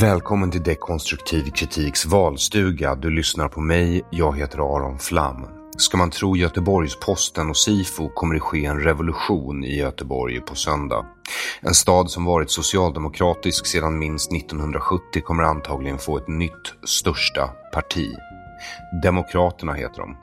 Välkommen 0.00 0.50
till 0.50 0.62
Dekonstruktiv 0.62 1.50
kritiks 1.50 2.06
valstuga. 2.06 2.94
Du 2.94 3.10
lyssnar 3.10 3.48
på 3.48 3.60
mig, 3.60 4.02
jag 4.10 4.38
heter 4.38 4.58
Aron 4.58 4.98
Flam. 4.98 5.46
Ska 5.76 5.96
man 5.96 6.10
tro 6.10 6.36
Göteborgs-Posten 6.36 7.50
och 7.50 7.56
Sifo 7.56 8.08
kommer 8.08 8.34
det 8.34 8.40
ske 8.40 8.64
en 8.64 8.80
revolution 8.80 9.64
i 9.64 9.76
Göteborg 9.76 10.40
på 10.40 10.54
söndag. 10.54 11.06
En 11.60 11.74
stad 11.74 12.10
som 12.10 12.24
varit 12.24 12.50
socialdemokratisk 12.50 13.66
sedan 13.66 13.98
minst 13.98 14.32
1970 14.32 15.22
kommer 15.24 15.42
antagligen 15.42 15.98
få 15.98 16.16
ett 16.16 16.28
nytt 16.28 16.74
största 16.84 17.50
parti. 17.72 18.08
Demokraterna 19.02 19.72
heter 19.72 20.00
de. 20.00 20.16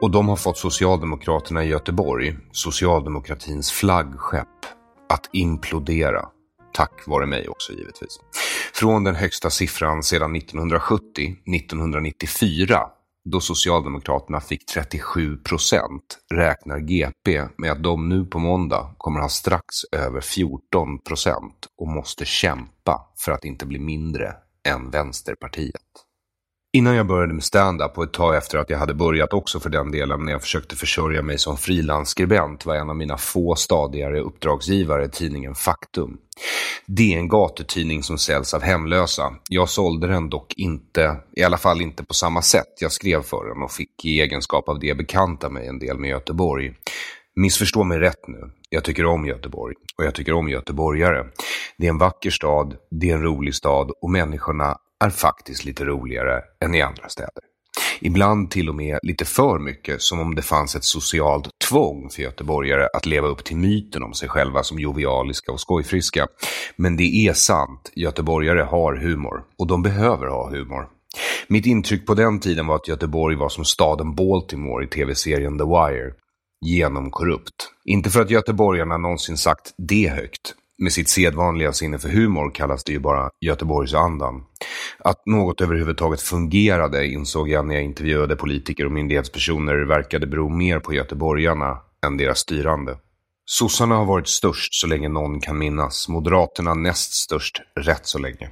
Och 0.00 0.10
de 0.10 0.28
har 0.28 0.36
fått 0.36 0.58
Socialdemokraterna 0.58 1.64
i 1.64 1.68
Göteborg, 1.68 2.36
socialdemokratins 2.52 3.72
flaggskepp, 3.72 4.48
att 5.08 5.28
implodera. 5.32 6.28
Tack 6.72 7.06
vare 7.06 7.26
mig 7.26 7.48
också 7.48 7.72
givetvis. 7.72 8.18
Från 8.72 9.04
den 9.04 9.14
högsta 9.14 9.50
siffran 9.50 10.02
sedan 10.02 10.36
1970, 10.36 11.36
1994, 11.56 12.80
då 13.24 13.40
Socialdemokraterna 13.40 14.40
fick 14.40 14.66
37 14.66 15.36
procent, 15.36 16.18
räknar 16.34 16.78
GP 16.78 17.48
med 17.58 17.72
att 17.72 17.82
de 17.82 18.08
nu 18.08 18.24
på 18.24 18.38
måndag 18.38 18.94
kommer 18.98 19.20
ha 19.20 19.28
strax 19.28 19.64
över 19.92 20.20
14 20.20 20.98
procent 20.98 21.66
och 21.78 21.88
måste 21.88 22.24
kämpa 22.24 23.12
för 23.24 23.32
att 23.32 23.44
inte 23.44 23.66
bli 23.66 23.78
mindre 23.78 24.34
än 24.68 24.90
Vänsterpartiet. 24.90 26.09
Innan 26.72 26.94
jag 26.94 27.06
började 27.06 27.34
med 27.34 27.44
stand-up 27.44 27.98
och 27.98 28.04
ett 28.04 28.12
tag 28.12 28.36
efter 28.36 28.58
att 28.58 28.70
jag 28.70 28.78
hade 28.78 28.94
börjat 28.94 29.32
också 29.32 29.60
för 29.60 29.70
den 29.70 29.90
delen 29.90 30.24
när 30.24 30.32
jag 30.32 30.42
försökte 30.42 30.76
försörja 30.76 31.22
mig 31.22 31.38
som 31.38 31.56
frilansskribent 31.56 32.66
var 32.66 32.74
en 32.74 32.90
av 32.90 32.96
mina 32.96 33.16
få 33.16 33.54
stadigare 33.54 34.20
uppdragsgivare 34.20 35.08
tidningen 35.08 35.54
Faktum. 35.54 36.18
Det 36.86 37.14
är 37.14 37.18
en 37.18 37.28
gatutidning 37.28 38.02
som 38.02 38.18
säljs 38.18 38.54
av 38.54 38.62
hemlösa. 38.62 39.34
Jag 39.48 39.68
sålde 39.68 40.06
den 40.06 40.30
dock 40.30 40.54
inte, 40.56 41.16
i 41.36 41.42
alla 41.42 41.56
fall 41.56 41.80
inte 41.80 42.04
på 42.04 42.14
samma 42.14 42.42
sätt. 42.42 42.74
Jag 42.80 42.92
skrev 42.92 43.22
för 43.22 43.48
den 43.48 43.62
och 43.62 43.72
fick 43.72 44.04
i 44.04 44.20
egenskap 44.20 44.68
av 44.68 44.78
det 44.80 44.94
bekanta 44.94 45.50
mig 45.50 45.66
en 45.66 45.78
del 45.78 45.98
med 45.98 46.10
Göteborg. 46.10 46.72
Missförstå 47.36 47.84
mig 47.84 47.98
rätt 47.98 48.28
nu. 48.28 48.50
Jag 48.68 48.84
tycker 48.84 49.06
om 49.06 49.26
Göteborg 49.26 49.74
och 49.98 50.04
jag 50.04 50.14
tycker 50.14 50.32
om 50.32 50.48
göteborgare. 50.48 51.24
Det 51.78 51.86
är 51.86 51.90
en 51.90 51.98
vacker 51.98 52.30
stad, 52.30 52.76
det 52.90 53.10
är 53.10 53.14
en 53.14 53.22
rolig 53.22 53.54
stad 53.54 53.90
och 54.02 54.10
människorna 54.10 54.76
är 55.04 55.10
faktiskt 55.10 55.64
lite 55.64 55.84
roligare 55.84 56.42
än 56.64 56.74
i 56.74 56.82
andra 56.82 57.08
städer. 57.08 57.44
Ibland 58.00 58.50
till 58.50 58.68
och 58.68 58.74
med 58.74 58.98
lite 59.02 59.24
för 59.24 59.58
mycket, 59.58 60.02
som 60.02 60.20
om 60.20 60.34
det 60.34 60.42
fanns 60.42 60.76
ett 60.76 60.84
socialt 60.84 61.48
tvång 61.68 62.10
för 62.10 62.22
göteborgare 62.22 62.88
att 62.94 63.06
leva 63.06 63.28
upp 63.28 63.44
till 63.44 63.56
myten 63.56 64.02
om 64.02 64.14
sig 64.14 64.28
själva 64.28 64.62
som 64.62 64.78
jovialiska 64.78 65.52
och 65.52 65.60
skojfriska. 65.60 66.26
Men 66.76 66.96
det 66.96 67.26
är 67.28 67.32
sant, 67.32 67.92
göteborgare 67.94 68.60
har 68.60 68.96
humor. 68.96 69.42
Och 69.58 69.66
de 69.66 69.82
behöver 69.82 70.26
ha 70.26 70.50
humor. 70.50 70.88
Mitt 71.48 71.66
intryck 71.66 72.06
på 72.06 72.14
den 72.14 72.40
tiden 72.40 72.66
var 72.66 72.76
att 72.76 72.88
Göteborg 72.88 73.36
var 73.36 73.48
som 73.48 73.64
staden 73.64 74.14
Baltimore 74.14 74.84
i 74.84 74.88
tv-serien 74.88 75.58
The 75.58 75.64
Wire. 75.64 76.12
Genomkorrupt. 76.66 77.70
Inte 77.84 78.10
för 78.10 78.20
att 78.20 78.30
göteborgarna 78.30 78.98
någonsin 78.98 79.36
sagt 79.36 79.74
det 79.78 80.08
högt, 80.08 80.54
med 80.80 80.92
sitt 80.92 81.08
sedvanliga 81.08 81.72
sinne 81.72 81.98
för 81.98 82.08
humor 82.08 82.50
kallas 82.54 82.84
det 82.84 82.92
ju 82.92 82.98
bara 82.98 83.30
Göteborgsandan. 83.40 84.42
Att 84.98 85.26
något 85.26 85.60
överhuvudtaget 85.60 86.20
fungerade 86.20 87.06
insåg 87.06 87.48
jag 87.48 87.66
när 87.66 87.74
jag 87.74 87.84
intervjuade 87.84 88.36
politiker 88.36 88.86
och 88.86 88.92
myndighetspersoner 88.92 89.86
verkade 89.86 90.26
bero 90.26 90.48
mer 90.48 90.80
på 90.80 90.94
göteborgarna 90.94 91.78
än 92.06 92.16
deras 92.16 92.38
styrande. 92.38 92.96
Sossarna 93.44 93.94
har 93.94 94.04
varit 94.04 94.28
störst 94.28 94.74
så 94.74 94.86
länge 94.86 95.08
någon 95.08 95.40
kan 95.40 95.58
minnas, 95.58 96.08
Moderaterna 96.08 96.74
näst 96.74 97.12
störst 97.12 97.62
rätt 97.76 98.06
så 98.06 98.18
länge. 98.18 98.50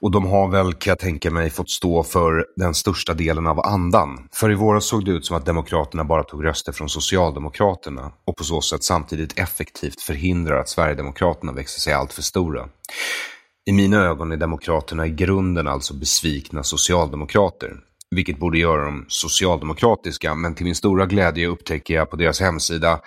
Och 0.00 0.10
de 0.10 0.26
har 0.26 0.48
väl, 0.48 0.74
kan 0.74 0.90
jag 0.90 0.98
tänka 0.98 1.30
mig, 1.30 1.50
fått 1.50 1.70
stå 1.70 2.02
för 2.02 2.46
den 2.56 2.74
största 2.74 3.14
delen 3.14 3.46
av 3.46 3.60
andan. 3.66 4.28
För 4.32 4.50
i 4.50 4.54
våras 4.54 4.84
såg 4.84 5.04
det 5.04 5.10
ut 5.10 5.26
som 5.26 5.36
att 5.36 5.46
Demokraterna 5.46 6.04
bara 6.04 6.22
tog 6.22 6.44
röster 6.44 6.72
från 6.72 6.88
Socialdemokraterna 6.88 8.12
och 8.24 8.36
på 8.36 8.44
så 8.44 8.60
sätt 8.60 8.84
samtidigt 8.84 9.38
effektivt 9.38 10.00
förhindrar 10.00 10.60
att 10.60 10.68
Sverigedemokraterna 10.68 11.52
växer 11.52 11.80
sig 11.80 11.92
allt 11.92 12.12
för 12.12 12.22
stora. 12.22 12.68
I 13.66 13.72
mina 13.72 13.96
ögon 13.96 14.32
är 14.32 14.36
Demokraterna 14.36 15.06
i 15.06 15.10
grunden 15.10 15.68
alltså 15.68 15.94
besvikna 15.94 16.62
socialdemokrater, 16.62 17.76
vilket 18.10 18.38
borde 18.38 18.58
göra 18.58 18.84
dem 18.84 19.04
socialdemokratiska, 19.08 20.34
men 20.34 20.54
till 20.54 20.64
min 20.64 20.74
stora 20.74 21.06
glädje 21.06 21.46
upptäcker 21.46 21.94
jag 21.94 22.10
på 22.10 22.16
deras 22.16 22.40
hemsida 22.40 23.00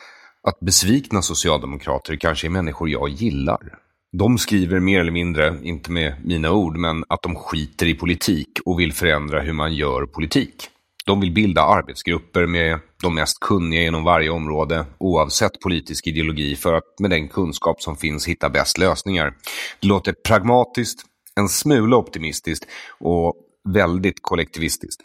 att 0.47 0.59
besvikna 0.59 1.21
socialdemokrater 1.21 2.15
kanske 2.15 2.47
är 2.47 2.49
människor 2.49 2.89
jag 2.89 3.09
gillar. 3.09 3.77
De 4.17 4.37
skriver 4.37 4.79
mer 4.79 4.99
eller 4.99 5.11
mindre, 5.11 5.59
inte 5.63 5.91
med 5.91 6.15
mina 6.23 6.51
ord, 6.51 6.77
men 6.77 7.03
att 7.09 7.21
de 7.21 7.35
skiter 7.35 7.85
i 7.85 7.95
politik 7.95 8.49
och 8.65 8.79
vill 8.79 8.93
förändra 8.93 9.41
hur 9.41 9.53
man 9.53 9.73
gör 9.73 10.05
politik. 10.05 10.69
De 11.05 11.21
vill 11.21 11.31
bilda 11.31 11.61
arbetsgrupper 11.61 12.45
med 12.45 12.79
de 13.03 13.15
mest 13.15 13.39
kunniga 13.39 13.81
inom 13.81 14.03
varje 14.03 14.29
område, 14.29 14.85
oavsett 14.97 15.59
politisk 15.59 16.07
ideologi, 16.07 16.55
för 16.55 16.73
att 16.73 16.99
med 16.99 17.09
den 17.09 17.27
kunskap 17.27 17.81
som 17.81 17.97
finns 17.97 18.27
hitta 18.27 18.49
bäst 18.49 18.77
lösningar. 18.77 19.33
Det 19.79 19.87
låter 19.87 20.13
pragmatiskt, 20.27 21.01
en 21.35 21.49
smula 21.49 21.97
optimistiskt 21.97 22.65
och 22.99 23.33
väldigt 23.69 24.21
kollektivistiskt. 24.21 25.01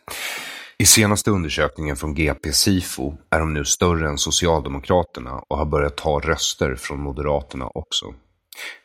I 0.78 0.86
senaste 0.86 1.30
undersökningen 1.30 1.96
från 1.96 2.14
GP 2.14 2.52
Sifo 2.52 3.14
är 3.30 3.40
de 3.40 3.54
nu 3.54 3.64
större 3.64 4.08
än 4.08 4.18
Socialdemokraterna 4.18 5.42
och 5.48 5.58
har 5.58 5.66
börjat 5.66 5.96
ta 5.96 6.20
röster 6.20 6.74
från 6.74 7.00
Moderaterna 7.00 7.66
också. 7.74 8.14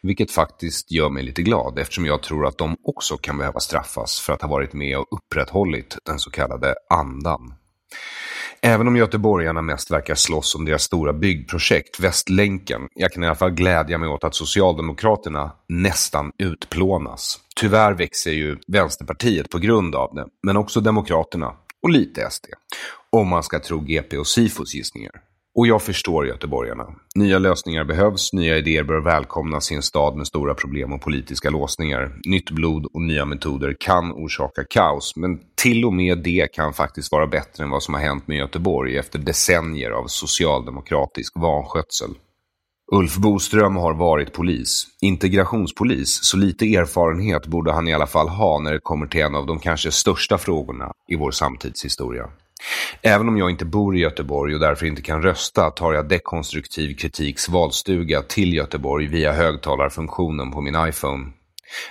Vilket 0.02 0.32
faktiskt 0.32 0.92
gör 0.92 1.10
mig 1.10 1.24
lite 1.24 1.42
glad 1.42 1.80
eftersom 1.80 2.06
jag 2.06 2.24
tror 2.24 2.48
att 2.48 2.58
de 2.58 2.78
också 2.84 3.18
kan 3.18 3.38
behöva 3.38 3.60
straffas 3.60 4.20
för 4.20 4.34
att 4.34 4.42
ha 4.42 4.50
varit 4.50 4.74
med 4.74 4.98
och 4.98 5.08
upprätthållit 5.12 5.98
den 6.06 6.20
så 6.20 6.32
kallade 6.32 6.76
andan. 6.90 7.54
Även 8.64 8.88
om 8.88 8.98
göteborgarna 8.98 9.62
mest 9.62 9.92
verkar 9.92 10.16
slåss 10.16 10.56
om 10.56 10.66
deras 10.66 10.84
stora 10.84 11.14
byggprojekt, 11.14 12.00
Västlänken, 12.00 12.82
jag 12.96 13.12
kan 13.12 13.24
i 13.24 13.26
alla 13.26 13.36
fall 13.36 13.52
glädja 13.52 13.98
mig 13.98 14.10
åt 14.10 14.24
att 14.24 14.36
Socialdemokraterna 14.36 15.52
nästan 15.70 16.32
utplånas. 16.38 17.40
Tyvärr 17.56 17.94
växer 17.94 18.32
ju 18.32 18.58
Vänsterpartiet 18.68 19.50
på 19.50 19.58
grund 19.58 19.96
av 19.96 20.16
det, 20.16 20.26
men 20.44 20.58
också 20.58 20.82
Demokraterna 20.82 21.54
och 21.82 21.90
lite 21.90 22.30
SD. 22.30 22.46
Om 23.10 23.28
man 23.28 23.44
ska 23.44 23.60
tro 23.60 23.80
GP 23.80 24.18
och 24.18 24.28
Sifos 24.28 24.74
gissningar. 24.74 25.31
Och 25.56 25.68
jag 25.68 25.82
förstår 25.82 26.28
göteborgarna. 26.28 26.86
Nya 27.16 27.40
lösningar 27.40 27.84
behövs, 27.84 28.34
nya 28.34 28.58
idéer 28.58 28.84
bör 28.84 29.00
välkomnas 29.00 29.72
i 29.72 29.76
en 29.76 29.82
stad 29.82 30.16
med 30.18 30.28
stora 30.28 30.54
problem 30.54 30.94
och 30.94 31.02
politiska 31.02 31.50
låsningar. 31.50 32.20
Nytt 32.26 32.52
blod 32.52 32.86
och 32.94 33.02
nya 33.02 33.26
metoder 33.26 33.76
kan 33.80 34.12
orsaka 34.12 34.64
kaos, 34.70 35.16
men 35.16 35.40
till 35.56 35.86
och 35.86 35.94
med 35.94 36.18
det 36.24 36.54
kan 36.54 36.74
faktiskt 36.74 37.12
vara 37.12 37.28
bättre 37.28 37.64
än 37.64 37.70
vad 37.70 37.84
som 37.84 37.94
har 37.94 38.02
hänt 38.02 38.28
med 38.28 38.38
Göteborg 38.38 38.98
efter 38.98 39.20
decennier 39.20 39.92
av 39.92 40.08
socialdemokratisk 40.08 41.34
vanskötsel. 41.36 42.10
Ulf 42.92 43.18
Boström 43.18 43.76
har 43.76 43.94
varit 43.94 44.34
polis, 44.34 44.88
integrationspolis, 45.02 46.20
så 46.24 46.38
lite 46.38 46.76
erfarenhet 46.76 47.48
borde 47.48 47.72
han 47.72 47.88
i 47.88 47.94
alla 47.94 48.08
fall 48.08 48.30
ha 48.30 48.60
när 48.60 48.74
det 48.74 48.80
kommer 48.80 49.08
till 49.08 49.22
en 49.22 49.36
av 49.36 49.46
de 49.46 49.60
kanske 49.60 49.92
största 49.92 50.38
frågorna 50.38 50.92
i 51.08 51.16
vår 51.16 51.32
samtidshistoria. 51.32 52.30
Även 53.02 53.28
om 53.28 53.38
jag 53.38 53.50
inte 53.50 53.66
bor 53.66 53.98
i 53.98 54.00
Göteborg 54.00 54.54
och 54.54 54.60
därför 54.60 54.86
inte 54.86 55.02
kan 55.02 55.22
rösta 55.22 55.70
tar 55.70 55.94
jag 55.94 56.10
dekonstruktiv 56.10 56.96
kritiks 56.96 57.50
valstuga 57.50 58.22
till 58.22 58.54
Göteborg 58.54 59.08
via 59.08 59.34
högtalarfunktionen 59.34 60.52
på 60.52 60.62
min 60.62 60.88
iPhone. 60.88 61.32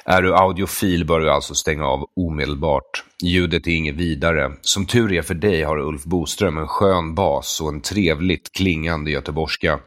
Är 0.05 0.23
du 0.23 0.35
audiofil 0.35 1.07
bör 1.07 1.21
du 1.21 1.31
alltså 1.31 1.55
stänga 1.55 1.87
av 1.87 2.07
omedelbart. 2.17 3.05
Ljudet 3.23 3.67
är 3.67 3.71
inget 3.71 3.95
vidare. 3.95 4.53
Som 4.61 4.87
tur 4.87 5.13
är 5.13 5.23
för 5.23 5.35
dig 5.35 5.63
har 5.63 5.79
Ulf 5.79 6.05
Boström 6.05 6.59
en 6.59 6.69
skön 6.69 7.15
bas 7.15 7.61
och 7.61 7.69
en 7.69 7.81
trevligt 7.81 8.53
klingande 8.53 9.11
göteborgska. 9.11 9.79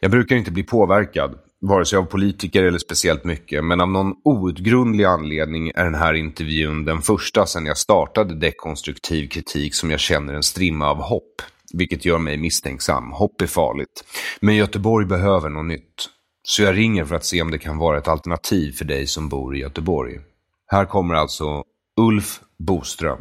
Jag 0.00 0.10
brukar 0.10 0.36
inte 0.36 0.50
bli 0.50 0.62
påverkad, 0.62 1.38
vare 1.60 1.84
sig 1.84 1.98
av 1.98 2.02
politiker 2.02 2.64
eller 2.64 2.78
speciellt 2.78 3.24
mycket, 3.24 3.64
men 3.64 3.80
av 3.80 3.88
någon 3.88 4.14
outgrundlig 4.24 5.04
anledning 5.04 5.72
är 5.74 5.84
den 5.84 5.94
här 5.94 6.14
intervjun 6.14 6.84
den 6.84 7.02
första 7.02 7.46
sedan 7.46 7.66
jag 7.66 7.78
startade 7.78 8.34
dekonstruktiv 8.34 9.28
kritik 9.28 9.74
som 9.74 9.90
jag 9.90 10.00
känner 10.00 10.34
en 10.34 10.42
strimma 10.42 10.90
av 10.90 10.96
hopp, 10.96 11.42
vilket 11.72 12.04
gör 12.04 12.18
mig 12.18 12.36
misstänksam. 12.36 13.12
Hopp 13.12 13.40
är 13.40 13.46
farligt. 13.46 14.04
Men 14.40 14.56
Göteborg 14.56 15.06
behöver 15.06 15.48
något 15.48 15.66
nytt. 15.66 16.08
Så 16.42 16.62
jag 16.62 16.76
ringer 16.76 17.04
för 17.04 17.14
att 17.14 17.24
se 17.24 17.42
om 17.42 17.50
det 17.50 17.58
kan 17.58 17.78
vara 17.78 17.98
ett 17.98 18.08
alternativ 18.08 18.72
för 18.72 18.84
dig 18.84 19.06
som 19.06 19.28
bor 19.28 19.56
i 19.56 19.58
Göteborg. 19.58 20.20
Här 20.66 20.84
kommer 20.84 21.14
alltså 21.14 21.64
Ulf 22.00 22.40
Boström. 22.58 23.20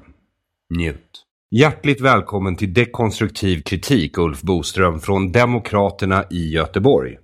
Njut. 0.69 1.23
Hjärtligt 1.51 2.01
välkommen 2.01 2.55
till 2.55 2.73
dekonstruktiv 2.73 3.61
kritik, 3.61 4.17
Ulf 4.17 4.41
Boström, 4.41 4.99
från 4.99 5.31
Demokraterna 5.31 6.23
i 6.31 6.49
Göteborg. 6.49 7.17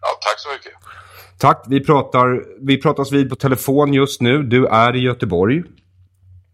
Ja, 0.00 0.08
tack 0.20 0.38
så 0.38 0.48
mycket. 0.48 0.72
Tack. 1.38 1.64
Vi, 1.68 1.84
pratar, 1.84 2.44
vi 2.66 2.82
pratas 2.82 3.12
vid 3.12 3.30
på 3.30 3.36
telefon 3.36 3.94
just 3.94 4.20
nu. 4.20 4.42
Du 4.42 4.66
är 4.66 4.96
i 4.96 5.00
Göteborg. 5.00 5.62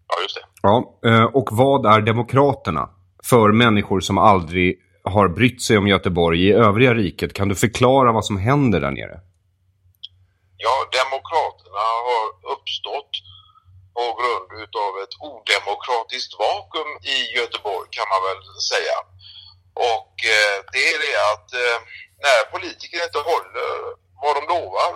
Ja, 0.08 0.22
just 0.22 0.34
det. 0.34 0.42
Ja, 0.62 1.00
eh, 1.06 1.24
och 1.24 1.48
vad 1.52 1.86
är 1.86 2.00
Demokraterna 2.00 2.90
för 3.24 3.52
människor 3.52 4.00
som 4.00 4.18
aldrig 4.18 4.78
har 5.04 5.28
brytt 5.28 5.62
sig 5.62 5.78
om 5.78 5.88
Göteborg 5.88 6.48
i 6.48 6.52
övriga 6.52 6.94
riket? 6.94 7.32
Kan 7.32 7.48
du 7.48 7.54
förklara 7.54 8.12
vad 8.12 8.24
som 8.24 8.36
händer 8.36 8.80
där 8.80 8.90
nere? 8.90 9.20
Ja, 10.56 10.74
Demokraterna 11.00 11.84
har 12.08 12.52
uppstått 12.54 13.12
på 13.96 14.04
grund 14.20 14.72
av 14.86 14.92
ett 15.02 15.14
odemokratiskt 15.30 16.32
vakuum 16.42 16.90
i 17.14 17.18
Göteborg 17.38 17.86
kan 17.96 18.08
man 18.12 18.20
väl 18.28 18.40
säga. 18.72 18.98
Och 19.92 20.14
eh, 20.36 20.56
det 20.72 20.84
är 20.92 20.98
det 21.06 21.16
att 21.32 21.48
eh, 21.64 21.78
när 22.26 22.50
politiker 22.54 23.04
inte 23.04 23.18
håller 23.30 23.70
vad 24.22 24.36
de 24.36 24.42
lovar 24.54 24.92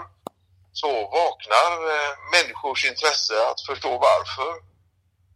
så 0.73 0.91
vaknar 1.21 1.73
eh, 1.95 2.13
människors 2.35 2.85
intresse 2.91 3.35
att 3.49 3.61
förstå 3.69 3.91
varför. 4.11 4.53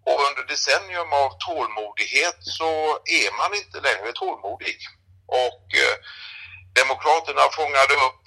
Och 0.08 0.18
under 0.28 0.44
decennium 0.52 1.12
av 1.12 1.30
tålmodighet 1.46 2.38
så 2.58 2.70
är 3.20 3.28
man 3.40 3.50
inte 3.60 3.78
längre 3.88 4.12
tålmodig. 4.12 4.78
Och 5.42 5.64
eh, 5.84 5.96
Demokraterna 6.80 7.44
fångade 7.60 7.94
upp 8.06 8.22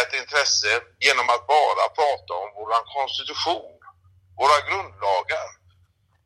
ett 0.00 0.12
intresse 0.20 0.72
genom 1.06 1.26
att 1.34 1.46
bara 1.46 1.84
prata 1.98 2.32
om 2.42 2.48
våran 2.60 2.84
konstitution, 2.96 3.74
våra 4.40 4.58
grundlagar 4.68 5.48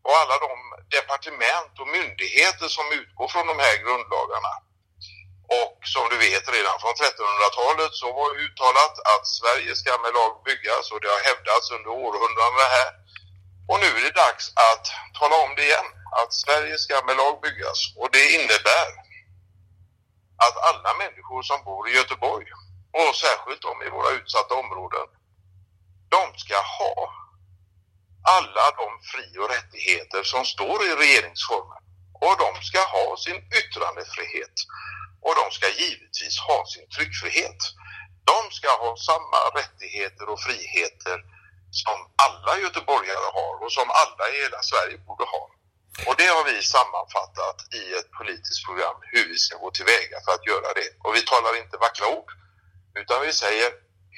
och 0.07 0.17
alla 0.21 0.37
de 0.47 0.53
departement 0.97 1.73
och 1.81 1.89
myndigheter 1.97 2.69
som 2.77 2.87
utgår 2.99 3.29
från 3.29 3.47
de 3.47 3.59
här 3.65 3.77
grundlagarna. 3.85 4.53
Och 5.63 5.77
som 5.95 6.05
du 6.13 6.17
vet 6.27 6.45
redan 6.57 6.81
från 6.83 6.95
1300-talet 7.03 7.93
så 8.03 8.07
var 8.19 8.27
det 8.29 8.43
uttalat 8.47 8.95
att 9.15 9.25
Sverige 9.39 9.73
ska 9.81 9.91
med 10.05 10.13
lag 10.19 10.33
byggas 10.49 10.85
och 10.93 11.01
det 11.03 11.11
har 11.15 11.23
hävdats 11.31 11.67
under 11.77 11.91
århundraden 12.05 12.69
här. 12.79 12.93
Och 13.71 13.79
nu 13.83 13.89
är 13.99 14.03
det 14.07 14.21
dags 14.27 14.45
att 14.71 14.85
tala 15.19 15.37
om 15.45 15.53
det 15.57 15.65
igen, 15.71 15.89
att 16.21 16.33
Sverige 16.45 16.77
ska 16.79 16.95
med 17.09 17.17
lag 17.23 17.35
byggas. 17.47 17.79
Och 18.01 18.09
det 18.17 18.25
innebär 18.37 18.89
att 20.47 20.57
alla 20.69 20.91
människor 21.03 21.43
som 21.43 21.59
bor 21.65 21.89
i 21.89 21.97
Göteborg 21.99 22.47
och 23.01 23.15
särskilt 23.25 23.63
de 23.63 23.75
i 23.87 23.91
våra 23.97 24.11
utsatta 24.19 24.55
områden, 24.55 25.07
de 26.17 26.39
ska 26.39 26.57
ha 26.79 26.95
alla 28.37 28.67
de 28.81 28.89
fri 29.13 29.39
och 29.39 29.51
rättigheter 29.57 30.23
som 30.23 30.45
står 30.45 30.79
i 30.85 30.91
regeringsformen. 31.03 31.83
Och 32.25 32.37
de 32.45 32.63
ska 32.63 32.81
ha 32.97 33.17
sin 33.17 33.39
yttrandefrihet. 33.61 34.57
Och 35.25 35.35
de 35.41 35.45
ska 35.57 35.67
givetvis 35.83 36.37
ha 36.49 36.59
sin 36.73 36.89
tryckfrihet. 36.97 37.61
De 38.33 38.41
ska 38.59 38.69
ha 38.85 38.93
samma 39.11 39.41
rättigheter 39.61 40.27
och 40.33 40.41
friheter 40.47 41.17
som 41.85 41.99
alla 42.27 42.53
göteborgare 42.65 43.29
har 43.39 43.55
och 43.65 43.73
som 43.79 43.89
alla 44.03 44.25
i 44.33 44.37
hela 44.45 44.61
Sverige 44.71 44.97
borde 45.09 45.27
ha. 45.35 45.45
Och 46.07 46.17
det 46.21 46.29
har 46.37 46.45
vi 46.51 46.57
sammanfattat 46.77 47.59
i 47.81 47.83
ett 47.99 48.11
politiskt 48.19 48.63
program 48.67 48.97
hur 49.13 49.25
vi 49.33 49.39
ska 49.45 49.55
gå 49.65 49.71
tillväga 49.71 50.17
för 50.25 50.33
att 50.37 50.47
göra 50.53 50.71
det. 50.79 50.89
Och 51.05 51.13
vi 51.17 51.23
talar 51.33 51.53
inte 51.63 51.77
vackra 51.87 52.07
ord 52.17 52.31
utan 53.01 53.17
vi 53.27 53.33
säger 53.45 53.69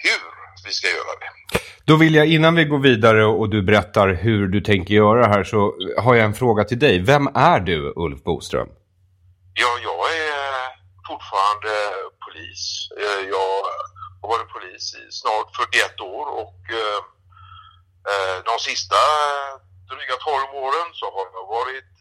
hur 0.04 0.22
vi 0.66 0.72
ska 0.78 0.86
göra 0.98 1.14
det. 1.22 1.30
Då 1.84 1.96
vill 1.96 2.14
jag 2.14 2.26
innan 2.26 2.54
vi 2.54 2.64
går 2.64 2.78
vidare 2.78 3.24
och 3.24 3.48
du 3.50 3.62
berättar 3.62 4.08
hur 4.08 4.48
du 4.48 4.60
tänker 4.60 4.94
göra 4.94 5.26
här 5.26 5.44
så 5.44 5.74
har 5.98 6.14
jag 6.14 6.24
en 6.24 6.34
fråga 6.34 6.64
till 6.64 6.78
dig. 6.78 6.98
Vem 6.98 7.26
är 7.34 7.60
du 7.60 7.92
Ulf 7.96 8.22
Boström? 8.22 8.68
Ja, 9.54 9.78
jag 9.82 10.16
är 10.16 10.77
fortfarande 11.10 11.74
polis. 12.24 12.62
Eh, 13.02 13.20
jag 13.34 13.50
har 14.20 14.28
varit 14.32 14.52
polis 14.56 14.84
i 14.94 15.04
snart 15.20 15.56
41 15.56 16.00
år 16.00 16.26
och 16.42 16.60
eh, 16.82 17.00
eh, 18.10 18.36
de 18.48 18.54
sista 18.68 19.00
dryga 19.90 20.16
12 20.16 20.64
åren 20.64 20.88
så 21.00 21.06
har 21.16 21.26
jag 21.36 21.46
varit 21.58 21.94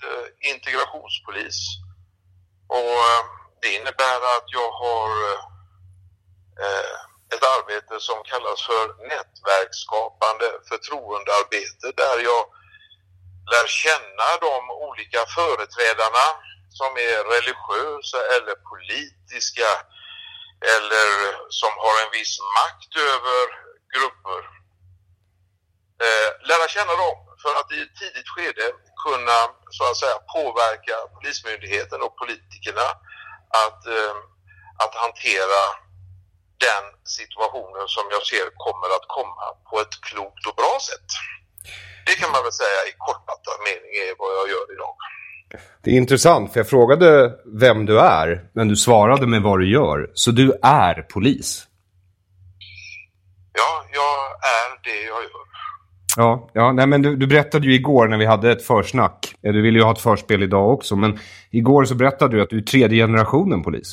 integrationspolis. 0.54 1.58
Och 2.78 2.98
det 3.62 3.70
innebär 3.78 4.20
att 4.36 4.48
jag 4.60 4.72
har 4.84 5.10
ett 7.34 7.44
arbete 7.56 7.96
som 8.00 8.20
kallas 8.32 8.60
för 8.70 8.86
nätverksskapande 9.12 10.48
förtroendearbete 10.70 11.88
där 12.02 12.18
jag 12.30 12.44
lär 13.52 13.68
känna 13.68 14.28
de 14.48 14.54
olika 14.88 15.22
företrädarna 15.38 16.28
som 16.70 16.92
är 17.10 17.18
religiösa 17.36 18.20
eller 18.36 18.56
politiska 18.72 19.70
eller 20.74 21.08
som 21.50 21.74
har 21.84 21.96
en 22.04 22.12
viss 22.20 22.36
makt 22.60 22.92
över 23.14 23.44
grupper. 23.94 24.42
Eh, 26.06 26.30
lära 26.50 26.68
känna 26.68 26.94
dem 27.04 27.18
för 27.42 27.54
att 27.60 27.72
i 27.72 27.82
ett 27.82 27.96
tidigt 28.02 28.30
skede 28.34 28.66
kunna 29.06 29.40
så 29.76 29.84
att 29.90 29.98
säga 29.98 30.18
påverka 30.36 30.96
Polismyndigheten 31.16 32.02
och 32.02 32.18
politikerna 32.18 32.88
att, 33.64 33.82
eh, 33.98 34.16
att 34.84 34.96
hantera 34.96 35.62
den 36.68 36.86
situationen 37.18 37.88
som 37.96 38.06
jag 38.16 38.24
ser 38.32 38.48
kommer 38.66 38.90
att 38.98 39.08
komma 39.18 39.46
på 39.70 39.80
ett 39.84 39.96
klokt 40.08 40.44
och 40.48 40.56
bra 40.56 40.78
sätt. 40.90 41.10
Det 42.08 42.16
kan 42.20 42.32
man 42.32 42.44
väl 42.44 42.60
säga 42.64 42.80
i 42.90 42.94
kortfattad 43.06 43.60
mening 43.68 43.92
är 44.06 44.16
vad 44.22 44.32
jag 44.38 44.50
gör 44.54 44.68
idag. 44.76 44.96
Det 45.82 45.92
är 45.92 45.96
intressant, 45.96 46.54
för 46.54 46.60
jag 46.60 46.70
frågade 46.70 47.36
vem 47.60 47.86
du 47.86 48.00
är, 48.00 48.50
men 48.54 48.68
du 48.68 48.76
svarade 48.76 49.28
med 49.28 49.42
vad 49.42 49.60
du 49.60 49.72
gör. 49.72 50.12
Så 50.14 50.32
du 50.32 50.54
är 50.62 51.02
polis? 51.02 51.68
Ja, 53.54 53.86
jag 53.94 54.18
är 54.56 54.70
det 54.84 55.02
jag 55.08 55.24
gör. 55.24 55.48
Ja, 56.18 56.50
ja 56.54 56.72
nej, 56.72 56.88
men 56.88 57.02
du, 57.02 57.16
du 57.16 57.28
berättade 57.28 57.68
ju 57.68 57.74
igår 57.74 58.08
när 58.08 58.18
vi 58.18 58.26
hade 58.26 58.52
ett 58.52 58.66
försnack. 58.66 59.36
Du 59.42 59.62
ville 59.62 59.80
ju 59.80 59.84
ha 59.84 59.92
ett 59.92 60.02
förspel 60.02 60.44
idag 60.44 60.74
också, 60.74 60.96
men 60.96 61.20
igår 61.52 61.86
så 61.86 61.96
berättade 61.96 62.36
du 62.36 62.42
att 62.42 62.50
du 62.50 62.58
är 62.58 62.62
tredje 62.62 63.04
generationen 63.04 63.64
polis. 63.64 63.90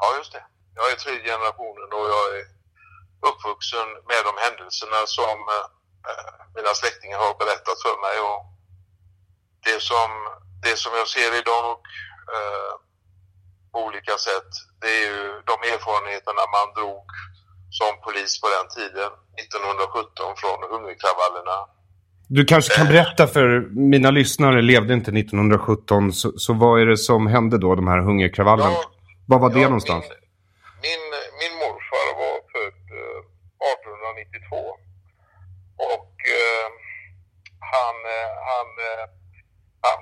Ja, 0.00 0.06
just 0.18 0.32
det. 0.32 0.44
Jag 0.74 0.86
är 0.92 0.96
tredje 1.04 1.26
generationen 1.34 1.88
och 1.98 2.06
jag 2.14 2.24
är 2.36 2.44
uppvuxen 3.28 3.88
med 4.10 4.20
de 4.28 4.32
händelserna 4.44 5.00
som 5.18 5.36
eh, 5.54 5.66
mina 6.56 6.72
släktingar 6.80 7.18
har 7.24 7.32
berättat 7.42 7.78
för 7.84 7.96
mig. 8.06 8.16
Och 8.28 8.40
det, 9.66 9.78
som, 9.90 10.10
det 10.64 10.76
som 10.82 10.92
jag 11.00 11.08
ser 11.16 11.30
idag 11.42 11.70
eh, 12.36 12.72
på 13.72 13.78
olika 13.86 14.14
sätt, 14.28 14.50
det 14.82 14.90
är 14.98 15.04
ju 15.10 15.20
de 15.50 15.56
erfarenheterna 15.74 16.42
man 16.56 16.68
drog 16.78 17.06
som 17.78 17.92
polis 18.04 18.32
på 18.42 18.46
den 18.56 18.66
tiden, 18.76 19.10
1917, 19.44 20.36
från 20.42 20.58
hungerkravallerna. 20.72 21.56
Du 22.38 22.44
kanske 22.44 22.74
kan 22.76 22.86
berätta 22.86 23.26
för 23.26 23.46
mina 23.92 24.10
lyssnare, 24.10 24.62
levde 24.62 24.94
inte 24.94 25.10
1917, 25.10 26.12
så, 26.12 26.32
så 26.36 26.52
vad 26.52 26.80
är 26.80 26.86
det 26.86 26.96
som 26.96 27.26
hände 27.26 27.58
då, 27.58 27.74
de 27.74 27.86
här 27.88 27.98
hungerkravallerna? 27.98 28.70
Ja, 28.70 28.84
var 29.26 29.38
var 29.38 29.50
det 29.50 29.60
ja, 29.60 29.68
någonstans? 29.68 30.04
Min, 30.08 31.02
min, 31.12 31.26
min 31.40 31.54
morfar 31.62 32.06
var 32.22 32.36
född 32.52 32.82
eh, 33.00 33.20
1892 33.72 34.56
och 35.96 36.14
eh, 36.38 36.68
han, 37.74 37.96
eh, 38.16 38.30
han, 38.50 38.68
eh, 38.86 39.04
han 39.06 39.21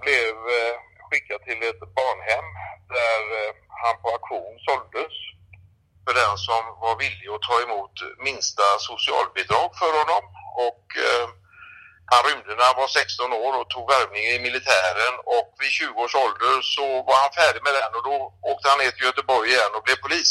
blev 0.07 0.35
eh, 0.57 0.75
skickad 1.07 1.41
till 1.47 1.61
ett 1.71 1.83
barnhem 2.01 2.49
där 2.97 3.23
eh, 3.39 3.53
han 3.83 3.97
på 4.03 4.09
auktion 4.17 4.55
såldes 4.69 5.15
för 6.05 6.15
den 6.23 6.37
som 6.49 6.63
var 6.85 6.95
villig 7.05 7.29
att 7.31 7.47
ta 7.49 7.57
emot 7.67 7.95
minsta 8.29 8.67
socialbidrag 8.91 9.69
för 9.81 9.93
honom. 10.01 10.25
Och 10.69 10.85
eh, 11.07 11.27
han 12.13 12.23
rymde 12.29 12.53
när 12.55 12.67
han 12.71 12.81
var 12.83 12.91
16 13.01 13.33
år 13.45 13.53
och 13.61 13.71
tog 13.71 13.87
värvning 13.95 14.25
i 14.35 14.37
militären 14.49 15.15
och 15.37 15.49
vid 15.61 15.73
20 15.81 15.97
års 16.05 16.17
ålder 16.25 16.55
så 16.77 16.87
var 17.09 17.17
han 17.23 17.33
färdig 17.41 17.63
med 17.67 17.75
den 17.81 17.93
och 17.97 18.05
då 18.11 18.15
åkte 18.51 18.69
han 18.69 18.81
ner 18.83 18.93
till 18.93 19.09
Göteborg 19.09 19.47
igen 19.51 19.73
och 19.77 19.85
blev 19.87 19.99
polis. 20.05 20.31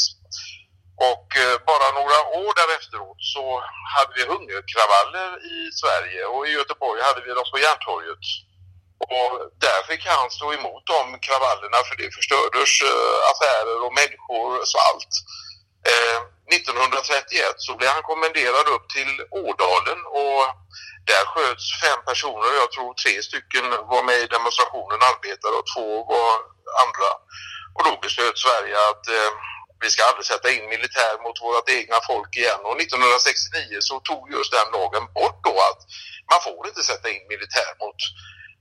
Och 1.10 1.28
eh, 1.44 1.56
bara 1.70 1.88
några 2.00 2.18
år 2.42 2.52
därefteråt 2.60 3.20
så 3.34 3.44
hade 3.94 4.12
vi 4.16 4.22
hungerkravaller 4.32 5.28
i 5.54 5.58
Sverige 5.80 6.22
och 6.32 6.42
i 6.48 6.50
Göteborg 6.58 6.98
hade 7.08 7.20
vi 7.24 7.30
dem 7.38 7.48
på 7.52 7.58
Järntorget. 7.66 8.24
Och 9.16 9.32
där 9.64 9.80
fick 9.90 10.02
han 10.06 10.30
stå 10.30 10.48
emot 10.58 10.82
de 10.94 11.02
kravallerna 11.26 11.78
för 11.88 11.96
det 12.00 12.10
förstördes 12.18 12.72
eh, 12.90 13.18
affärer 13.30 13.78
och 13.84 13.94
människor 14.00 14.48
svalt. 14.72 14.86
allt. 14.88 15.14
Eh, 15.92 16.20
1931 16.58 17.54
så 17.66 17.72
blev 17.78 17.90
han 17.96 18.02
kommenderad 18.02 18.66
upp 18.74 18.86
till 18.96 19.12
Ådalen 19.30 20.00
och 20.22 20.42
där 21.10 21.24
sköts 21.32 21.66
fem 21.84 22.00
personer, 22.10 22.50
jag 22.62 22.70
tror 22.72 22.90
tre 22.94 23.14
stycken 23.28 23.66
var 23.92 24.02
med 24.08 24.18
i 24.24 24.32
demonstrationen, 24.36 24.98
arbetare 25.10 25.54
och 25.60 25.68
två 25.74 25.88
var 26.12 26.32
andra. 26.84 27.10
Och 27.74 27.82
då 27.86 27.92
beslöt 28.04 28.38
Sverige 28.46 28.76
att 28.90 29.04
eh, 29.16 29.30
vi 29.82 29.88
ska 29.90 30.00
aldrig 30.04 30.26
sätta 30.32 30.48
in 30.54 30.64
militär 30.74 31.14
mot 31.24 31.42
vårt 31.44 31.68
egna 31.78 31.98
folk 32.10 32.30
igen. 32.36 32.62
Och 32.68 32.76
1969 32.80 33.88
så 33.88 33.94
tog 34.00 34.22
just 34.36 34.52
den 34.56 34.68
lagen 34.76 35.04
bort 35.18 35.38
då 35.48 35.54
att 35.70 35.80
man 36.32 36.40
får 36.46 36.62
inte 36.70 36.82
sätta 36.90 37.08
in 37.14 37.24
militär 37.34 37.70
mot, 37.82 38.00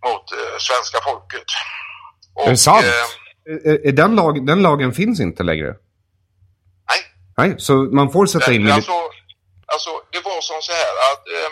mot 0.05 0.25
eh, 0.31 0.57
svenska 0.59 0.97
folket. 1.09 1.47
Och, 2.33 2.47
är 2.47 2.51
det 2.51 2.57
sant? 2.57 2.85
Eh, 2.85 3.71
är, 3.71 3.87
är 3.87 3.91
den, 3.91 4.15
lag, 4.15 4.45
den 4.45 4.61
lagen 4.61 4.93
finns 4.93 5.19
inte 5.19 5.43
längre? 5.43 5.75
Nej. 6.89 7.01
Nej, 7.37 7.55
så 7.57 7.73
man 7.73 8.11
får 8.11 8.25
sätta 8.25 8.53
in? 8.53 8.71
Alltså, 8.71 8.91
alltså, 9.65 9.91
det 10.11 10.21
var 10.29 10.41
som 10.41 10.61
så 10.61 10.71
här 10.71 10.93
att 11.11 11.23
eh, 11.37 11.51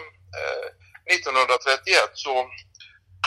1931 1.16 2.12
så 2.13 2.34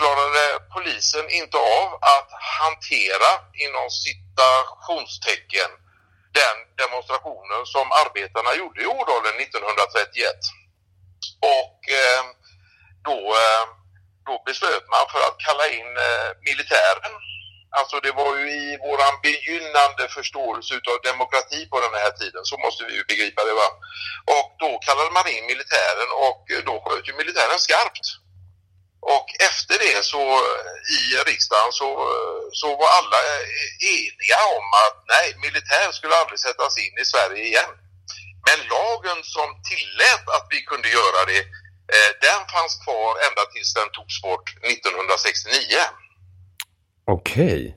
klarade 0.01 0.43
polisen 0.75 1.27
inte 1.41 1.57
av 1.81 1.89
att 2.15 2.31
hantera 2.63 3.31
inom 3.65 3.87
citationstecken 4.05 5.71
den 6.41 6.57
demonstrationen 6.83 7.61
som 7.75 7.87
arbetarna 8.03 8.51
gjorde 8.61 8.79
i 8.83 8.87
Ådalen 8.99 9.37
1931. 9.41 10.39
Och 11.59 11.79
eh, 12.01 12.23
då, 13.09 13.19
eh, 13.45 13.65
då 14.31 14.43
beslöt 14.51 14.87
man 14.95 15.05
för 15.13 15.23
att 15.29 15.39
kalla 15.47 15.67
in 15.79 15.91
eh, 16.07 16.29
militären. 16.49 17.13
Alltså 17.79 17.97
det 18.05 18.13
var 18.23 18.33
ju 18.41 18.47
i 18.63 18.67
våran 18.87 19.15
begynnande 19.29 20.05
förståelse 20.19 20.71
utav 20.79 20.97
demokrati 21.11 21.61
på 21.73 21.79
den 21.87 21.95
här 22.03 22.13
tiden, 22.21 22.43
så 22.51 22.57
måste 22.65 22.83
vi 22.89 22.93
ju 22.99 23.05
begripa 23.13 23.41
det 23.49 23.57
va. 23.63 23.69
Och 24.37 24.49
då 24.63 24.71
kallade 24.87 25.11
man 25.19 25.27
in 25.35 25.45
militären 25.53 26.11
och 26.29 26.43
eh, 26.55 26.63
då 26.69 26.75
sköt 26.85 27.09
ju 27.09 27.15
militären 27.23 27.59
skarpt. 27.67 28.07
Och 29.17 29.29
efter 29.51 29.77
det 29.85 29.99
så 30.13 30.25
eh, 30.49 30.75
i 30.99 31.03
riksdagen 31.31 31.73
så, 31.81 31.89
så 32.61 32.69
var 32.81 32.89
alla 32.99 33.21
eniga 33.97 34.41
om 34.59 34.67
att 34.85 34.99
nej, 35.15 35.29
militär 35.47 35.89
skulle 35.93 36.15
aldrig 36.21 36.41
sättas 36.47 36.75
in 36.85 36.95
i 37.03 37.05
Sverige 37.13 37.43
igen. 37.51 37.73
Men 38.49 38.59
lagen 38.77 39.21
som 39.37 39.49
tillät 39.71 40.25
att 40.37 40.47
vi 40.51 40.61
kunde 40.71 40.89
göra 40.89 41.21
det, 41.33 41.43
den 42.27 42.41
fanns 42.55 42.75
kvar 42.85 43.11
ända 43.27 43.43
tills 43.53 43.75
den 43.75 43.89
togs 43.97 44.17
bort 44.23 44.49
1969. 44.63 45.55
Okej. 47.17 47.77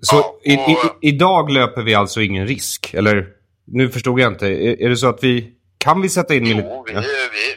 Så 0.00 0.16
ja, 0.16 0.20
och, 0.20 0.40
i, 0.46 0.52
i, 0.52 1.08
idag 1.08 1.50
löper 1.50 1.82
vi 1.82 1.94
alltså 1.94 2.20
ingen 2.20 2.46
risk? 2.46 2.94
Eller 2.94 3.26
nu 3.66 3.90
förstod 3.90 4.20
jag 4.20 4.32
inte. 4.32 4.46
Är, 4.46 4.82
är 4.82 4.88
det 4.88 4.96
så 4.96 5.08
att 5.08 5.24
vi... 5.24 5.56
Kan 5.78 6.02
vi 6.02 6.08
sätta 6.08 6.34
in 6.34 6.42
militär? 6.42 6.70
Jo, 6.70 6.84
vi, 6.86 6.92
vi, 6.94 7.00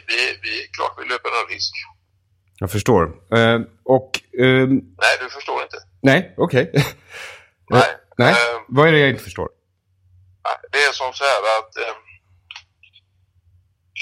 vi, 0.06 0.38
vi, 0.42 0.68
klart 0.76 0.94
vi 0.98 1.08
löper 1.08 1.28
en 1.28 1.54
risk. 1.54 1.74
Jag 2.58 2.70
förstår. 2.70 3.02
Uh, 3.04 3.60
och... 3.84 4.20
Uh, 4.40 4.68
nej, 4.68 5.14
du 5.20 5.30
förstår 5.30 5.62
inte. 5.62 5.76
Nej, 6.02 6.34
okej. 6.36 6.70
Okay. 6.72 6.82
nej. 7.70 7.88
nej. 8.16 8.32
Uh, 8.32 8.60
Vad 8.68 8.88
är 8.88 8.92
det 8.92 8.98
jag 8.98 9.10
inte 9.10 9.22
förstår? 9.22 9.48
Det 10.72 10.78
är 10.78 10.92
som 10.92 11.12
så 11.12 11.24
här 11.24 11.40
att 11.58 11.72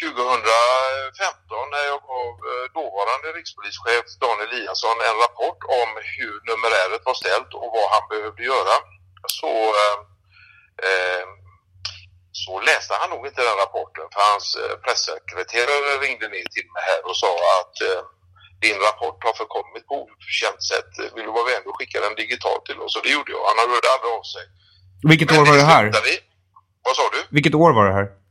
2015 0.02 1.72
när 1.74 1.84
jag 1.92 2.00
gav 2.10 2.32
dåvarande 2.78 3.28
rikspolischef 3.38 4.06
Dan 4.22 4.38
Eliasson 4.44 4.98
en 5.08 5.18
rapport 5.24 5.60
om 5.80 5.88
hur 6.16 6.34
numeräret 6.48 7.02
var 7.08 7.16
ställt 7.22 7.50
och 7.60 7.70
vad 7.76 7.88
han 7.94 8.04
behövde 8.12 8.42
göra 8.54 8.74
så, 9.40 9.54
eh, 10.88 11.24
så 12.42 12.52
läste 12.60 12.92
han 13.00 13.10
nog 13.10 13.22
inte 13.28 13.42
den 13.48 13.58
rapporten 13.64 14.06
för 14.14 14.22
hans 14.30 14.46
pressekreterare 14.84 15.90
ringde 16.04 16.28
ner 16.34 16.48
till 16.56 16.68
mig 16.74 16.82
här 16.90 17.00
och 17.08 17.16
sa 17.22 17.32
att 17.60 17.76
eh, 17.88 18.02
din 18.64 18.78
rapport 18.86 19.18
har 19.26 19.34
förkommit 19.42 19.84
på 19.90 19.94
okänt 20.06 20.62
sätt. 20.72 20.92
Vill 21.14 21.26
du 21.28 21.32
vara 21.38 21.50
vänlig 21.52 21.68
och 21.70 21.78
skicka 21.78 21.98
den 22.06 22.14
digitalt 22.22 22.64
till 22.68 22.78
oss? 22.84 22.96
Och 22.96 23.02
det 23.04 23.12
gjorde 23.16 23.32
jag. 23.36 23.42
Han 23.50 23.58
hörde 23.72 23.88
aldrig 23.94 24.12
av 24.18 24.24
sig. 24.34 24.44
Vilket 25.10 25.30
Men 25.30 25.40
år 25.40 25.46
var 25.50 25.56
det 25.62 25.68
här? 25.74 25.84
Vi. 26.10 26.14
Vad 26.86 26.94
sa 26.96 27.02
du? 27.14 27.20
Vilket 27.36 27.54
år 27.54 27.72
var 27.78 27.84
det 27.88 27.94
här? 27.98 28.21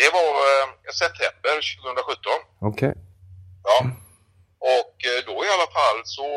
Det 0.00 0.10
var 0.18 0.32
eh, 0.50 0.66
september 1.02 1.56
2017. 1.82 2.32
Okej. 2.70 2.88
Okay. 2.88 2.92
Ja. 3.68 3.78
Och 4.76 4.94
eh, 5.10 5.20
då 5.28 5.34
i 5.46 5.50
alla 5.54 5.70
fall 5.78 5.98
så, 6.16 6.28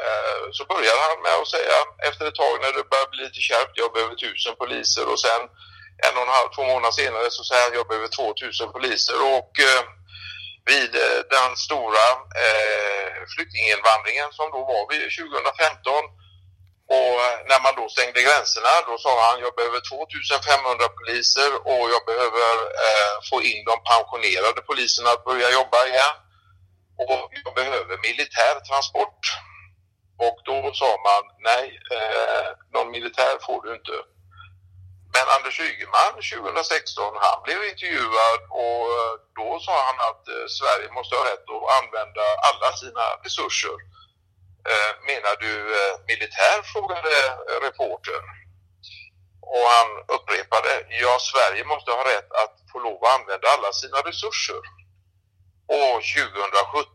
eh, 0.00 0.44
så 0.56 0.62
började 0.72 1.00
han 1.08 1.18
med 1.26 1.34
att 1.40 1.54
säga 1.56 1.76
efter 2.08 2.24
ett 2.26 2.40
tag 2.42 2.54
när 2.60 2.72
det 2.76 2.90
började 2.90 3.12
bli 3.14 3.22
lite 3.28 3.42
kärvt, 3.50 3.80
jag 3.82 3.90
behöver 3.94 4.16
tusen 4.24 4.54
poliser 4.62 5.04
och 5.12 5.20
sen 5.26 5.42
en 6.06 6.16
och 6.16 6.26
en 6.26 6.36
halv, 6.38 6.48
två 6.50 6.64
månader 6.72 6.96
senare 7.02 7.26
så 7.30 7.42
säger 7.44 7.64
han 7.64 7.78
jag 7.80 7.88
behöver 7.90 8.10
två 8.18 8.26
tusen 8.42 8.68
poliser 8.76 9.18
och 9.36 9.52
eh, 9.68 9.82
vid 10.70 10.92
eh, 11.06 11.20
den 11.36 11.50
stora 11.66 12.06
eh, 12.44 13.08
flyktinginvandringen 13.32 14.28
som 14.38 14.46
då 14.54 14.60
var 14.72 14.82
vid 14.92 15.02
2015. 15.16 16.27
Och 16.96 17.14
eh, 17.26 17.38
när 17.50 17.60
man 17.64 17.74
då 17.80 17.84
stängde 17.88 18.20
gränserna 18.26 18.72
då 18.88 18.94
sa 19.04 19.12
han 19.26 19.40
jag 19.46 19.54
behöver 19.58 19.80
2500 19.80 20.88
poliser 20.98 21.50
och 21.70 21.84
jag 21.94 22.02
behöver 22.10 22.54
eh, 22.84 23.14
få 23.30 23.36
in 23.50 23.60
de 23.70 23.76
pensionerade 23.92 24.60
poliserna 24.70 25.08
att 25.10 25.24
börja 25.28 25.48
jobba 25.58 25.78
igen. 25.90 26.16
Och 27.02 27.30
jag 27.44 27.54
behöver 27.60 27.94
militär 28.08 28.54
transport. 28.68 29.22
Och 30.26 30.38
då 30.48 30.58
sa 30.80 30.90
man 31.08 31.22
nej, 31.50 31.64
eh, 31.96 32.48
någon 32.74 32.90
militär 32.90 33.34
får 33.46 33.62
du 33.62 33.74
inte. 33.78 33.96
Men 35.14 35.26
Anders 35.36 35.60
Ygeman 35.60 36.12
2016, 36.14 37.14
han 37.26 37.38
blev 37.46 37.60
intervjuad 37.72 38.40
och 38.64 38.82
eh, 38.98 39.14
då 39.38 39.48
sa 39.66 39.74
han 39.88 39.98
att 40.08 40.22
eh, 40.34 40.46
Sverige 40.58 40.88
måste 40.98 41.16
ha 41.16 41.24
rätt 41.32 41.46
att 41.56 41.68
använda 41.78 42.24
alla 42.48 42.68
sina 42.82 43.04
resurser. 43.24 43.76
Eh, 44.70 44.92
menar 45.10 45.36
du 45.46 45.54
eh, 45.80 45.94
militär? 46.06 46.62
frågade 46.72 47.14
reportern. 47.66 48.26
Och 49.52 49.66
han 49.76 49.88
upprepade, 50.16 50.72
ja 51.00 51.18
Sverige 51.30 51.64
måste 51.64 51.90
ha 51.90 52.04
rätt 52.04 52.32
att 52.42 52.54
få 52.72 52.78
lov 52.78 53.04
att 53.04 53.20
använda 53.20 53.48
alla 53.48 53.72
sina 53.72 53.98
resurser. 54.10 54.62
Och 55.76 55.94
2017 56.02 56.88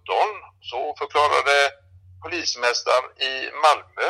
så 0.62 0.96
förklarade 1.00 1.56
polismästaren 2.24 3.08
i 3.32 3.34
Malmö 3.66 4.08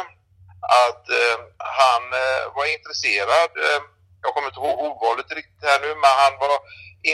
att 0.81 1.09
eh, 1.09 1.37
han 1.79 2.03
eh, 2.23 2.43
var 2.55 2.65
intresserad 2.77 3.51
eh, 3.65 3.81
jag 4.23 4.33
kommer 4.33 4.47
inte 4.47 4.59
ihåg 4.59 4.79
ordvalet 4.79 5.31
riktigt 5.31 5.63
här 5.69 5.79
nu, 5.79 5.91
men 6.03 6.13
han 6.23 6.35
var 6.45 6.57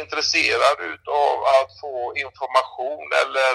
intresserad 0.02 0.78
utav 0.94 1.34
att 1.58 1.72
få 1.82 1.94
information 2.26 3.06
eller 3.22 3.54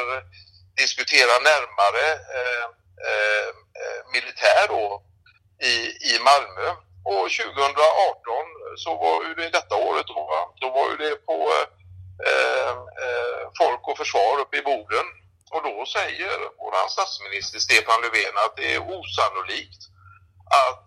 diskutera 0.76 1.34
närmare 1.50 2.06
eh, 2.38 2.66
eh, 3.08 3.48
eh, 3.80 4.00
militär 4.12 4.68
då 4.68 5.02
i, 5.62 5.74
i 6.10 6.18
Malmö. 6.28 6.68
Och 7.04 7.30
2018 7.30 7.74
så 8.76 8.90
var 8.94 9.24
ju 9.24 9.34
det 9.34 9.50
detta 9.50 9.76
året 9.76 10.06
då. 10.06 10.20
Va? 10.32 10.42
Då 10.60 10.70
var 10.70 10.90
ju 10.90 10.96
det 10.96 11.16
på 11.26 11.38
eh, 12.28 12.70
eh, 13.04 13.40
Folk 13.58 13.88
och 13.88 13.98
Försvar 13.98 14.40
uppe 14.40 14.56
i 14.56 14.62
Boden. 14.62 15.06
Och 15.50 15.62
då 15.62 15.86
säger 15.86 16.38
vår 16.58 16.88
statsminister 16.88 17.58
Stefan 17.58 18.00
Löfven 18.02 18.36
att 18.44 18.56
det 18.56 18.74
är 18.74 18.80
osannolikt 18.80 19.82
att 20.66 20.84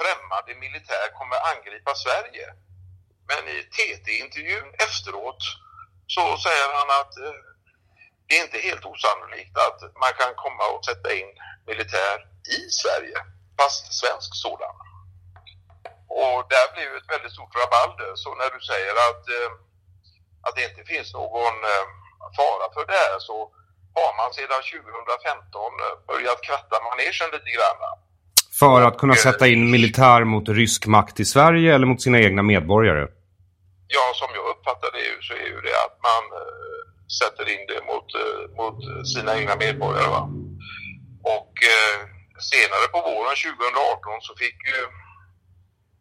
främmande 0.00 0.54
militär 0.64 1.06
kommer 1.18 1.38
angripa 1.52 1.94
Sverige. 1.94 2.46
Men 3.30 3.42
i 3.56 3.58
TT-intervjun 3.74 4.68
efteråt 4.86 5.42
så 6.06 6.36
säger 6.44 6.68
han 6.78 6.90
att 7.00 7.14
eh, 7.26 7.40
det 8.28 8.34
är 8.38 8.42
inte 8.46 8.60
helt 8.68 8.84
osannolikt 8.92 9.54
att 9.66 9.80
man 10.02 10.12
kan 10.20 10.32
komma 10.44 10.64
och 10.74 10.84
sätta 10.90 11.08
in 11.20 11.30
militär 11.70 12.16
i 12.58 12.60
Sverige, 12.80 13.18
fast 13.58 13.84
svensk 14.00 14.30
sådan. 14.44 14.76
Och 16.22 16.38
där 16.52 16.66
blev 16.74 16.88
ett 16.98 17.10
väldigt 17.14 17.34
stort 17.36 17.54
rabalder. 17.62 18.10
Så 18.22 18.28
när 18.40 18.50
du 18.56 18.60
säger 18.70 18.94
att, 19.08 19.22
eh, 19.36 19.50
att 20.46 20.54
det 20.56 20.64
inte 20.70 20.84
finns 20.92 21.08
någon 21.20 21.56
eh, 21.72 21.84
fara 22.38 22.66
för 22.74 22.84
det 22.90 22.98
här 23.04 23.18
så 23.28 23.36
har 23.98 24.10
man 24.20 24.28
sedan 24.38 24.62
2015 24.62 25.72
börjat 26.10 26.40
kratta 26.48 26.76
manegen 26.88 27.28
lite 27.36 27.50
grann. 27.56 27.80
För 28.60 28.80
att 28.88 28.98
kunna 28.98 29.14
sätta 29.14 29.44
in 29.52 29.70
militär 29.70 30.20
mot 30.24 30.48
rysk 30.48 30.86
makt 30.86 31.20
i 31.20 31.24
Sverige 31.24 31.74
eller 31.74 31.86
mot 31.86 32.02
sina 32.02 32.18
egna 32.26 32.42
medborgare? 32.42 33.04
Ja, 33.96 34.06
som 34.20 34.30
jag 34.38 34.44
uppfattar 34.52 34.90
det 34.96 35.04
så 35.26 35.32
är 35.44 35.48
ju 35.54 35.60
det 35.68 35.76
att 35.86 35.96
man 36.08 36.24
sätter 37.18 37.46
in 37.54 37.66
det 37.70 37.80
mot, 37.90 38.08
eh, 38.22 38.42
mot 38.60 38.78
sina 39.12 39.38
egna 39.38 39.56
medborgare. 39.56 40.08
Va? 40.16 40.24
Och 41.36 41.52
eh, 41.74 41.98
senare 42.52 42.86
på 42.94 43.00
våren 43.10 43.36
2018 43.36 44.26
så 44.26 44.32
fick 44.42 44.58
ju 44.72 44.80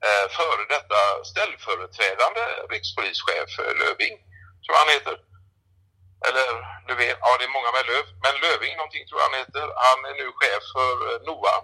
eh, 0.08 0.26
före 0.38 0.64
detta 0.76 1.00
ställföreträdande 1.32 2.44
rikspolischef 2.74 3.52
Löving, 3.82 4.16
tror 4.62 4.74
jag 4.76 4.84
han 4.86 4.96
heter, 4.98 5.18
eller 6.28 6.48
Löfven, 6.88 7.18
ja 7.24 7.30
det 7.38 7.46
är 7.50 7.58
många 7.58 7.72
med 7.78 7.86
Löv, 7.90 8.06
men 8.24 8.36
Löving 8.44 8.74
någonting 8.78 9.06
tror 9.06 9.20
jag 9.20 9.30
han 9.30 9.40
heter, 9.44 9.66
han 9.88 10.00
är 10.10 10.16
nu 10.22 10.28
chef 10.40 10.64
för 10.76 10.96
NOA 11.28 11.58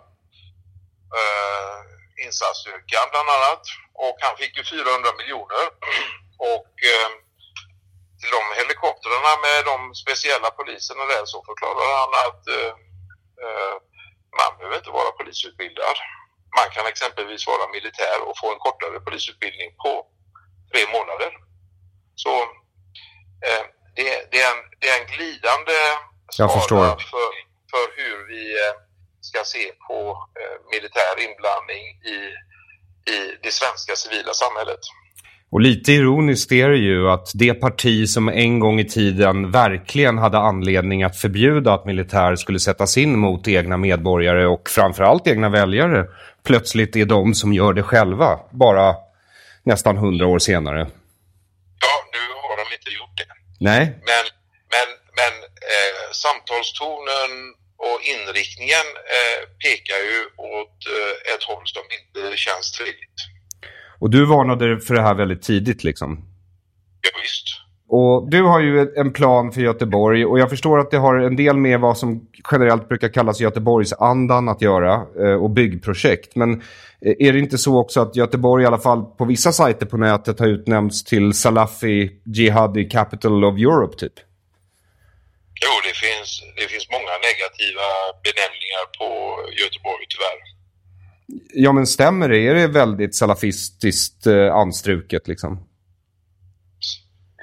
eh, 1.19 1.79
insatsstyrkan 2.25 3.05
bland 3.11 3.29
annat. 3.35 3.63
Och 4.05 4.17
han 4.25 4.37
fick 4.41 4.53
ju 4.57 4.63
400 4.63 5.09
miljoner. 5.19 5.65
Och 6.53 6.73
eh, 6.93 7.09
till 8.23 8.37
de 8.39 8.43
helikoptrarna 8.59 9.31
med 9.47 9.59
de 9.71 9.77
speciella 10.03 10.49
poliserna 10.59 11.03
där 11.13 11.25
så 11.33 11.37
förklarar 11.49 11.87
han 11.99 12.11
att 12.25 12.41
eh, 12.57 12.73
eh, 13.43 13.75
man 14.39 14.51
behöver 14.57 14.77
inte 14.81 14.97
vara 14.99 15.11
polisutbildad. 15.19 15.97
Man 16.59 16.67
kan 16.75 16.85
exempelvis 16.91 17.47
vara 17.53 17.65
militär 17.77 18.17
och 18.27 18.35
få 18.41 18.47
en 18.53 18.63
kortare 18.65 18.99
polisutbildning 19.07 19.69
på 19.83 19.91
tre 20.71 20.81
månader. 20.95 21.31
Så 22.23 22.33
eh, 23.47 23.63
det, 23.97 24.07
det, 24.31 24.39
är 24.45 24.49
en, 24.55 24.63
det 24.79 24.87
är 24.93 24.97
en 25.01 25.09
glidande 25.15 25.77
skala 26.31 26.97
för, 27.13 27.31
för 27.71 27.85
hur 27.99 28.17
vi 28.31 28.43
eh, 28.63 28.75
ska 29.29 29.39
se 29.43 29.65
på 29.87 29.99
eh, 30.39 30.57
militär 30.73 31.15
inblandning 31.27 31.85
i, 32.15 32.17
i 33.13 33.17
det 33.43 33.51
svenska 33.51 33.95
civila 33.95 34.33
samhället. 34.33 34.83
Och 35.53 35.61
lite 35.61 35.91
ironiskt 35.91 36.51
är 36.51 36.69
det 36.69 36.77
ju 36.77 37.09
att 37.09 37.31
det 37.33 37.53
parti 37.53 38.09
som 38.09 38.29
en 38.29 38.59
gång 38.59 38.79
i 38.79 38.85
tiden 38.85 39.51
verkligen 39.51 40.17
hade 40.17 40.37
anledning 40.37 41.03
att 41.03 41.17
förbjuda 41.17 41.73
att 41.73 41.85
militär 41.85 42.35
skulle 42.35 42.59
sättas 42.59 42.97
in 42.97 43.19
mot 43.19 43.47
egna 43.47 43.77
medborgare 43.77 44.45
och 44.45 44.69
framförallt 44.69 45.27
egna 45.27 45.49
väljare 45.49 46.05
plötsligt 46.43 46.95
är 46.95 47.05
de 47.05 47.33
som 47.33 47.53
gör 47.53 47.73
det 47.73 47.83
själva, 47.83 48.39
bara 48.51 48.95
nästan 49.63 49.97
hundra 49.97 50.27
år 50.27 50.39
senare. 50.39 50.79
Ja, 51.85 51.95
nu 52.13 52.23
har 52.47 52.57
de 52.57 52.75
inte 52.75 52.89
gjort 52.89 53.17
det. 53.17 53.33
Nej. 53.59 53.85
Men, 53.85 54.25
men, 54.75 54.89
men 55.19 55.33
eh, 55.73 56.11
samtalstonen 56.11 57.31
och 57.87 57.99
inriktningen 58.13 58.87
eh, 59.17 59.39
pekar 59.63 60.01
ju 60.09 60.19
åt 60.57 60.77
eh, 60.95 61.33
ett 61.33 61.43
håll 61.43 61.63
som 61.65 61.85
inte 61.97 62.37
känns 62.37 62.71
trevligt. 62.71 63.32
Och 64.03 64.09
du 64.09 64.25
varnade 64.25 64.79
för 64.79 64.93
det 64.93 65.01
här 65.01 65.15
väldigt 65.15 65.41
tidigt 65.41 65.83
liksom? 65.83 66.25
Ja, 67.01 67.09
visst. 67.21 67.47
Och 67.87 68.29
du 68.31 68.43
har 68.43 68.59
ju 68.59 68.93
en 68.95 69.13
plan 69.13 69.51
för 69.51 69.61
Göteborg 69.61 70.25
och 70.25 70.39
jag 70.39 70.49
förstår 70.49 70.79
att 70.79 70.91
det 70.91 70.97
har 70.97 71.15
en 71.15 71.35
del 71.35 71.57
med 71.57 71.79
vad 71.79 71.97
som 71.97 72.27
generellt 72.51 72.89
brukar 72.89 73.09
kallas 73.09 73.39
Göteborgsandan 73.39 74.49
att 74.49 74.61
göra 74.61 74.93
eh, 74.93 75.43
och 75.43 75.49
byggprojekt. 75.49 76.35
Men 76.35 76.61
eh, 77.01 77.27
är 77.27 77.33
det 77.33 77.39
inte 77.39 77.57
så 77.57 77.79
också 77.79 78.01
att 78.01 78.15
Göteborg 78.15 78.63
i 78.63 78.67
alla 78.67 78.79
fall 78.79 79.03
på 79.17 79.25
vissa 79.25 79.51
sajter 79.51 79.85
på 79.85 79.97
nätet 79.97 80.39
har 80.39 80.47
utnämnts 80.47 81.03
till 81.03 81.33
Salafi 81.33 82.11
Jihadi 82.25 82.89
Capital 82.89 83.43
of 83.43 83.57
Europe 83.57 83.97
typ? 83.97 84.13
Jo, 85.63 85.73
det 85.87 85.95
finns, 86.05 86.41
det 86.55 86.67
finns 86.71 86.87
många 86.95 87.13
negativa 87.29 87.87
benämningar 88.25 88.85
på 88.99 89.07
Göteborg 89.61 90.05
tyvärr. 90.09 90.62
Ja, 91.53 91.71
men 91.71 91.87
stämmer 91.87 92.29
det? 92.29 92.47
Är 92.47 92.53
det 92.53 92.67
väldigt 92.67 93.15
salafistiskt 93.15 94.25
eh, 94.25 94.55
anstruket 94.55 95.27
liksom? 95.27 95.51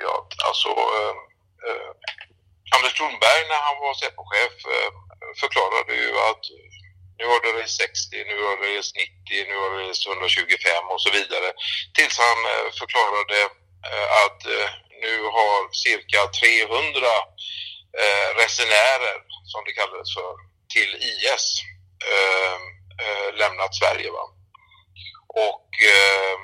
Ja, 0.05 0.29
alltså... 0.49 0.69
Eh, 0.69 1.14
eh, 1.66 1.90
Anders 2.77 2.95
Thornberg 2.99 3.43
när 3.53 3.61
han 3.69 3.77
var 3.85 3.95
Säpochef 3.95 4.55
eh, 4.77 4.90
förklarade 5.43 5.93
ju 6.03 6.11
att 6.31 6.45
nu 7.19 7.25
har 7.33 7.40
det 7.47 7.53
rest 7.61 7.77
60, 7.77 8.16
nu 8.31 8.37
har 8.47 8.55
det 8.62 8.69
rest 8.79 8.95
90, 8.97 9.49
nu 9.51 9.57
har 9.62 9.69
det 9.75 9.83
rest 9.90 10.07
125 10.07 10.85
och 10.93 11.03
så 11.05 11.11
vidare. 11.19 11.49
Tills 11.97 12.16
han 12.27 12.40
eh, 12.53 12.69
förklarade 12.81 13.38
eh, 13.88 14.09
att 14.25 14.40
eh, 14.57 14.71
nu 15.05 15.14
har 15.37 15.59
cirka 15.87 16.21
300 16.40 17.07
eh, 18.01 18.29
resenärer, 18.43 19.16
som 19.53 19.61
det 19.66 19.75
kallades 19.81 20.11
för, 20.19 20.33
till 20.75 20.90
IS 21.11 21.45
eh, 22.11 22.59
eh, 23.05 23.29
lämnat 23.41 23.75
Sverige. 23.75 24.11
Va? 24.11 24.25
Och, 25.49 25.69
eh, 25.95 26.37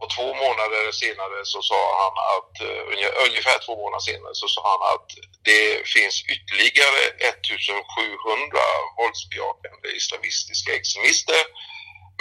och 0.00 0.10
två 0.16 0.28
månader 0.44 0.92
senare 0.92 1.38
så 1.52 1.62
sa 1.70 1.80
han 2.02 2.14
att, 2.36 2.54
eh, 2.68 2.82
ungefär 3.26 3.58
två 3.66 3.74
månader 3.82 4.04
senare 4.10 4.34
så 4.42 4.48
sa 4.48 4.62
han 4.72 4.82
att 4.94 5.08
det 5.50 5.88
finns 5.94 6.16
ytterligare 6.34 7.02
1700 7.30 8.60
våldsbejakande 8.98 9.88
islamistiska 10.00 10.70
extremister 10.74 11.42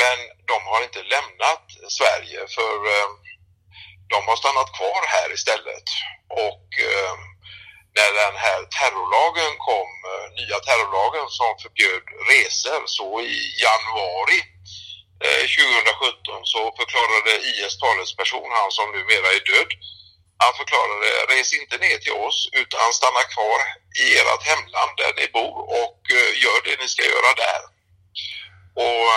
men 0.01 0.17
de 0.51 0.57
har 0.71 0.81
inte 0.87 1.03
lämnat 1.15 1.65
Sverige 1.97 2.39
för 2.55 2.75
eh, 2.93 3.09
de 4.13 4.19
har 4.29 4.35
stannat 4.35 4.71
kvar 4.77 5.01
här 5.15 5.29
istället. 5.37 5.87
Och 6.47 6.67
eh, 6.91 7.15
när 7.99 8.11
den 8.25 8.37
här 8.45 8.61
terrorlagen 8.77 9.51
kom, 9.67 9.89
eh, 10.11 10.25
nya 10.39 10.57
terrorlagen 10.67 11.27
som 11.39 11.51
förbjöd 11.63 12.05
resor, 12.29 12.81
så 12.97 13.07
i 13.21 13.39
januari 13.67 14.39
eh, 15.25 15.43
2017 15.57 16.39
så 16.53 16.61
förklarade 16.79 17.31
IS 17.51 17.73
talesperson, 17.81 18.49
han 18.59 18.71
som 18.77 18.87
numera 18.95 19.27
är 19.37 19.43
död, 19.51 19.71
han 20.43 20.53
förklarade 20.59 21.07
res 21.31 21.49
inte 21.59 21.77
ner 21.85 21.97
till 22.03 22.17
oss 22.27 22.39
utan 22.61 22.87
stanna 22.99 23.23
kvar 23.33 23.59
i 24.03 24.05
ert 24.19 24.43
hemland 24.51 24.91
där 25.01 25.13
ni 25.19 25.25
bor 25.37 25.57
och 25.81 25.99
eh, 26.19 26.31
gör 26.43 26.59
det 26.65 26.75
ni 26.81 26.87
ska 26.93 27.03
göra 27.15 27.31
där. 27.45 27.61
Och 28.83 29.07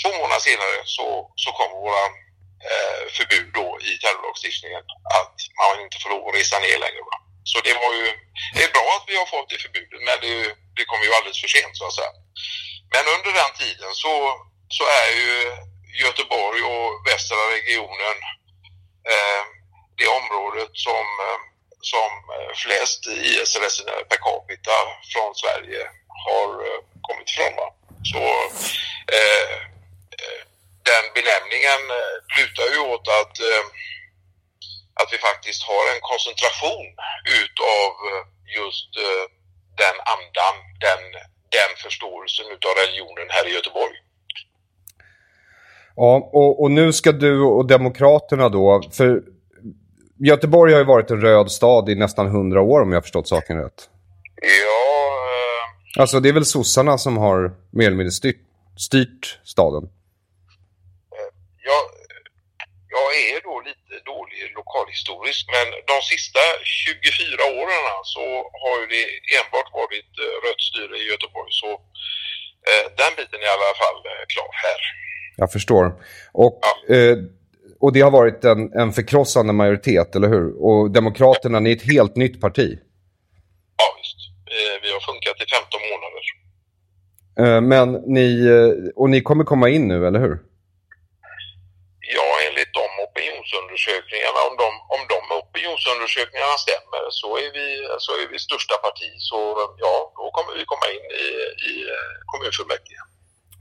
två 0.00 0.10
månader 0.18 0.40
senare 0.50 0.76
så, 0.96 1.06
så 1.42 1.48
kom 1.58 1.70
våra 1.84 2.04
eh, 2.68 3.02
förbud 3.16 3.50
då 3.58 3.68
i 3.88 3.90
terrorlagstiftningen 4.02 4.84
att 5.18 5.36
man 5.60 5.84
inte 5.84 5.98
får 6.02 6.10
lov 6.10 6.28
att 6.28 6.34
resa 6.38 6.58
ner 6.58 6.78
längre. 6.84 7.02
Va? 7.10 7.16
Så 7.44 7.60
det 7.60 7.74
var 7.74 7.92
ju, 8.00 8.06
det 8.54 8.62
är 8.64 8.72
bra 8.72 8.88
att 8.96 9.08
vi 9.10 9.16
har 9.16 9.26
fått 9.26 9.50
det 9.50 9.62
förbudet 9.62 10.02
men 10.08 10.18
det, 10.24 10.34
det 10.76 10.84
kom 10.90 11.02
ju 11.02 11.14
alldeles 11.14 11.40
för 11.40 11.48
sent 11.48 11.76
så 11.76 11.86
att 11.86 11.98
säga. 11.98 12.12
Men 12.94 13.04
under 13.14 13.32
den 13.40 13.52
tiden 13.62 13.92
så, 14.04 14.14
så 14.76 14.84
är 15.02 15.10
ju 15.22 15.30
Göteborg 16.04 16.62
och 16.62 16.90
västra 17.06 17.36
regionen 17.56 18.16
eh, 19.12 19.42
det 19.98 20.08
området 20.20 20.70
som, 20.72 21.06
eh, 21.26 21.40
som 21.92 22.10
flest 22.62 23.06
IS-resenärer 23.06 24.04
per 24.10 24.20
capita 24.28 24.76
från 25.12 25.34
Sverige 25.34 25.82
har 26.26 26.48
eh, 26.66 26.80
kommit 27.06 27.30
ifrån. 27.30 27.56
Va? 27.56 27.68
Så 28.12 28.22
eh, 29.16 29.54
eh 30.20 30.42
den 30.90 31.04
benämningen 31.14 31.82
lutar 32.38 32.68
ju 32.74 32.78
åt 32.78 33.08
att 33.08 33.40
eh, 33.40 33.64
att 35.00 35.12
vi 35.14 35.18
faktiskt 35.30 35.62
har 35.70 35.84
en 35.92 36.00
koncentration 36.10 36.86
utav 37.42 37.88
eh, 38.08 38.22
just 38.60 38.90
eh, 39.06 39.24
den 39.82 39.96
andan, 40.14 40.54
den, 40.86 41.02
den 41.56 41.70
förståelsen 41.84 42.46
utav 42.56 42.72
religionen 42.82 43.28
här 43.36 43.44
i 43.48 43.52
Göteborg. 43.58 43.96
Ja, 45.96 46.30
och, 46.40 46.62
och, 46.62 46.70
nu 46.70 46.92
ska 46.92 47.12
du 47.12 47.40
och 47.42 47.66
Demokraterna 47.66 48.48
då, 48.48 48.82
för 48.92 49.22
Göteborg 50.30 50.72
har 50.72 50.80
ju 50.80 50.86
varit 50.86 51.10
en 51.10 51.20
röd 51.20 51.50
stad 51.50 51.88
i 51.88 51.94
nästan 51.94 52.26
hundra 52.26 52.60
år 52.60 52.80
om 52.82 52.92
jag 52.92 53.02
förstått 53.02 53.28
saken 53.28 53.56
rätt. 53.62 53.88
Ja... 54.42 55.10
Eh... 55.96 56.00
Alltså 56.02 56.20
det 56.20 56.28
är 56.28 56.32
väl 56.32 56.44
sossarna 56.44 56.98
som 56.98 57.16
har 57.16 57.38
mer 57.70 57.86
eller 57.86 57.96
mindre 57.96 58.12
styrt, 58.12 58.40
styrt 58.76 59.40
staden? 59.44 59.88
Ja, 62.90 63.00
är 63.34 63.40
då 63.42 63.60
lite 63.60 63.79
dålig 64.40 64.54
lokalhistorisk 64.60 65.42
men 65.54 65.66
de 65.92 65.96
sista 66.12 66.40
24 66.64 67.60
åren 67.60 67.84
så 68.14 68.24
har 68.62 68.74
ju 68.80 68.86
det 68.94 69.04
enbart 69.38 69.70
varit 69.82 70.12
eh, 70.24 70.34
rött 70.44 70.62
styre 70.70 70.94
i 71.02 71.04
Göteborg 71.12 71.50
så 71.62 71.70
eh, 72.68 72.86
den 73.00 73.12
biten 73.16 73.40
är 73.40 73.50
i 73.50 73.54
alla 73.56 73.74
fall 73.82 73.98
eh, 74.10 74.24
klar 74.34 74.50
här. 74.64 74.80
Jag 75.36 75.52
förstår. 75.52 75.84
Och, 76.32 76.58
ja. 76.62 76.94
eh, 76.94 77.16
och 77.80 77.92
det 77.92 78.00
har 78.00 78.10
varit 78.10 78.44
en, 78.44 78.72
en 78.80 78.92
förkrossande 78.92 79.52
majoritet, 79.52 80.16
eller 80.16 80.28
hur? 80.28 80.46
Och 80.66 80.90
Demokraterna, 80.90 81.56
ja. 81.56 81.60
ni 81.60 81.72
är 81.72 81.76
ett 81.76 81.92
helt 81.92 82.16
nytt 82.16 82.40
parti. 82.40 82.78
Ja, 83.80 83.86
visst. 83.98 84.20
Eh, 84.54 84.76
vi 84.82 84.88
har 84.92 85.00
funkat 85.00 85.36
i 85.42 85.46
15 85.56 85.80
månader. 85.92 86.22
Eh, 87.42 87.60
men 87.72 87.86
ni, 88.16 88.30
och 88.96 89.10
ni 89.10 89.20
kommer 89.20 89.44
komma 89.44 89.68
in 89.68 89.88
nu, 89.88 90.06
eller 90.06 90.20
hur? 90.20 90.38
Ja, 92.16 92.28
enligt 92.46 92.72
de 92.80 92.86
opinionsundersökningarna, 93.06 94.40
om 94.48 94.54
de, 94.62 94.68
om 94.96 95.02
de 95.12 95.18
opinionsundersökningarna 96.00 96.56
stämmer 96.66 97.02
så 97.10 97.36
är, 97.36 97.52
vi, 97.52 97.66
så 97.98 98.12
är 98.12 98.28
vi 98.32 98.38
största 98.38 98.74
parti. 98.76 99.10
Så 99.18 99.36
ja, 99.78 100.12
då 100.16 100.30
kommer 100.30 100.58
vi 100.58 100.64
komma 100.64 100.86
in 100.96 101.06
i, 101.24 101.26
i 101.70 101.72
kommunfullmäktige. 102.26 103.02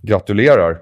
Gratulerar! 0.03 0.73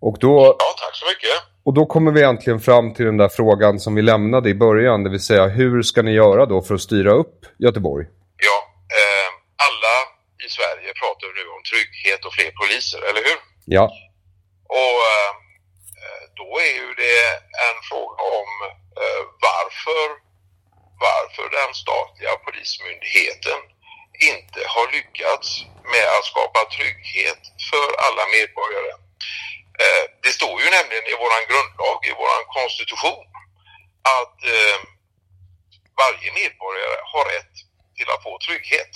Och 0.00 0.16
då, 0.20 0.56
ja, 0.58 0.74
tack 0.82 0.96
så 0.96 1.06
mycket! 1.06 1.36
Och 1.64 1.74
då 1.74 1.86
kommer 1.86 2.12
vi 2.12 2.22
äntligen 2.22 2.60
fram 2.60 2.94
till 2.94 3.04
den 3.04 3.16
där 3.16 3.28
frågan 3.28 3.80
som 3.80 3.94
vi 3.94 4.02
lämnade 4.02 4.48
i 4.50 4.54
början, 4.54 5.04
det 5.04 5.10
vill 5.10 5.24
säga 5.30 5.46
hur 5.46 5.82
ska 5.82 6.02
ni 6.02 6.12
göra 6.12 6.46
då 6.46 6.62
för 6.62 6.74
att 6.74 6.80
styra 6.80 7.12
upp 7.12 7.36
Göteborg? 7.58 8.06
Ja, 8.46 8.58
eh, 8.98 9.28
alla 9.66 9.94
i 10.46 10.48
Sverige 10.56 10.90
pratar 11.02 11.28
nu 11.38 11.44
om 11.56 11.62
trygghet 11.70 12.20
och 12.26 12.32
fler 12.36 12.50
poliser, 12.60 13.00
eller 13.08 13.22
hur? 13.28 13.38
Ja. 13.76 13.84
Och 14.80 14.98
eh, 15.12 15.32
då 16.40 16.48
är 16.68 16.74
ju 16.82 16.88
det 17.04 17.20
en 17.68 17.78
fråga 17.90 18.20
om 18.40 18.50
eh, 19.02 19.22
varför, 19.48 20.04
varför 21.06 21.46
den 21.58 21.74
statliga 21.82 22.34
polismyndigheten 22.44 23.60
inte 24.32 24.60
har 24.74 24.86
lyckats 24.96 25.46
med 25.94 26.06
att 26.16 26.24
skapa 26.32 26.60
trygghet 26.76 27.42
för 27.70 27.88
alla 28.06 28.24
medborgare. 28.36 28.92
Eh, 29.82 30.04
det 30.24 30.32
står 30.38 30.56
ju 30.62 30.68
nämligen 30.78 31.06
i 31.12 31.14
våran 31.22 31.44
grundlag, 31.50 31.98
i 32.10 32.12
våran 32.22 32.44
konstitution, 32.58 33.24
att 34.16 34.38
eh, 34.54 34.78
varje 36.02 36.30
medborgare 36.40 36.98
har 37.12 37.24
rätt 37.34 37.54
till 37.96 38.08
att 38.10 38.22
få 38.22 38.38
trygghet. 38.46 38.92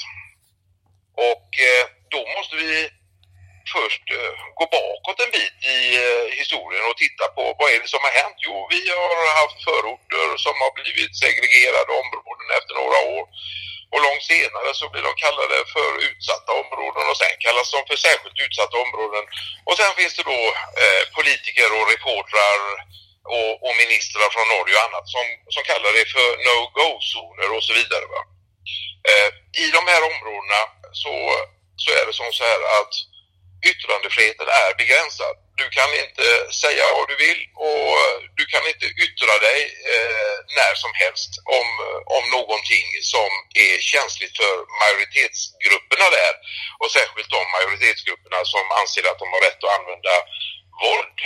Och 1.31 1.49
eh, 1.69 1.85
då 2.15 2.21
måste 2.37 2.57
vi 2.57 2.91
först 3.77 4.05
eh, 4.19 4.35
gå 4.59 4.65
bakåt 4.79 5.19
en 5.25 5.33
bit 5.39 5.59
i 5.77 5.79
eh, 6.05 6.27
historien 6.41 6.85
och 6.91 7.01
titta 7.05 7.25
på 7.37 7.43
vad 7.59 7.69
är 7.75 7.79
det 7.83 7.93
som 7.95 8.03
har 8.07 8.15
hänt? 8.23 8.39
Jo, 8.47 8.55
vi 8.75 8.81
har 9.01 9.41
haft 9.43 9.61
förorter 9.69 10.27
som 10.47 10.57
har 10.65 10.73
blivit 10.79 11.13
segregerade 11.25 11.93
områden 12.03 12.49
efter 12.59 12.75
några 12.81 12.99
år. 13.17 13.25
Och 13.93 14.05
långt 14.07 14.25
senare 14.35 14.71
så 14.81 14.87
blir 14.93 15.05
de 15.09 15.13
kallade 15.25 15.57
för 15.75 15.91
utsatta 16.11 16.51
områden 16.63 17.05
och 17.11 17.19
sen 17.23 17.35
kallas 17.47 17.69
de 17.75 17.81
för 17.91 17.99
särskilt 18.07 18.39
utsatta 18.47 18.77
områden. 18.87 19.25
Och 19.67 19.77
sen 19.79 19.93
finns 19.99 20.15
det 20.17 20.27
då 20.35 20.41
eh, 20.83 21.03
politiker 21.19 21.69
och 21.77 21.89
reportrar 21.93 22.59
och, 23.37 23.53
och, 23.67 23.75
ministrar 23.83 24.29
från 24.35 24.49
Norge 24.55 24.75
och 24.77 24.87
annat 24.87 25.07
som, 25.15 25.27
som 25.55 25.63
kallar 25.71 25.91
det 25.99 26.07
för 26.17 26.29
no-go-zoner 26.47 27.49
och 27.57 27.65
så 27.69 27.73
vidare. 27.81 28.07
Va? 28.15 28.23
Eh, 29.11 29.29
I 29.65 29.67
de 29.77 29.83
här 29.93 30.03
områdena 30.11 30.61
så, 31.03 31.13
så 31.83 31.89
är 31.99 32.05
det 32.07 32.17
som 32.21 32.31
så 32.33 32.45
här 32.51 32.63
att 32.79 32.95
yttrandefriheten 33.71 34.49
är 34.63 34.71
begränsad. 34.83 35.35
Du 35.63 35.67
kan 35.77 35.91
inte 36.05 36.27
säga 36.63 36.85
vad 36.97 37.07
du 37.09 37.17
vill 37.27 37.41
och 37.69 37.89
eh, 38.03 38.17
du 38.39 38.45
kan 38.53 38.65
inte 38.73 38.87
yttra 39.05 39.35
dig 39.49 39.61
eh, 39.95 40.37
när 40.59 40.73
som 40.85 40.93
helst 41.03 41.33
om, 41.59 41.69
eh, 41.87 42.01
om 42.17 42.25
någonting 42.37 42.87
som 43.15 43.31
är 43.67 43.75
känsligt 43.93 44.35
för 44.41 44.55
majoritetsgrupperna 44.83 46.07
där. 46.19 46.35
Och 46.81 46.91
särskilt 46.99 47.31
de 47.37 47.43
majoritetsgrupperna 47.57 48.41
som 48.55 48.65
anser 48.81 49.05
att 49.11 49.23
de 49.23 49.29
har 49.35 49.43
rätt 49.47 49.65
att 49.65 49.77
använda 49.79 50.15
våld. 50.85 51.19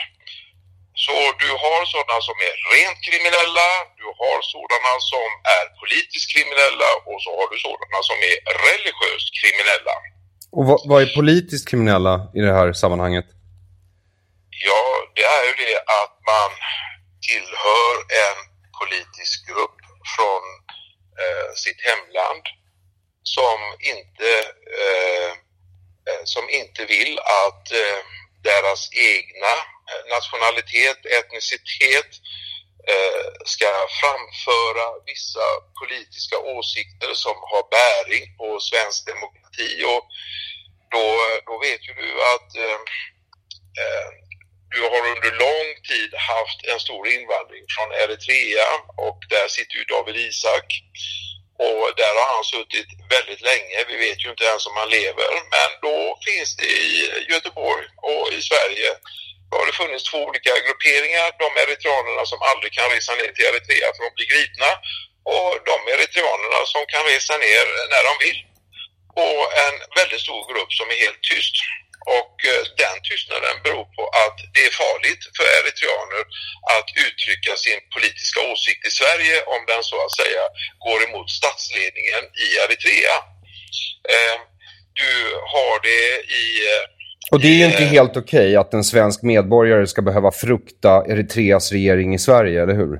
Så 1.04 1.16
du 1.42 1.50
har 1.64 1.80
sådana 1.94 2.18
som 2.28 2.36
är 2.48 2.54
rent 2.74 2.98
kriminella, 3.06 3.68
du 4.00 4.06
har 4.20 4.38
sådana 4.54 4.92
som 5.12 5.28
är 5.56 5.64
politiskt 5.80 6.28
kriminella 6.34 6.90
och 7.08 7.18
så 7.24 7.30
har 7.38 7.46
du 7.52 7.58
sådana 7.66 8.00
som 8.10 8.18
är 8.30 8.36
religiöst 8.68 9.28
kriminella. 9.40 9.94
Och 10.56 10.66
vad, 10.66 10.80
vad, 10.90 11.02
är 11.02 11.14
politiskt 11.20 11.68
kriminella 11.68 12.14
i 12.34 12.40
det 12.40 12.52
här 12.58 12.72
sammanhanget? 12.72 13.26
Ja, 14.68 14.82
det 15.16 15.26
är 15.36 15.44
ju 15.48 15.54
det 15.64 15.78
att 16.00 16.16
man 16.32 16.50
tillhör 17.28 17.94
en 18.24 18.38
politisk 18.80 19.36
grupp 19.50 19.78
från 20.14 20.42
eh, 21.22 21.48
sitt 21.62 21.80
hemland 21.88 22.44
som 23.36 23.58
inte, 23.94 24.30
eh, 24.84 25.30
eh 26.08 26.22
som 26.34 26.44
inte 26.60 26.82
vill 26.94 27.14
att 27.46 27.64
eh, 27.82 28.00
deras 28.50 28.80
egna 29.12 29.54
eh, 29.90 30.04
nationalitet, 30.16 30.98
etnicitet 31.18 32.10
eh, 32.92 33.26
ska 33.54 33.70
framföra 34.00 34.86
vissa 35.10 35.46
politiska 35.80 36.36
åsikter 36.56 37.10
som 37.24 37.36
har 37.52 37.64
bäring 37.78 38.24
på 38.38 38.48
svensk 38.70 38.98
demokrati 39.12 39.70
och 39.94 40.06
då, 40.94 41.06
då 41.48 41.54
vet 41.66 41.82
ju 41.88 41.92
du 42.02 42.10
att 42.34 42.50
eh, 42.64 42.80
eh, 43.80 44.08
du 44.74 44.80
har 44.82 45.02
under 45.14 45.32
lång 45.46 45.68
tid 45.90 46.10
haft 46.32 46.60
en 46.70 46.80
stor 46.86 47.02
invandring 47.16 47.64
från 47.74 47.88
Eritrea 48.02 48.68
och 49.06 49.18
där 49.34 49.48
sitter 49.56 49.74
ju 49.78 49.84
David 49.84 50.16
Isak. 50.16 50.68
Och 51.66 51.84
där 52.00 52.14
har 52.20 52.28
han 52.36 52.44
suttit 52.54 52.88
väldigt 53.14 53.42
länge. 53.50 53.78
Vi 53.90 53.96
vet 54.06 54.18
ju 54.24 54.28
inte 54.30 54.44
ens 54.50 54.66
om 54.68 54.76
han 54.80 54.88
lever. 54.98 55.30
Men 55.54 55.68
då 55.86 55.96
finns 56.26 56.50
det 56.60 56.70
i 56.88 56.90
Göteborg 57.32 57.86
och 58.10 58.24
i 58.38 58.40
Sverige. 58.50 58.90
Då 59.48 59.52
har 59.58 59.66
det 59.66 59.80
funnits 59.82 60.04
två 60.10 60.20
olika 60.28 60.52
grupperingar. 60.66 61.28
De 61.44 61.48
eritreanerna 61.62 62.22
som 62.32 62.40
aldrig 62.50 62.70
kan 62.78 62.88
resa 62.94 63.12
ner 63.20 63.30
till 63.32 63.48
Eritrea 63.50 63.88
för 63.96 64.04
att 64.06 64.16
bli 64.18 64.26
gripna. 64.32 64.70
Och 65.34 65.52
de 65.70 65.76
eritreanerna 65.94 66.60
som 66.74 66.82
kan 66.92 67.04
resa 67.12 67.34
ner 67.46 67.66
när 67.92 68.02
de 68.08 68.12
vill 68.24 68.38
och 69.24 69.44
en 69.66 69.74
väldigt 70.00 70.22
stor 70.26 70.42
grupp 70.50 70.72
som 70.78 70.86
är 70.94 70.98
helt 71.04 71.22
tyst. 71.32 71.56
Och 72.18 72.34
eh, 72.50 72.62
den 72.84 72.96
tystnaden 73.10 73.56
beror 73.64 73.86
på 73.96 74.02
att 74.24 74.38
det 74.54 74.62
är 74.68 74.72
farligt 74.84 75.22
för 75.36 75.46
eritreaner 75.58 76.22
att 76.76 76.88
uttrycka 77.06 77.52
sin 77.64 77.80
politiska 77.94 78.38
åsikt 78.52 78.82
i 78.88 78.92
Sverige 79.00 79.36
om 79.54 79.60
den 79.70 79.82
så 79.90 79.96
att 80.04 80.14
säga 80.20 80.42
går 80.86 81.00
emot 81.06 81.28
statsledningen 81.40 82.24
i 82.44 82.46
Eritrea. 82.62 83.16
Eh, 84.14 84.36
du 85.02 85.12
har 85.54 85.74
det 85.88 86.04
i... 86.42 86.46
Eh, 86.70 86.84
och 87.32 87.40
det 87.40 87.48
är 87.48 87.58
ju 87.62 87.64
inte 87.72 87.84
helt 87.96 88.16
okej 88.16 88.48
okay 88.48 88.56
att 88.56 88.74
en 88.74 88.84
svensk 88.84 89.22
medborgare 89.22 89.86
ska 89.86 90.02
behöva 90.02 90.30
frukta 90.32 90.92
Eritreas 91.12 91.72
regering 91.72 92.14
i 92.14 92.18
Sverige, 92.18 92.62
eller 92.62 92.74
hur? 92.74 92.94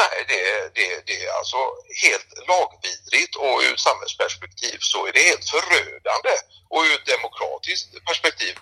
Nej, 0.00 0.16
det, 0.30 0.44
det, 0.76 0.88
det 1.06 1.16
är 1.26 1.30
alltså 1.38 1.56
helt 2.06 2.30
lagvidrigt 2.50 3.34
och 3.36 3.56
ur 3.64 3.74
ett 3.74 3.86
samhällsperspektiv 3.88 4.78
så 4.80 5.06
är 5.06 5.12
det 5.12 5.28
helt 5.30 5.50
förödande. 5.54 6.34
Och 6.72 6.82
ur 6.86 6.94
ett 6.94 7.12
demokratiskt 7.14 8.04
perspektiv 8.08 8.54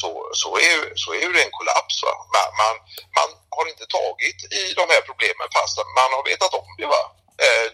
så, 0.00 0.10
så, 0.32 0.50
är, 0.56 0.76
så 0.94 1.14
är 1.14 1.28
det 1.32 1.42
en 1.42 1.56
kollaps. 1.58 2.02
Va? 2.02 2.14
Man, 2.36 2.48
man, 2.62 2.74
man 3.18 3.30
har 3.56 3.66
inte 3.72 3.86
tagit 3.98 4.40
i 4.60 4.64
de 4.80 4.84
här 4.92 5.02
problemen 5.10 5.48
fast 5.56 5.76
man 5.98 6.10
har 6.16 6.24
vetat 6.30 6.54
om 6.54 6.68
det. 6.78 6.86
Va? 6.96 7.04
Eh, 7.44 7.68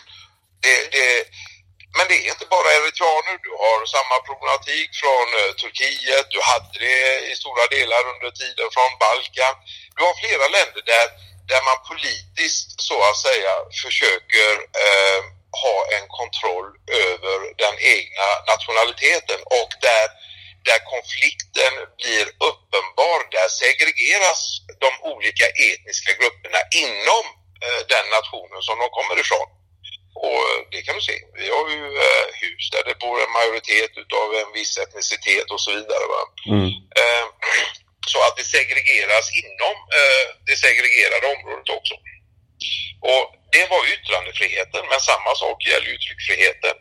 det, 0.62 0.76
det 0.94 1.06
men 1.96 2.06
det 2.10 2.18
är 2.24 2.28
inte 2.34 2.48
bara 2.56 2.68
eritreaner, 2.78 3.36
du 3.46 3.52
har 3.64 3.78
samma 3.96 4.16
problematik 4.28 4.88
från 5.02 5.26
eh, 5.40 5.52
Turkiet, 5.60 6.26
du 6.34 6.40
hade 6.50 6.78
det 6.86 7.02
i 7.30 7.32
stora 7.42 7.64
delar 7.76 8.02
under 8.12 8.30
tiden 8.40 8.68
från 8.74 8.90
Balkan. 9.04 9.54
Du 9.96 10.00
har 10.06 10.14
flera 10.22 10.46
länder 10.56 10.82
där 10.92 11.06
där 11.50 11.62
man 11.68 11.78
politiskt 11.90 12.68
så 12.88 12.96
att 13.08 13.18
säga 13.28 13.52
försöker 13.84 14.52
eh, 14.84 15.20
ha 15.64 15.78
en 15.96 16.06
kontroll 16.20 16.68
över 17.08 17.38
den 17.64 17.76
egna 17.94 18.28
nationaliteten 18.52 19.40
och 19.58 19.70
där, 19.88 20.06
där 20.68 20.80
konflikten 20.94 21.72
blir 22.00 22.26
uppenbar, 22.48 23.18
där 23.36 23.48
segregeras 23.62 24.40
de 24.84 24.90
olika 25.12 25.46
etniska 25.70 26.12
grupperna 26.20 26.60
inom 26.84 27.24
eh, 27.64 27.80
den 27.94 28.06
nationen 28.16 28.60
som 28.68 28.76
de 28.82 28.88
kommer 28.98 29.16
ifrån. 29.24 29.48
Och 30.24 30.44
det 30.72 30.82
kan 30.82 30.94
du 30.98 31.02
se. 31.10 31.18
Vi 31.40 31.46
har 31.56 31.66
ju 31.76 31.84
eh, 32.06 32.26
hus 32.42 32.64
där 32.74 32.84
det 32.88 32.98
bor 33.04 33.16
en 33.24 33.32
majoritet 33.38 33.92
utav 34.02 34.26
en 34.34 34.52
viss 34.58 34.78
etnicitet 34.78 35.50
och 35.50 35.60
så 35.60 35.70
vidare. 35.70 36.06
Va? 36.14 36.22
Mm. 36.54 36.70
Eh, 37.00 37.24
så 38.12 38.18
att 38.26 38.36
det 38.36 38.44
segregeras 38.56 39.26
inom 39.42 39.76
eh, 39.98 40.26
det 40.48 40.56
segregerade 40.66 41.26
området 41.34 41.68
också. 41.78 41.94
Och 43.12 43.24
det 43.54 43.66
var 43.70 43.82
yttrandefriheten, 43.94 44.82
men 44.90 45.00
samma 45.00 45.32
sak 45.34 45.66
gäller 45.66 45.90
ju 45.94 45.98
tryckfriheten. 45.98 46.76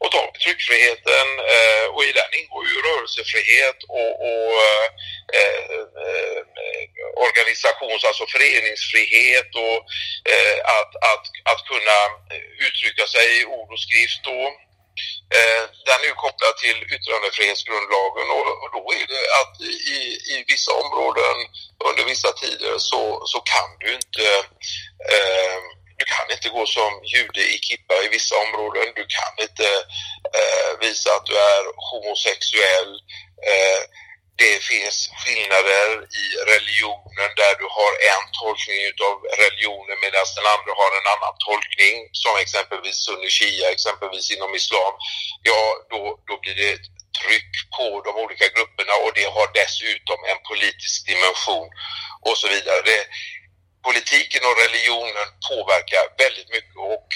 Och 0.00 0.10
tar 0.12 0.30
vi 0.32 0.38
tryckfriheten 0.44 1.26
eh, 1.54 1.86
och 1.94 2.04
i 2.08 2.12
den 2.20 2.30
ingår 2.40 2.64
ju 2.70 2.76
rörelsefrihet 2.88 3.78
och, 3.98 4.12
och 4.28 4.52
eh, 5.38 5.80
eh, 6.02 6.40
organisations, 7.26 8.04
alltså 8.04 8.24
föreningsfrihet 8.34 9.50
och 9.66 9.78
eh, 10.32 10.58
att, 10.78 10.92
att, 11.12 11.24
att 11.50 11.62
kunna 11.72 11.98
uttrycka 12.66 13.06
sig 13.14 13.26
i 13.40 13.44
ord 13.56 13.72
och 13.72 13.80
skrift. 13.86 14.20
Då. 14.24 14.40
Eh, 15.36 15.62
den 15.86 15.98
är 16.02 16.08
ju 16.12 16.22
kopplad 16.24 16.54
till 16.56 16.78
yttrandefrihetsgrundlagen 16.94 18.26
och, 18.36 18.48
och 18.62 18.70
då 18.76 18.82
är 19.00 19.06
det 19.14 19.24
att 19.40 19.54
i, 19.96 20.00
i 20.34 20.36
vissa 20.52 20.72
områden 20.82 21.36
under 21.88 22.04
vissa 22.12 22.30
tider 22.32 22.74
så, 22.78 23.02
så 23.32 23.38
kan 23.52 23.68
du 23.80 23.88
inte 24.00 24.24
eh, 25.12 25.60
du 25.98 26.04
kan 26.04 26.26
inte 26.34 26.48
gå 26.48 26.66
som 26.66 26.92
jude 27.14 27.42
i 27.54 27.58
kippa 27.66 27.94
i 28.04 28.08
vissa 28.08 28.34
områden. 28.44 28.86
Du 29.00 29.04
kan 29.16 29.32
inte 29.46 29.68
eh, 30.38 30.70
visa 30.80 31.10
att 31.16 31.26
du 31.26 31.34
är 31.52 31.62
homosexuell. 31.90 32.92
Eh, 33.52 33.80
det 34.42 34.56
finns 34.70 34.96
skillnader 35.20 35.88
i 36.22 36.26
religionen 36.52 37.30
där 37.40 37.54
du 37.60 37.66
har 37.78 37.92
en 38.12 38.24
tolkning 38.40 38.80
utav 38.92 39.14
religionen 39.42 39.96
medan 40.04 40.24
den 40.36 40.46
andra 40.54 40.72
har 40.80 40.90
en 40.98 41.10
annan 41.14 41.34
tolkning 41.48 41.94
som 42.22 42.34
exempelvis 42.44 42.98
sunni 43.06 43.30
shia, 43.38 43.66
exempelvis 43.70 44.30
inom 44.34 44.54
islam. 44.60 44.92
Ja, 45.50 45.60
då, 45.90 46.00
då 46.28 46.34
blir 46.42 46.56
det 46.62 46.74
tryck 47.20 47.52
på 47.76 47.86
de 48.06 48.12
olika 48.24 48.46
grupperna 48.54 48.94
och 49.04 49.12
det 49.18 49.28
har 49.36 49.48
dessutom 49.60 50.18
en 50.30 50.40
politisk 50.50 50.98
dimension 51.10 51.68
och 52.28 52.36
så 52.40 52.46
vidare. 52.54 52.80
Det, 52.90 53.02
politiken 53.88 54.42
och 54.48 54.56
religionen 54.64 55.28
påverkar 55.48 56.04
väldigt 56.22 56.50
mycket 56.56 56.76
och 56.94 57.08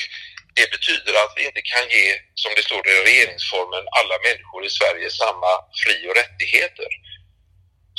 det 0.59 0.69
betyder 0.77 1.15
att 1.23 1.33
vi 1.37 1.43
inte 1.51 1.65
kan 1.73 1.87
ge, 1.97 2.07
som 2.43 2.53
det 2.57 2.65
står 2.69 2.83
i 2.89 2.95
regeringsformen, 3.09 3.85
alla 3.99 4.17
människor 4.29 4.61
i 4.69 4.71
Sverige 4.79 5.09
samma 5.11 5.53
fri 5.83 5.97
och 6.09 6.17
rättigheter. 6.23 6.91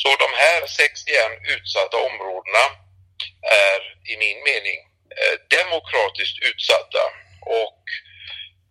Så 0.02 0.10
de 0.24 0.30
här 0.43 0.62
61 0.67 1.32
utsatta 1.56 1.98
områdena 2.10 2.65
är 3.72 3.80
i 4.12 4.13
min 4.24 4.39
mening 4.50 4.80
eh, 5.19 5.36
demokratiskt 5.58 6.38
utsatta 6.50 7.04
och 7.63 7.82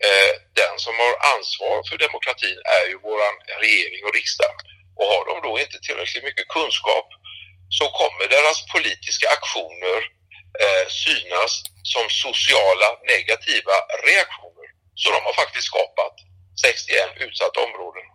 eh, 0.06 0.32
den 0.60 0.74
som 0.84 0.94
har 1.02 1.14
ansvar 1.34 1.76
för 1.88 1.96
demokratin 2.06 2.58
är 2.78 2.84
ju 2.90 2.96
våran 3.08 3.36
regering 3.64 4.02
och 4.06 4.14
riksdag. 4.18 4.56
Och 4.98 5.06
har 5.12 5.22
de 5.30 5.34
då 5.48 5.52
inte 5.64 5.78
tillräckligt 5.86 6.28
mycket 6.28 6.48
kunskap 6.56 7.08
så 7.78 7.84
kommer 8.00 8.24
deras 8.36 8.58
politiska 8.74 9.26
aktioner 9.36 10.00
Eh, 10.64 10.86
synas 11.04 11.52
som 11.92 12.04
sociala 12.24 12.88
negativa 13.14 13.74
reaktioner. 14.08 14.68
Så 15.00 15.06
de 15.14 15.20
har 15.26 15.34
faktiskt 15.42 15.66
skapat 15.72 16.14
61 16.62 17.10
utsatta 17.26 17.58
områden 17.68 18.06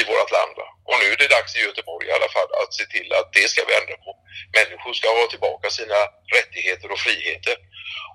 i 0.00 0.02
vårt 0.10 0.30
land. 0.36 0.52
Va? 0.60 0.68
Och 0.88 0.96
nu 1.00 1.06
är 1.12 1.16
det 1.16 1.34
dags 1.36 1.56
i 1.56 1.60
Göteborg 1.66 2.04
i 2.06 2.16
alla 2.16 2.30
fall 2.36 2.50
att 2.62 2.72
se 2.78 2.84
till 2.94 3.08
att 3.18 3.28
det 3.36 3.46
ska 3.50 3.60
vi 3.68 3.74
ändra 3.80 3.96
på. 4.06 4.10
Människor 4.58 4.92
ska 4.92 5.08
ha 5.20 5.26
tillbaka 5.30 5.66
sina 5.70 6.00
rättigheter 6.36 6.88
och 6.92 7.00
friheter. 7.06 7.56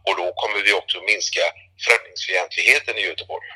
Och 0.06 0.16
då 0.22 0.26
kommer 0.42 0.60
vi 0.66 0.72
också 0.82 0.98
minska 1.02 1.46
främlingsfientligheten 1.86 2.96
i 2.98 3.04
Göteborg. 3.10 3.48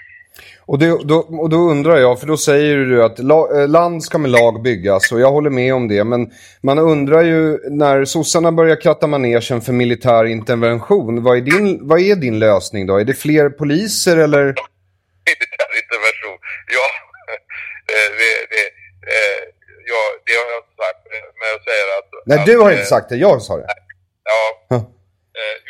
Och, 0.66 0.80
det, 0.80 0.88
då, 1.04 1.18
och 1.18 1.50
då 1.50 1.58
undrar 1.58 1.98
jag, 1.98 2.20
för 2.20 2.28
då 2.28 2.38
säger 2.38 2.78
du 2.78 3.04
att 3.04 3.20
la, 3.20 3.62
eh, 3.62 3.68
land 3.68 4.04
ska 4.04 4.18
med 4.18 4.32
lag 4.32 4.62
byggas 4.62 5.12
och 5.12 5.20
jag 5.20 5.32
håller 5.32 5.50
med 5.50 5.74
om 5.74 5.88
det. 5.88 6.04
Men 6.04 6.32
man 6.62 6.80
undrar 6.80 7.22
ju 7.24 7.70
när 7.70 8.06
sossarna 8.06 8.52
börjar 8.52 8.82
kratta 8.82 9.08
manegen 9.08 9.62
för 9.62 9.74
militär 9.74 10.26
intervention, 10.26 11.24
vad 11.24 11.38
är, 11.38 11.42
din, 11.42 11.88
vad 11.88 12.00
är 12.00 12.16
din 12.16 12.40
lösning 12.40 12.88
då? 12.88 12.98
Är 12.98 13.06
det 13.06 13.14
fler 13.14 13.50
poliser 13.50 14.18
eller? 14.18 14.44
Militär 15.30 15.72
intervention, 15.84 16.38
ja. 16.78 16.88
Eh, 17.90 18.10
det, 18.20 18.56
det, 18.56 18.66
eh, 19.14 19.42
ja, 19.92 20.02
det 20.26 20.34
har 20.40 20.48
jag 20.54 20.60
inte 20.62 20.76
sagt. 20.84 21.02
Men 21.40 21.48
jag 21.54 21.62
säger 21.70 21.88
att... 22.00 22.10
Nej, 22.26 22.40
att, 22.40 22.46
du 22.46 22.58
har 22.58 22.72
inte 22.72 22.86
sagt 22.86 23.10
det. 23.10 23.16
Jag 23.16 23.42
sa 23.42 23.58
det. 23.58 23.66
Ja. 24.68 24.92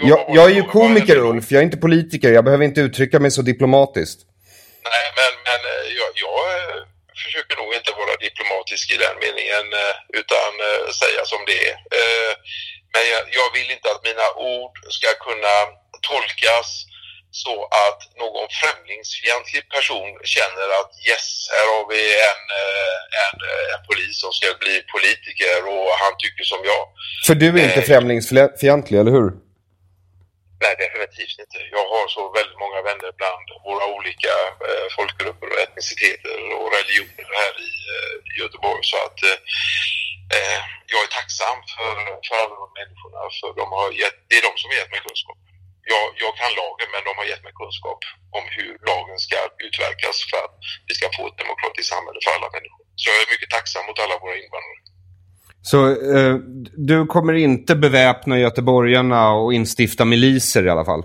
Jag, 0.02 0.26
jag 0.28 0.52
är 0.52 0.56
ju 0.56 0.64
komiker 0.64 1.18
Ulf, 1.18 1.52
jag 1.52 1.60
är 1.60 1.64
inte 1.64 1.78
politiker. 1.78 2.32
Jag 2.32 2.44
behöver 2.44 2.66
inte 2.66 2.82
uttrycka 2.82 3.20
mig 3.20 3.32
så 3.32 3.42
diplomatiskt. 3.42 4.22
Nej, 4.88 5.06
men, 5.18 5.34
men 5.48 5.62
eh, 5.72 5.86
jag, 6.00 6.10
jag 6.26 6.42
eh, 6.60 6.82
försöker 7.24 7.56
nog 7.62 7.72
inte 7.80 7.92
vara 8.02 8.16
diplomatisk 8.26 8.86
i 8.96 8.98
den 9.06 9.16
meningen 9.26 9.66
eh, 9.82 9.96
utan 10.20 10.52
säga 11.02 11.24
som 11.32 11.42
det 11.50 11.60
är. 11.72 11.76
Men 12.94 13.04
jag, 13.14 13.24
jag 13.40 13.48
vill 13.56 13.70
inte 13.76 13.88
att 13.92 14.04
mina 14.10 14.28
ord 14.56 14.76
ska 14.98 15.10
kunna 15.28 15.56
tolkas 16.10 16.70
så 17.32 17.56
att 17.86 18.02
någon 18.24 18.48
främlingsfientlig 18.60 19.64
person 19.76 20.10
känner 20.36 20.68
att 20.80 20.92
yes, 21.10 21.28
här 21.54 21.66
har 21.74 21.86
vi 21.94 22.02
en, 22.32 22.44
en, 23.24 23.38
en 23.74 23.82
polis 23.90 24.16
som 24.24 24.32
ska 24.38 24.48
bli 24.64 24.76
politiker 24.96 25.58
och 25.74 25.90
han 26.04 26.14
tycker 26.24 26.44
som 26.44 26.62
jag. 26.72 26.84
För 27.28 27.36
du 27.36 27.48
är 27.60 27.64
inte 27.70 27.82
främlingsfientlig, 27.82 28.98
eller 29.00 29.16
hur? 29.18 29.49
Nej, 30.64 30.74
definitivt 30.84 31.40
inte. 31.44 31.60
Jag 31.78 31.86
har 31.94 32.06
så 32.18 32.24
väldigt 32.38 32.60
många 32.64 32.80
vänner 32.90 33.12
bland 33.20 33.48
våra 33.68 33.86
olika 33.98 34.34
eh, 34.68 34.86
folkgrupper 34.96 35.48
och 35.52 35.62
etniciteter 35.66 36.38
och 36.58 36.68
religioner 36.78 37.30
här 37.42 37.54
i, 37.70 37.72
eh, 37.96 38.16
Göteborg. 38.40 38.84
Så 38.92 38.98
att 39.06 39.20
eh, 39.30 39.40
eh, 40.36 40.60
jag 40.92 41.02
är 41.06 41.12
tacksam 41.20 41.58
för, 41.74 41.96
för 42.26 42.36
alla 42.42 42.56
de 42.64 42.70
människorna. 42.80 43.20
För 43.40 43.50
de 43.62 43.66
har 43.80 43.90
gett, 44.02 44.18
det 44.30 44.36
är 44.40 44.46
de 44.50 44.54
som 44.58 44.70
har 44.70 44.78
gett 44.80 44.94
mig 44.96 45.02
kunskap. 45.08 45.40
Jag, 45.94 46.06
jag 46.24 46.34
kan 46.40 46.52
lagen, 46.62 46.90
men 46.94 47.04
de 47.08 47.14
har 47.20 47.28
gett 47.32 47.46
mig 47.48 47.56
kunskap 47.62 48.00
om 48.38 48.46
hur 48.56 48.72
lagen 48.90 49.20
ska 49.28 49.40
utverkas 49.68 50.18
för 50.30 50.38
att 50.46 50.56
vi 50.88 50.94
ska 50.98 51.06
få 51.18 51.24
ett 51.28 51.42
demokratiskt 51.44 51.92
samhälle 51.94 52.20
för 52.24 52.32
alla 52.36 52.50
människor. 52.56 52.84
Så 53.00 53.04
jag 53.10 53.18
är 53.24 53.34
mycket 53.34 53.52
tacksam 53.56 53.84
mot 53.88 54.00
alla 54.04 54.16
våra 54.24 54.36
invandrare. 54.44 54.80
Så 55.62 55.88
eh, 55.88 56.36
du 56.78 57.06
kommer 57.06 57.34
inte 57.34 57.76
beväpna 57.76 58.40
göteborgarna 58.40 59.32
och 59.32 59.54
instifta 59.54 60.06
miliser 60.06 60.66
i 60.66 60.70
alla 60.70 60.86
fall? 60.86 61.02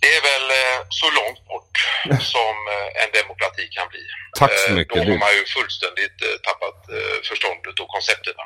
Det 0.00 0.06
är 0.06 0.22
väl 0.30 0.50
eh, 0.50 0.86
så 0.88 1.06
långt 1.06 1.48
bort 1.48 1.74
som 2.22 2.54
eh, 2.74 3.02
en 3.02 3.10
demokrati 3.22 3.68
kan 3.70 3.88
bli. 3.88 4.00
Tack 4.38 4.58
så 4.68 4.72
mycket. 4.74 4.94
Då 4.94 5.00
har 5.00 5.18
man 5.18 5.34
ju 5.38 5.44
fullständigt 5.56 6.18
tappat 6.42 6.78
förståndet 7.28 7.80
och 7.80 7.88
koncepterna. 7.88 8.42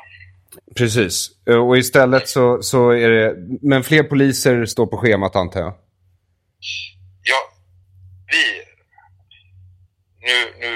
Precis. 0.75 1.29
Och 1.67 1.77
istället 1.77 2.29
så, 2.29 2.61
så 2.61 2.89
är 2.89 3.09
det... 3.09 3.35
Men 3.61 3.83
fler 3.83 4.03
poliser 4.03 4.65
står 4.65 4.87
på 4.87 4.97
schemat 4.97 5.35
antar 5.35 5.59
jag? 5.59 5.73
Ja, 7.23 7.41
vi... 8.31 8.43
Nu, 10.27 10.37
nu, 10.59 10.71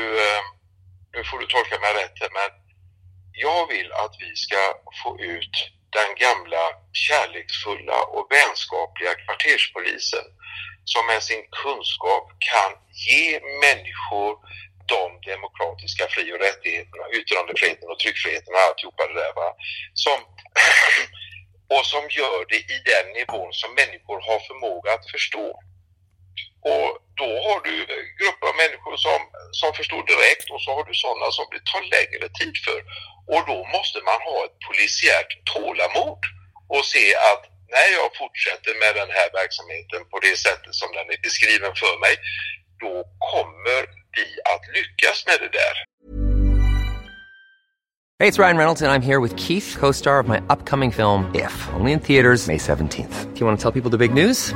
nu 1.14 1.24
får 1.24 1.40
du 1.40 1.46
tolka 1.46 1.80
mig 1.80 1.94
rätt, 2.04 2.32
men 2.34 2.57
jag 3.46 3.68
vill 3.68 3.92
att 3.92 4.16
vi 4.20 4.36
ska 4.36 4.62
få 5.04 5.20
ut 5.20 5.56
den 5.98 6.12
gamla 6.26 6.64
kärleksfulla 7.06 8.00
och 8.16 8.28
vänskapliga 8.32 9.14
kvarterspolisen 9.24 10.26
som 10.92 11.06
med 11.12 11.24
sin 11.24 11.44
kunskap 11.64 12.26
kan 12.52 12.72
ge 13.08 13.40
människor 13.66 14.32
de 14.96 15.04
demokratiska 15.32 16.04
fri- 16.14 16.34
och 16.34 16.44
rättigheterna, 16.48 17.06
yttrandefriheten 17.18 17.90
och 17.92 18.00
tryckfriheten 18.00 18.54
och 18.54 18.64
alltihopa 18.68 19.08
det 19.08 19.18
där. 19.24 19.34
Va? 19.42 19.50
Som, 20.06 20.20
och 21.76 21.86
som 21.94 22.04
gör 22.20 22.40
det 22.52 22.62
i 22.76 22.78
den 22.92 23.06
nivån 23.20 23.52
som 23.62 23.72
människor 23.82 24.20
har 24.28 24.40
förmåga 24.50 24.90
att 24.94 25.12
förstå. 25.16 25.48
Och 26.74 26.90
då 27.22 27.30
har 27.48 27.60
du 27.70 27.76
grupper 28.20 28.48
av 28.52 28.58
människor 28.64 28.96
som, 29.08 29.20
som 29.62 29.70
förstår 29.80 30.04
direkt 30.14 30.48
och 30.54 30.62
så 30.66 30.70
har 30.78 30.84
du 30.90 30.94
sådana 30.94 31.28
som 31.38 31.46
det 31.54 31.64
tar 31.72 31.84
längre 31.98 32.26
tid 32.40 32.56
för. 32.66 32.80
Och 33.34 33.42
då 33.52 33.58
måste 33.76 34.00
man 34.10 34.20
ha 34.30 34.38
ett 34.46 34.58
polisiärt 34.68 35.32
tålamod 35.54 36.22
och 36.76 36.84
se 36.94 37.06
att 37.32 37.44
när 37.76 37.90
jag 38.00 38.10
fortsätter 38.22 38.74
med 38.84 38.94
den 39.02 39.12
här 39.18 39.30
verksamheten 39.40 40.02
på 40.12 40.18
det 40.26 40.36
sättet 40.48 40.74
som 40.82 40.90
den 40.98 41.08
är 41.16 41.20
beskriven 41.28 41.74
för 41.84 41.94
mig, 42.06 42.16
då 42.84 42.94
kommer 43.32 43.82
vi 44.18 44.28
att 44.54 44.64
lyckas 44.78 45.18
med 45.30 45.38
det 45.44 45.52
där. 45.62 45.76
Hej, 48.20 48.32
det 48.32 48.38
är 48.38 48.44
Ryan 48.44 48.58
Reynolds 48.58 48.82
och 48.82 48.88
jag 48.88 48.96
är 48.96 49.00
här 49.00 49.20
med 49.20 49.40
Keith, 49.40 49.80
co-star 49.80 50.24
of 50.24 50.28
my 50.28 50.40
upcoming 50.56 50.92
film 50.92 51.36
If, 51.36 51.70
only 51.80 51.92
in 51.92 52.00
theaters 52.00 52.48
May 52.48 52.58
17th. 52.58 53.34
Do 53.34 53.40
you 53.40 53.48
want 53.48 53.60
to 53.60 53.72
tell 53.72 53.82
people 53.82 53.92
the 53.92 54.08
big 54.08 54.26
news? 54.26 54.56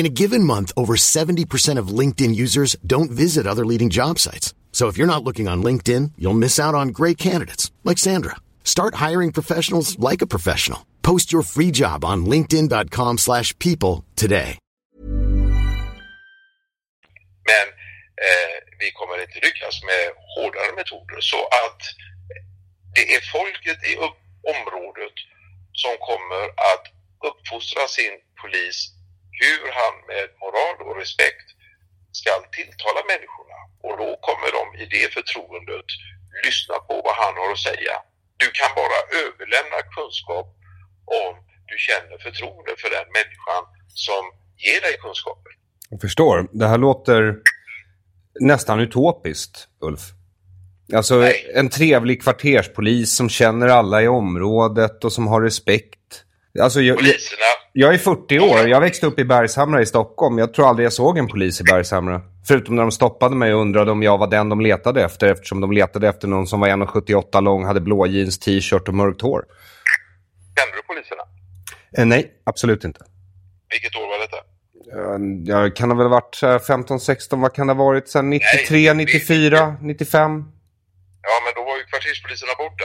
In 0.00 0.06
a 0.06 0.18
given 0.22 0.44
month, 0.44 0.72
over 0.78 0.96
70% 0.96 1.78
of 1.78 1.98
LinkedIn 2.00 2.34
users 2.34 2.74
don't 2.86 3.10
visit 3.10 3.46
other 3.46 3.66
leading 3.66 3.90
job 3.90 4.18
sites. 4.18 4.54
So 4.72 4.88
if 4.88 4.96
you're 4.96 5.14
not 5.14 5.22
looking 5.22 5.46
on 5.46 5.62
LinkedIn, 5.62 6.12
you'll 6.16 6.42
miss 6.44 6.58
out 6.58 6.74
on 6.74 6.88
great 6.88 7.18
candidates 7.18 7.70
like 7.84 7.98
Sandra. 7.98 8.36
Start 8.64 8.94
hiring 8.94 9.30
professionals 9.30 9.98
like 9.98 10.22
a 10.22 10.26
professional. 10.26 10.86
Post 11.02 11.34
your 11.34 11.42
free 11.42 11.70
job 11.70 12.02
on 12.02 12.24
linkedin.com 12.24 13.18
slash 13.18 13.52
people 13.58 14.06
today. 14.16 14.56
Men 17.50 17.66
eh, 18.26 18.56
vi 18.78 18.90
kommer 18.92 19.20
inte 19.22 19.38
lyckas 19.46 19.82
med 19.90 20.04
hårdare 20.34 20.72
metoder 20.76 21.20
så 21.20 21.40
att 21.62 21.80
det 22.94 23.14
är 23.14 23.20
folket 23.20 23.78
i 23.90 23.96
området 24.54 25.16
som 25.72 25.92
kommer 26.08 26.44
att 26.72 26.84
uppfostra 27.28 27.88
sin 27.88 28.12
polis 28.42 28.99
hur 29.42 29.64
han 29.80 29.94
med 30.10 30.26
moral 30.42 30.76
och 30.86 30.96
respekt 31.02 31.48
ska 32.20 32.30
tilltala 32.58 33.00
människorna. 33.12 33.58
Och 33.86 33.94
då 34.02 34.08
kommer 34.26 34.48
de 34.58 34.64
i 34.82 34.84
det 34.96 35.06
förtroendet 35.16 35.88
lyssna 36.46 36.76
på 36.88 36.94
vad 37.06 37.16
han 37.22 37.34
har 37.40 37.50
att 37.52 37.66
säga. 37.70 37.94
Du 38.42 38.48
kan 38.58 38.70
bara 38.80 38.98
överlämna 39.22 39.78
kunskap 39.96 40.46
om 41.22 41.32
du 41.70 41.76
känner 41.88 42.16
förtroende 42.26 42.72
för 42.82 42.90
den 42.96 43.08
människan 43.18 43.62
som 44.06 44.22
ger 44.64 44.80
dig 44.86 44.94
kunskapen. 45.04 45.52
Jag 45.90 46.00
förstår. 46.00 46.48
Det 46.52 46.66
här 46.72 46.78
låter 46.78 47.22
nästan 48.40 48.80
utopiskt, 48.80 49.68
Ulf. 49.80 50.00
Alltså 50.94 51.14
Nej. 51.14 51.52
en 51.54 51.68
trevlig 51.68 52.22
kvarterspolis 52.22 53.16
som 53.16 53.28
känner 53.28 53.68
alla 53.68 54.02
i 54.02 54.08
området 54.08 55.04
och 55.04 55.12
som 55.12 55.26
har 55.26 55.40
respekt. 55.42 55.99
Alltså, 56.60 56.80
jag, 56.80 56.94
jag, 56.94 56.98
Poliserna, 56.98 57.42
jag 57.72 57.94
är 57.94 57.98
40 57.98 58.40
år. 58.40 58.68
Jag 58.68 58.80
växte 58.80 59.06
upp 59.06 59.18
i 59.18 59.24
Bergshamra 59.24 59.82
i 59.82 59.86
Stockholm. 59.86 60.38
Jag 60.38 60.54
tror 60.54 60.68
aldrig 60.68 60.86
jag 60.86 60.92
såg 60.92 61.18
en 61.18 61.28
polis 61.28 61.60
i 61.60 61.64
Bergshamra. 61.64 62.20
Förutom 62.48 62.76
när 62.76 62.82
de 62.82 62.90
stoppade 62.92 63.36
mig 63.36 63.54
och 63.54 63.60
undrade 63.60 63.90
om 63.90 64.02
jag 64.02 64.18
var 64.18 64.26
den 64.26 64.48
de 64.48 64.60
letade 64.60 65.04
efter. 65.04 65.26
Eftersom 65.32 65.60
de 65.60 65.72
letade 65.72 66.08
efter 66.08 66.28
någon 66.28 66.46
som 66.46 66.60
var 66.60 66.68
1,78 66.68 67.40
lång, 67.42 67.64
hade 67.64 67.80
blå 67.80 68.06
jeans, 68.06 68.38
t-shirt 68.38 68.88
och 68.88 68.94
mörkt 68.94 69.20
hår. 69.22 69.44
kände 70.58 70.76
du 70.76 70.82
poliserna? 70.94 71.22
Eh, 71.98 72.06
nej, 72.06 72.32
absolut 72.46 72.84
inte. 72.84 73.00
Vilket 73.70 73.96
år 73.96 74.06
var 74.08 74.18
detta? 74.18 74.36
Eh, 74.36 75.56
Jag 75.56 75.76
kan 75.76 75.90
ha 75.90 75.96
väl 75.98 76.08
varit 76.08 76.34
så 76.34 76.46
här 76.46 76.58
15, 76.58 77.00
16, 77.00 77.40
vad 77.40 77.54
kan 77.54 77.66
det 77.66 77.72
ha 77.72 77.84
varit? 77.84 78.08
Sen 78.08 78.30
93, 78.30 78.94
Nej, 78.94 79.04
94, 79.06 79.76
95? 79.80 80.44
Ja, 81.22 81.34
men 81.44 81.52
då 81.56 81.70
var 81.70 81.76
ju 81.78 81.84
kvarterspoliserna 81.84 82.52
borta. 82.58 82.84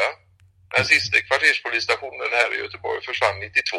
Den 0.76 0.86
sista 0.94 1.16
kvarterspolisstationen 1.28 2.30
här 2.40 2.50
i 2.56 2.58
Göteborg 2.64 3.00
försvann 3.10 3.38
92. 3.40 3.78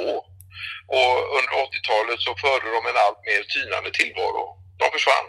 Och 0.97 1.15
under 1.39 1.53
80-talet 1.67 2.19
så 2.27 2.33
förde 2.45 2.67
de 2.77 2.81
en 2.91 2.99
allt 3.05 3.21
mer 3.29 3.43
tynande 3.55 3.91
tillvaro. 4.01 4.45
De 4.81 4.87
försvann. 4.97 5.29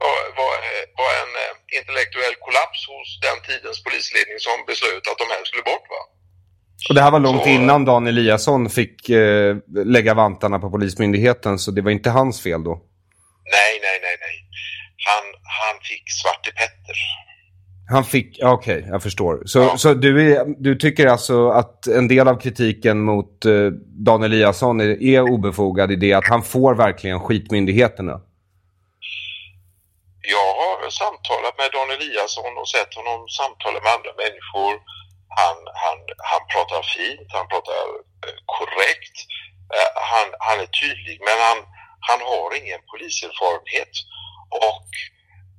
Det 0.00 0.34
var, 0.40 0.52
var 1.00 1.10
en 1.22 1.32
eh, 1.44 1.52
intellektuell 1.78 2.34
kollaps 2.44 2.80
hos 2.92 3.08
den 3.26 3.38
tidens 3.48 3.78
polisledning 3.86 4.38
som 4.46 4.56
beslöt 4.70 5.04
att 5.10 5.18
de 5.22 5.26
här 5.34 5.42
skulle 5.48 5.62
bort. 5.72 5.86
Va? 5.94 6.02
Och 6.88 6.94
det 6.94 7.02
här 7.04 7.10
var 7.16 7.20
långt 7.20 7.42
Så- 7.42 7.48
innan 7.56 7.84
Dan 7.84 8.06
Eliasson 8.06 8.70
fick 8.78 9.08
eh, 9.08 9.56
lägga 9.96 10.14
vantarna 10.14 10.58
på 10.58 10.68
Polismyndigheten, 10.70 11.58
så 11.58 11.68
det 11.70 11.82
var 11.82 11.90
inte 11.90 12.10
hans 12.10 12.42
fel 12.42 12.64
då. 12.68 12.74
Nej, 13.56 13.72
nej, 13.86 13.96
nej, 14.06 14.16
nej. 14.26 14.36
Han, 15.08 15.24
han 15.60 15.74
fick 15.90 16.04
Svarte 16.20 16.50
Petter. 16.60 16.98
Han 17.88 18.04
fick, 18.04 18.38
okej, 18.42 18.86
jag 18.88 19.02
förstår. 19.02 19.42
Så, 19.46 19.58
Ja. 19.58 19.78
så 19.78 19.94
du, 19.94 20.36
är, 20.36 20.44
du 20.58 20.74
tycker 20.76 21.06
alltså 21.06 21.48
att 21.48 21.86
en 21.86 22.08
del 22.08 22.28
av 22.28 22.36
kritiken 22.40 23.00
mot 23.00 23.44
eh, 23.44 23.66
Dan 24.06 24.22
Eliasson 24.22 24.80
är, 24.80 25.02
är 25.02 25.20
obefogad 25.22 25.92
i 25.92 25.96
det 25.96 26.12
att 26.12 26.28
han 26.28 26.42
får 26.42 26.74
verkligen 26.74 27.20
skitmyndigheterna? 27.20 28.20
Jag 30.36 30.50
har 30.62 30.90
samtalat 31.02 31.54
med 31.60 31.68
Dan 31.76 31.90
Eliasson 31.96 32.52
och 32.60 32.68
sett 32.74 32.92
honom 32.98 33.20
samtala 33.40 33.78
med 33.84 33.92
andra 33.96 34.12
människor. 34.24 34.72
Han, 35.40 35.56
han, 35.84 35.98
han 36.32 36.42
pratar 36.52 36.82
fint, 36.96 37.28
han 37.38 37.46
pratar 37.52 37.80
eh, 38.26 38.38
korrekt, 38.56 39.16
eh, 39.76 39.90
han, 40.12 40.26
han 40.46 40.56
är 40.64 40.70
tydlig 40.82 41.16
men 41.28 41.38
han, 41.48 41.58
han 42.08 42.20
har 42.30 42.48
ingen 42.60 42.80
poliserfarenhet. 42.90 43.94
Och 44.68 44.88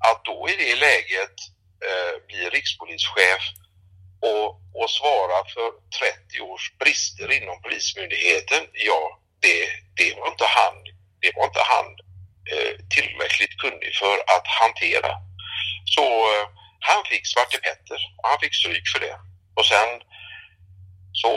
att 0.07 0.19
då 0.29 0.37
i 0.51 0.55
det 0.63 0.75
läget 0.87 1.37
eh, 1.85 2.13
bli 2.27 2.49
rikspolischef 2.49 3.43
och, 4.21 4.47
och 4.79 4.89
svara 4.89 5.39
för 5.53 5.69
30 5.99 6.41
års 6.41 6.65
brister 6.79 7.31
inom 7.31 7.61
Polismyndigheten, 7.61 8.63
ja, 8.73 9.19
det, 9.41 9.59
det 9.99 10.19
var 10.19 10.27
inte 10.27 10.45
han, 10.59 10.75
det 11.21 11.31
var 11.35 11.45
inte 11.45 11.63
han 11.73 11.87
eh, 12.51 12.73
tillräckligt 12.95 13.57
kunnig 13.61 13.93
för 14.01 14.15
att 14.35 14.47
hantera. 14.61 15.11
Så 15.95 16.05
eh, 16.31 16.47
han 16.79 17.01
fick 17.05 17.27
Svarte 17.27 17.57
Petter 17.57 17.99
och 18.17 18.29
han 18.29 18.39
fick 18.39 18.55
stryk 18.55 18.87
för 18.93 18.99
det. 18.99 19.17
Och 19.57 19.65
sen 19.65 19.89
så 21.21 21.33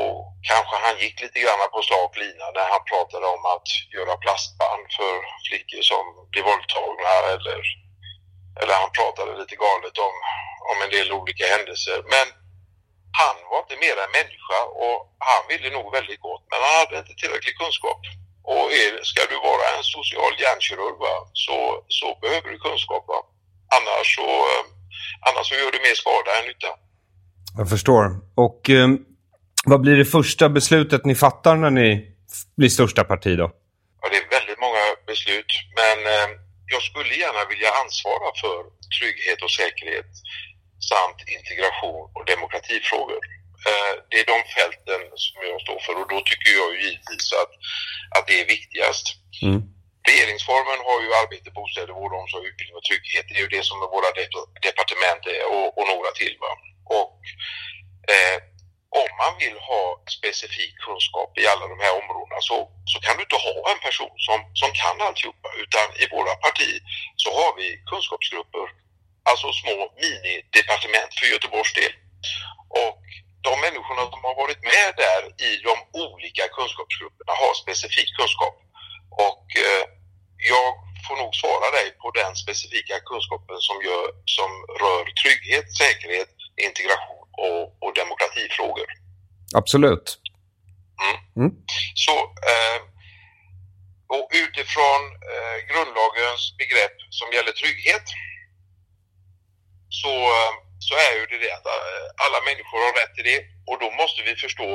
kanske 0.50 0.76
han 0.86 0.96
gick 1.02 1.16
lite 1.20 1.40
grann 1.40 1.70
på 1.72 1.82
slak 1.82 2.12
lina 2.24 2.46
när 2.56 2.66
han 2.74 2.84
pratade 2.90 3.26
om 3.34 3.42
att 3.54 3.68
göra 3.96 4.22
plastband 4.24 4.86
för 4.98 5.14
flickor 5.46 5.82
som 5.90 6.02
blir 6.30 6.44
våldtagna 6.50 7.12
eller, 7.34 7.60
eller 8.58 8.74
han 8.80 8.90
pratade 8.98 9.30
lite 9.42 9.56
galet 9.64 9.96
om, 10.06 10.14
om 10.70 10.76
en 10.84 10.90
del 10.96 11.08
olika 11.20 11.44
händelser. 11.54 11.98
Men 12.14 12.26
han 13.20 13.36
var 13.50 13.58
inte 13.64 13.78
mer 13.84 13.96
än 14.02 14.16
människa 14.20 14.60
och 14.84 14.98
han 15.30 15.42
ville 15.52 15.68
nog 15.76 15.86
väldigt 15.98 16.22
gott 16.28 16.44
men 16.50 16.58
han 16.64 16.74
hade 16.80 16.96
inte 17.02 17.14
tillräcklig 17.20 17.54
kunskap. 17.62 18.00
Och 18.52 18.66
är, 18.82 18.90
ska 19.10 19.20
du 19.32 19.36
vara 19.50 19.64
en 19.76 19.84
social 19.96 20.32
hjärnkirurg 20.42 20.96
va, 21.06 21.16
så, 21.44 21.56
så 21.98 22.08
behöver 22.22 22.48
du 22.52 22.58
kunskap. 22.68 23.04
Va? 23.12 23.20
Annars, 23.76 24.06
så, 24.16 24.28
eh, 24.50 24.62
annars 25.28 25.46
så 25.48 25.54
gör 25.60 25.72
du 25.72 25.80
mer 25.88 25.96
skada 26.02 26.30
än 26.38 26.46
nytta. 26.50 26.70
Jag 27.60 27.68
förstår. 27.74 28.04
Och 28.46 28.70
eh, 28.70 28.88
vad 29.64 29.80
blir 29.80 29.96
det 29.96 30.04
första 30.04 30.48
beslutet 30.48 31.04
ni 31.04 31.14
fattar 31.14 31.56
när 31.56 31.70
ni 31.70 31.88
blir 32.56 32.68
största 32.68 33.04
parti 33.04 33.32
då? 33.38 33.50
Ja, 34.02 34.08
det 34.12 34.16
är 34.16 34.28
väldigt 34.38 34.60
många 34.60 34.84
beslut, 35.06 35.50
men 35.80 35.98
eh, 36.14 36.28
jag 36.74 36.82
skulle 36.82 37.14
gärna 37.24 37.42
vilja 37.52 37.70
ansvara 37.82 38.28
för 38.42 38.58
trygghet 38.98 39.42
och 39.42 39.52
säkerhet 39.60 40.10
samt 40.90 41.20
integration 41.38 42.02
och 42.16 42.24
demokratifrågor. 42.32 43.22
Eh, 43.68 43.94
det 44.10 44.18
är 44.22 44.26
de 44.34 44.38
fälten 44.58 45.00
som 45.24 45.36
jag 45.50 45.60
står 45.66 45.78
för 45.86 45.94
och 46.00 46.08
då 46.12 46.18
tycker 46.20 46.50
jag 46.60 46.68
ju 46.74 46.78
givetvis 46.86 47.28
att, 47.42 47.52
att 48.16 48.26
det 48.28 48.36
är 48.42 48.46
viktigast. 48.56 49.06
Mm. 49.46 49.60
Regeringsformen 50.10 50.80
har 50.88 50.98
ju 51.04 51.08
arbete, 51.22 51.50
bostäder, 51.58 51.92
vård, 52.00 52.12
omsorg, 52.20 52.48
utbildning 52.48 52.76
och 52.80 52.86
trygghet. 52.88 53.24
Det 53.28 53.36
är 53.38 53.44
ju 53.46 53.54
det 53.56 53.64
som 53.70 53.78
våra 53.96 54.10
de- 54.18 54.50
departement 54.68 55.22
är 55.36 55.42
och, 55.54 55.68
och 55.78 55.86
några 55.92 56.10
till. 56.20 56.36
Va? 56.44 56.52
Och 56.98 57.20
eh, 58.12 58.36
om 58.98 59.08
man 59.22 59.32
vill 59.42 59.58
ha 59.70 59.82
specifik 60.18 60.72
kunskap 60.86 61.30
i 61.38 61.46
alla 61.52 61.66
de 61.72 61.78
här 61.84 61.94
områdena 62.02 62.38
så, 62.40 62.56
så 62.92 62.96
kan 63.04 63.16
du 63.16 63.22
inte 63.22 63.40
ha 63.48 63.56
en 63.72 63.80
person 63.86 64.14
som, 64.26 64.38
som 64.60 64.70
kan 64.82 64.96
alltihopa 65.06 65.48
utan 65.62 65.86
i 66.02 66.04
våra 66.16 66.34
parti 66.44 66.70
så 67.22 67.28
har 67.40 67.50
vi 67.60 67.68
kunskapsgrupper, 67.90 68.66
alltså 69.30 69.46
små 69.62 69.76
minidepartement 70.04 71.10
för 71.18 71.26
Göteborgs 71.34 71.72
del. 71.80 71.92
Och 72.84 73.02
de 73.46 73.52
människorna 73.66 74.02
som 74.12 74.22
har 74.28 74.36
varit 74.42 74.62
med 74.72 74.88
där 75.04 75.22
i 75.48 75.50
de 75.68 75.74
olika 76.04 76.44
kunskapsgrupperna 76.58 77.32
har 77.42 77.52
specifik 77.62 78.08
kunskap. 78.18 78.56
Och 79.26 79.44
eh, 79.66 79.84
jag 80.52 80.68
får 81.06 81.16
nog 81.22 81.32
svara 81.42 81.68
dig 81.78 81.88
på 82.02 82.08
den 82.20 82.32
specifika 82.44 82.94
kunskapen 83.10 83.58
som, 83.68 83.76
gör, 83.88 84.06
som 84.36 84.50
rör 84.82 85.04
trygghet, 85.22 85.66
säkerhet, 85.80 86.34
integration 86.68 87.19
och, 87.46 87.62
och 87.82 87.92
demokratifrågor. 88.02 88.88
Absolut. 89.60 90.06
Så, 91.94 92.16
eh, 92.50 92.80
och 94.16 94.26
utifrån 94.44 95.02
eh, 95.30 95.56
grundlagens 95.70 96.42
begrepp 96.60 96.96
som 97.18 97.28
gäller 97.36 97.52
trygghet 97.52 98.06
så, 100.00 100.12
så 100.86 100.94
är 101.06 101.12
ju 101.18 101.24
det 101.30 101.38
det 101.44 101.52
att 101.58 101.66
eh, 101.66 102.06
alla 102.24 102.40
människor 102.48 102.78
har 102.86 102.92
rätt 103.00 103.14
till 103.14 103.28
det 103.32 103.40
och 103.68 103.78
då 103.82 103.88
måste 104.00 104.20
vi 104.28 104.34
förstå 104.46 104.70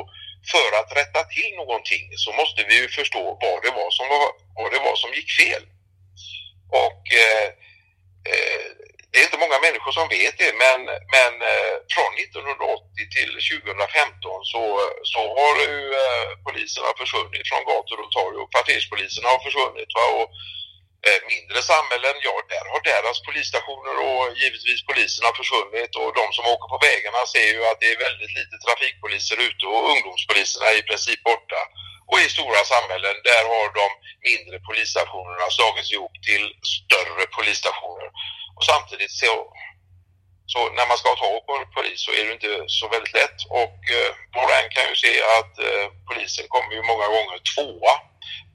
för 0.54 0.70
att 0.80 0.92
rätta 1.00 1.22
till 1.36 1.52
någonting 1.62 2.04
så 2.24 2.30
måste 2.42 2.62
vi 2.70 2.76
ju 2.82 2.88
förstå 3.00 3.24
vad 3.44 3.58
det 3.66 3.74
var 3.80 3.90
som, 3.98 4.08
var, 4.14 4.28
vad 4.60 4.72
det 4.74 4.82
var 4.88 4.96
som 4.96 5.12
gick 5.18 5.32
fel. 5.42 5.64
Och 6.84 7.04
eh, 7.26 7.48
eh, 8.32 8.68
det 9.16 9.22
är 9.22 9.30
inte 9.32 9.46
många 9.46 9.60
människor 9.68 9.92
som 10.00 10.08
vet 10.18 10.36
det 10.44 10.54
men, 10.66 10.80
men 11.16 11.34
eh, 11.52 11.76
från 11.94 12.12
1980 12.26 13.16
till 13.16 13.32
2015 13.62 14.52
så, 14.54 14.64
så 15.14 15.22
har 15.40 15.54
ju 15.68 15.78
eh, 16.04 16.30
poliserna 16.48 16.90
försvunnit 17.02 17.46
från 17.50 17.64
gator 17.72 17.98
och 18.04 18.12
torg 18.18 18.36
och 18.42 18.52
kvarterspoliserna 18.54 19.28
har 19.34 19.42
försvunnit. 19.48 19.92
Va? 19.98 20.06
Och, 20.20 20.28
eh, 21.08 21.20
mindre 21.34 21.60
samhällen, 21.72 22.16
ja 22.28 22.36
där 22.54 22.66
har 22.72 22.82
deras 22.92 23.18
polisstationer 23.28 23.96
och 24.08 24.24
givetvis 24.40 24.82
poliserna 24.90 25.30
försvunnit 25.40 25.92
och 26.02 26.10
de 26.20 26.26
som 26.38 26.46
åker 26.54 26.68
på 26.74 26.80
vägarna 26.90 27.22
ser 27.34 27.50
ju 27.56 27.62
att 27.70 27.80
det 27.82 27.90
är 27.94 28.06
väldigt 28.08 28.34
lite 28.40 28.56
trafikpoliser 28.66 29.38
ute 29.48 29.64
och 29.74 29.86
ungdomspoliserna 29.94 30.66
är 30.72 30.78
i 30.80 30.88
princip 30.90 31.22
borta. 31.30 31.62
Och 32.10 32.20
i 32.26 32.28
stora 32.38 32.62
samhällen 32.74 33.16
där 33.30 33.44
har 33.54 33.68
de 33.82 33.88
mindre 34.30 34.58
polisstationerna 34.68 35.48
slagits 35.58 35.92
ihop 35.96 36.16
till 36.28 36.46
större 36.78 37.24
polisstationer. 37.38 38.08
Och 38.56 38.66
samtidigt 38.72 39.14
så, 39.24 39.34
så 40.54 40.60
när 40.78 40.88
man 40.90 40.98
ska 40.98 41.10
tag 41.16 41.40
på 41.48 41.54
en 41.60 41.72
polis 41.78 42.00
så 42.06 42.12
är 42.18 42.24
det 42.26 42.34
inte 42.38 42.54
så 42.78 42.86
väldigt 42.94 43.18
lätt 43.22 43.40
och 43.62 43.80
eh, 43.98 44.12
var 44.36 44.46
och 44.48 44.58
en 44.60 44.70
kan 44.76 44.86
ju 44.92 44.96
se 45.06 45.14
att 45.38 45.54
eh, 45.68 45.86
polisen 46.10 46.46
kommer 46.54 46.72
ju 46.78 46.82
många 46.92 47.08
gånger 47.16 47.38
tvåa 47.52 47.96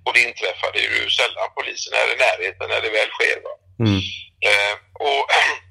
och 0.05 0.13
det 0.15 0.23
inträffar. 0.29 0.71
Det 0.73 0.81
är 0.87 0.91
ju 1.03 1.11
sällan 1.19 1.49
polisen 1.59 1.93
är 2.01 2.09
i 2.15 2.17
närheten 2.27 2.67
när 2.73 2.81
det 2.85 2.91
väl 2.99 3.11
sker. 3.17 3.39
Va? 3.47 3.55
Mm. 3.87 4.01
Eh, 4.49 4.75
och, 5.07 5.23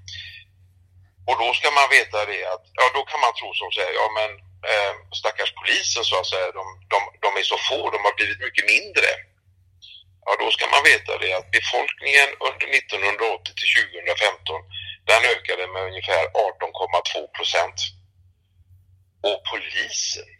och 1.29 1.37
då 1.43 1.47
ska 1.59 1.67
man 1.79 1.89
veta 1.97 2.19
det 2.31 2.41
att, 2.53 2.65
ja 2.79 2.85
då 2.97 3.01
kan 3.09 3.19
man 3.25 3.33
tro 3.39 3.49
som 3.61 3.69
säger, 3.77 3.93
ja 4.01 4.07
men 4.17 4.29
eh, 4.71 4.93
stackars 5.19 5.51
polisen 5.59 6.03
så 6.09 6.15
att 6.19 6.31
säga, 6.33 6.47
de, 6.59 6.65
de, 6.93 6.99
de 7.25 7.29
är 7.39 7.45
så 7.51 7.57
få, 7.69 7.79
de 7.95 7.99
har 8.07 8.15
blivit 8.19 8.41
mycket 8.47 8.65
mindre. 8.75 9.09
Ja 10.25 10.31
då 10.43 10.47
ska 10.55 10.65
man 10.75 10.83
veta 10.93 11.11
det 11.23 11.31
att 11.39 11.49
befolkningen 11.59 12.29
under 12.47 12.67
1980 12.79 13.57
till 13.59 13.71
2015 13.83 14.61
den 15.11 15.21
ökade 15.33 15.63
med 15.73 15.83
ungefär 15.91 16.23
18,2 16.25 17.27
procent. 17.37 17.77
Och 19.27 19.39
polisen, 19.51 20.31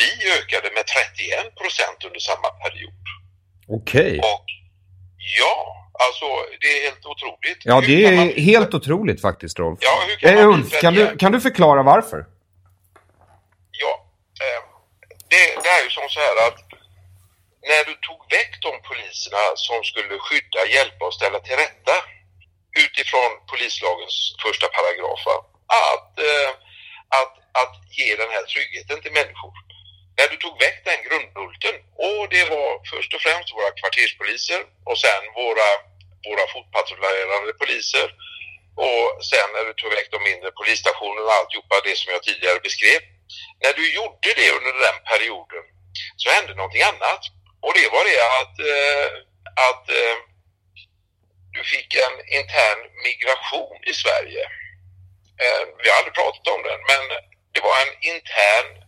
vi 0.00 0.10
ökade 0.38 0.68
med 0.76 0.84
31 0.86 1.54
procent 1.60 1.98
under 2.06 2.20
samma 2.30 2.50
period. 2.62 3.04
Okej. 3.78 4.12
Och 4.32 4.46
ja, 5.40 5.56
alltså 6.04 6.24
det 6.60 6.66
är 6.78 6.82
helt 6.90 7.06
otroligt. 7.06 7.58
Ja, 7.64 7.80
Hur 7.80 7.88
det 7.88 8.04
är 8.06 8.16
man- 8.16 8.44
helt 8.50 8.74
otroligt 8.74 9.20
faktiskt, 9.20 9.58
Rolf. 9.58 9.78
Ja, 9.82 9.94
hur 10.08 10.16
kan 10.16 10.34
bli 10.34 10.42
Ulf, 10.42 10.80
kan 10.80 10.94
du, 10.94 11.00
31? 11.04 11.20
kan 11.20 11.32
du 11.32 11.40
förklara 11.40 11.82
varför? 11.82 12.20
Ja, 13.82 13.92
eh, 14.44 14.60
det, 15.30 15.42
det 15.62 15.68
är 15.78 15.82
ju 15.84 15.90
som 15.90 16.06
så 16.08 16.20
här 16.20 16.36
att 16.48 16.58
när 17.70 17.82
du 17.88 17.94
tog 18.08 18.20
väck 18.36 18.52
de 18.66 18.72
poliserna 18.88 19.42
som 19.66 19.78
skulle 19.90 20.14
skydda, 20.26 20.60
hjälpa 20.76 21.02
och 21.08 21.14
ställa 21.20 21.38
till 21.46 21.56
rätta 21.64 21.96
utifrån 22.84 23.30
polislagens 23.52 24.16
första 24.44 24.66
paragraf, 24.76 25.22
att, 25.92 26.12
eh, 26.28 26.50
att, 27.20 27.34
att 27.62 27.74
ge 27.98 28.08
den 28.22 28.30
här 28.36 28.44
tryggheten 28.52 28.96
till 29.02 29.14
människor. 29.20 29.54
När 30.18 30.28
du 30.32 30.36
tog 30.36 30.54
väck 30.64 30.78
den 30.84 31.00
grundbulten, 31.06 31.74
och 32.08 32.22
det 32.34 32.44
var 32.54 32.70
först 32.92 33.14
och 33.14 33.22
främst 33.26 33.54
våra 33.56 33.70
kvarterspoliser 33.80 34.60
och 34.90 34.98
sen 35.04 35.22
våra, 35.40 35.68
våra 36.28 36.44
fotpatrullerande 36.52 37.52
poliser 37.62 38.08
och 38.86 39.06
sen 39.30 39.48
när 39.54 39.64
du 39.68 39.72
tog 39.74 39.90
väck 39.96 40.08
de 40.10 40.20
mindre 40.30 40.50
polisstationerna 40.58 41.26
och 41.28 41.38
alltihopa 41.40 41.74
det 41.86 41.96
som 42.00 42.12
jag 42.12 42.22
tidigare 42.22 42.60
beskrev. 42.68 43.00
När 43.62 43.72
du 43.80 43.84
gjorde 43.98 44.30
det 44.40 44.48
under 44.58 44.74
den 44.86 44.98
perioden 45.10 45.64
så 46.16 46.30
hände 46.30 46.54
någonting 46.54 46.82
annat. 46.82 47.22
Och 47.64 47.74
det 47.78 47.88
var 47.94 48.04
det 48.10 48.20
att, 48.40 48.56
eh, 48.72 49.08
att 49.68 49.84
eh, 50.00 50.16
du 51.54 51.60
fick 51.72 51.90
en 52.06 52.14
intern 52.38 52.80
migration 53.08 53.76
i 53.90 53.92
Sverige. 54.02 54.42
Eh, 55.42 55.64
vi 55.82 55.88
har 55.88 55.96
aldrig 55.98 56.14
pratat 56.14 56.46
om 56.54 56.62
den, 56.62 56.80
men 56.90 57.02
det 57.54 57.60
var 57.60 57.76
en 57.84 57.94
intern 58.12 58.83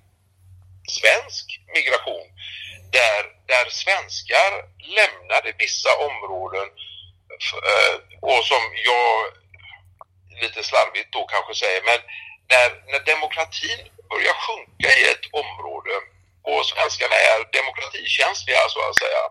svensk 0.89 1.47
migration 1.75 2.27
där, 2.93 3.23
där 3.53 3.67
svenskar 3.71 4.53
lämnade 4.99 5.53
vissa 5.59 5.93
områden 6.09 6.69
eh, 7.71 7.95
och 8.31 8.45
som 8.45 8.63
jag 8.91 9.13
lite 10.43 10.63
slarvigt 10.63 11.13
då 11.13 11.23
kanske 11.25 11.55
säger, 11.55 11.83
men 11.91 12.01
när, 12.53 12.69
när 12.93 13.03
demokratin 13.13 13.81
börjar 14.11 14.35
sjunka 14.45 14.89
i 15.01 15.03
ett 15.13 15.27
område 15.43 15.95
och 16.49 16.67
svenskarna 16.71 17.17
är 17.33 17.39
demokratikänsliga 17.59 18.63
så 18.69 18.81
att 18.89 18.99
säga, 19.03 19.23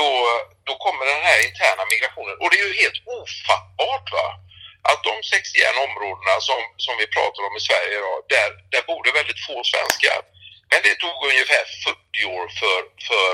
då, 0.00 0.10
då 0.68 0.72
kommer 0.84 1.04
den 1.14 1.22
här 1.28 1.38
interna 1.48 1.82
migrationen. 1.94 2.36
Och 2.40 2.48
det 2.50 2.58
är 2.60 2.66
ju 2.70 2.80
helt 2.82 3.00
ofattbart 3.18 4.06
va? 4.18 4.26
Att 4.90 5.00
de 5.08 5.14
61 5.22 5.84
områdena 5.86 6.34
som, 6.48 6.60
som 6.84 6.94
vi 7.00 7.06
pratar 7.16 7.42
om 7.48 7.54
i 7.60 7.66
Sverige 7.68 7.94
idag, 8.00 8.18
där, 8.34 8.50
där 8.72 8.82
bor 8.88 9.00
det 9.04 9.18
väldigt 9.20 9.44
få 9.46 9.56
svenskar. 9.72 10.20
Men 10.70 10.80
det 10.86 10.94
tog 11.02 11.16
ungefär 11.30 11.64
40 11.86 12.36
år 12.36 12.46
för, 12.60 12.80
för, 13.08 13.32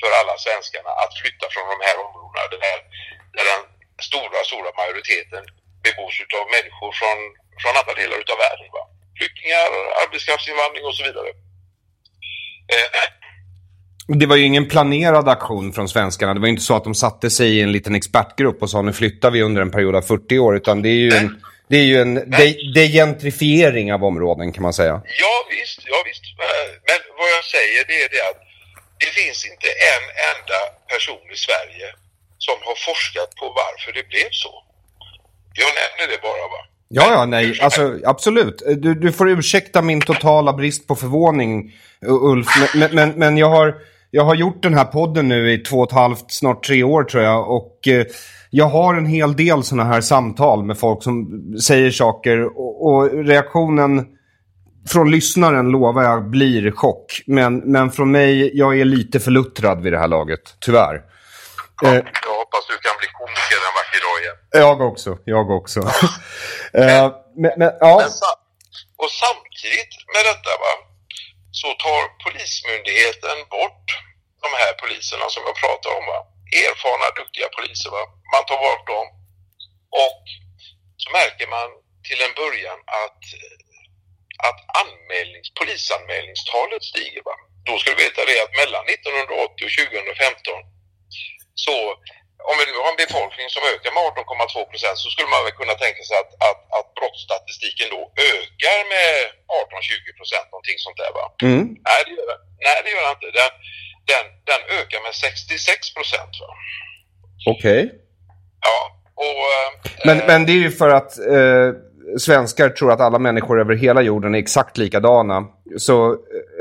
för 0.00 0.10
alla 0.20 0.34
svenskarna 0.44 0.92
att 1.02 1.14
flytta 1.20 1.46
från 1.54 1.66
de 1.74 1.78
här 1.86 1.96
områdena 2.04 2.44
där, 2.64 2.78
där 3.36 3.46
den 3.52 3.62
stora, 4.08 4.38
stora 4.50 4.70
majoriteten 4.80 5.44
bebos 5.84 6.14
av 6.40 6.46
människor 6.56 6.90
från, 7.00 7.18
från 7.60 7.74
andra 7.80 7.94
delar 8.00 8.16
utav 8.24 8.38
världen. 8.46 8.68
Va? 8.76 8.82
Flyktingar, 9.18 9.68
arbetskraftsinvandring 10.02 10.84
och 10.88 10.96
så 10.98 11.02
vidare. 11.08 11.30
Eh, 12.74 12.88
Det 14.20 14.26
var 14.26 14.36
ju 14.36 14.44
ingen 14.44 14.68
planerad 14.68 15.28
aktion 15.28 15.72
från 15.72 15.88
svenskarna. 15.88 16.34
Det 16.34 16.40
var 16.40 16.46
ju 16.46 16.50
inte 16.56 16.62
så 16.70 16.76
att 16.76 16.84
de 16.84 16.94
satte 16.94 17.30
sig 17.30 17.48
i 17.56 17.60
en 17.60 17.72
liten 17.72 17.94
expertgrupp 17.94 18.62
och 18.62 18.70
sa 18.70 18.82
nu 18.82 18.92
flyttar 18.92 19.30
vi 19.30 19.42
under 19.42 19.62
en 19.62 19.70
period 19.70 19.96
av 19.96 20.02
40 20.02 20.38
år. 20.38 20.56
Utan 20.56 20.82
det 20.82 20.88
är 20.88 21.00
ju 21.06 21.10
en, 21.10 21.42
det 21.68 21.76
är 21.76 21.88
ju 21.92 21.96
en 22.00 22.14
de, 22.14 22.44
degentrifiering 22.74 23.92
av 23.92 24.04
områden 24.04 24.52
kan 24.52 24.62
man 24.62 24.72
säga. 24.72 25.02
Ja 25.24 25.36
visst, 25.50 25.80
ja 25.92 25.98
visst. 26.08 26.24
Men 26.88 27.00
vad 27.18 27.28
jag 27.36 27.44
säger 27.44 27.80
det 27.90 27.98
är 28.04 28.08
det 28.14 28.22
att 28.30 28.40
det 29.02 29.10
finns 29.20 29.40
inte 29.50 29.68
en 29.92 30.04
enda 30.30 30.60
person 30.92 31.24
i 31.36 31.38
Sverige 31.46 31.88
som 32.38 32.56
har 32.68 32.76
forskat 32.88 33.30
på 33.40 33.46
varför 33.62 33.92
det 33.98 34.08
blev 34.08 34.28
så. 34.30 34.52
Jag 35.62 35.70
nämner 35.80 36.06
det 36.12 36.22
bara 36.22 36.46
va. 36.54 36.60
Ja, 36.88 37.12
ja, 37.12 37.26
nej, 37.26 37.60
alltså 37.60 37.98
absolut. 38.04 38.62
Du, 38.66 38.94
du 38.94 39.12
får 39.12 39.30
ursäkta 39.30 39.82
min 39.82 40.00
totala 40.00 40.52
brist 40.52 40.86
på 40.86 40.96
förvåning, 40.96 41.72
Ulf. 42.06 42.46
Men, 42.74 42.94
men, 42.94 43.10
men 43.10 43.36
jag, 43.36 43.50
har, 43.50 43.74
jag 44.10 44.24
har 44.24 44.34
gjort 44.34 44.62
den 44.62 44.74
här 44.74 44.84
podden 44.84 45.28
nu 45.28 45.52
i 45.52 45.58
två 45.58 45.76
och 45.76 45.88
ett 45.88 45.94
halvt, 45.94 46.30
snart 46.32 46.64
tre 46.64 46.82
år 46.82 47.04
tror 47.04 47.22
jag. 47.22 47.50
Och 47.50 47.88
eh, 47.88 48.06
jag 48.50 48.66
har 48.66 48.94
en 48.94 49.06
hel 49.06 49.36
del 49.36 49.62
sådana 49.62 49.84
här 49.84 50.00
samtal 50.00 50.64
med 50.64 50.78
folk 50.78 51.02
som 51.02 51.26
säger 51.62 51.90
saker. 51.90 52.58
Och, 52.58 52.86
och 52.86 53.26
reaktionen 53.26 54.06
från 54.88 55.10
lyssnaren 55.10 55.68
lovar 55.68 56.02
jag 56.02 56.30
blir 56.30 56.70
chock. 56.70 57.22
Men, 57.26 57.56
men 57.72 57.90
från 57.90 58.10
mig, 58.10 58.58
jag 58.58 58.80
är 58.80 58.84
lite 58.84 59.20
förluttrad 59.20 59.82
vid 59.82 59.92
det 59.92 59.98
här 59.98 60.08
laget, 60.08 60.56
tyvärr. 60.60 61.02
Ja, 61.82 61.88
eh, 61.88 61.94
jag 61.94 62.36
hoppas 62.42 62.66
du 62.68 62.76
kan 62.86 62.96
bli 63.00 63.08
komiker 63.20 63.58
en 63.68 63.74
vacker 63.78 64.00
dag 64.06 64.16
igen. 64.22 64.38
Jag 64.64 64.80
också, 64.90 65.18
jag 65.24 65.50
också. 65.50 65.80
Eh, 66.82 67.06
men, 67.42 67.52
men, 67.60 67.70
ja. 67.80 67.94
Men 68.02 68.10
och 69.02 69.12
samtidigt 69.24 69.94
med 70.14 70.24
detta 70.30 70.52
va, 70.64 70.72
så 71.60 71.68
tar 71.84 72.02
Polismyndigheten 72.24 73.36
bort 73.56 73.86
de 74.44 74.48
här 74.60 74.72
poliserna 74.82 75.26
som 75.34 75.42
jag 75.48 75.56
pratar 75.64 75.90
om. 75.98 76.04
Va? 76.12 76.20
Erfarna, 76.64 77.06
duktiga 77.20 77.48
poliser. 77.56 77.90
Va? 77.90 78.02
Man 78.32 78.44
tar 78.46 78.58
bort 78.66 78.86
dem 78.86 79.06
och 80.04 80.22
så 81.02 81.08
märker 81.18 81.46
man 81.56 81.68
till 82.06 82.20
en 82.26 82.34
början 82.42 82.78
att, 83.02 83.22
att 84.48 84.60
anmälnings, 84.82 85.48
polisanmälningstalet 85.60 86.82
stiger. 86.90 87.22
Va? 87.28 87.36
Då 87.66 87.72
ska 87.78 87.90
du 87.90 87.96
veta 88.06 88.20
det 88.30 88.38
att 88.44 88.54
mellan 88.62 88.84
1980 88.88 89.66
och 89.66 89.74
2015 89.90 90.76
så 91.64 91.74
om 92.50 92.54
vi 92.58 92.64
nu 92.66 92.74
har 92.82 92.90
en 92.92 93.02
befolkning 93.04 93.48
som 93.54 93.62
ökar 93.72 93.92
med 93.96 94.02
18,2 94.10 94.70
procent 94.72 94.96
så 95.02 95.08
skulle 95.12 95.32
man 95.34 95.44
väl 95.44 95.58
kunna 95.60 95.76
tänka 95.84 96.02
sig 96.08 96.16
att, 96.22 96.32
att, 96.48 96.60
att 96.76 96.88
brottsstatistiken 96.98 97.88
då 97.94 98.00
ökar 98.34 98.78
med 98.94 99.10
18-20 99.64 100.18
procent, 100.18 100.46
någonting 100.52 100.78
sånt 100.84 101.00
där 101.02 101.12
va? 101.18 101.24
Mm. 101.48 101.64
Nej, 101.88 102.00
det 102.06 102.12
gör 102.18 102.28
den, 102.32 102.42
nej, 102.66 102.76
det 102.84 102.90
gör 102.94 103.04
den 103.06 103.14
inte. 103.16 103.30
Den, 103.40 103.52
den, 104.10 104.24
den 104.50 104.78
ökar 104.80 105.02
med 105.02 105.14
66 105.14 105.94
procent? 105.94 106.30
Okej. 107.46 107.92
Ja, 108.60 109.00
och... 109.14 109.24
eh, 109.24 109.92
Men, 110.04 110.20
eh, 110.20 110.26
men 110.26 110.46
det 110.46 110.52
är 110.52 110.62
ju 110.66 110.70
för 110.70 110.88
att 110.88 111.18
eh, 111.18 111.68
svenskar 112.18 112.68
tror 112.68 112.92
att 112.92 113.00
alla 113.00 113.18
människor 113.18 113.60
över 113.60 113.74
hela 113.74 114.02
jorden 114.02 114.34
är 114.34 114.38
exakt 114.38 114.76
likadana. 114.76 115.44
Så 115.78 116.12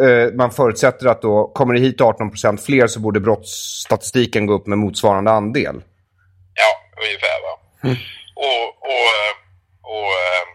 eh, 0.02 0.34
man 0.34 0.52
förutsätter 0.52 1.06
att 1.08 1.22
då 1.22 1.52
kommer 1.56 1.74
det 1.74 1.80
hit 1.80 2.00
18% 2.00 2.66
fler 2.66 2.88
så 2.88 3.00
borde 3.00 3.20
brottsstatistiken 3.20 4.46
gå 4.46 4.54
upp 4.54 4.68
med 4.68 4.78
motsvarande 4.78 5.32
andel. 5.32 5.76
Ja, 6.62 6.72
ungefär 7.06 7.38
va. 7.46 7.54
Och, 8.46 8.66
och, 8.92 9.08
eh, 9.18 9.34
och 9.96 10.12
eh, 10.26 10.46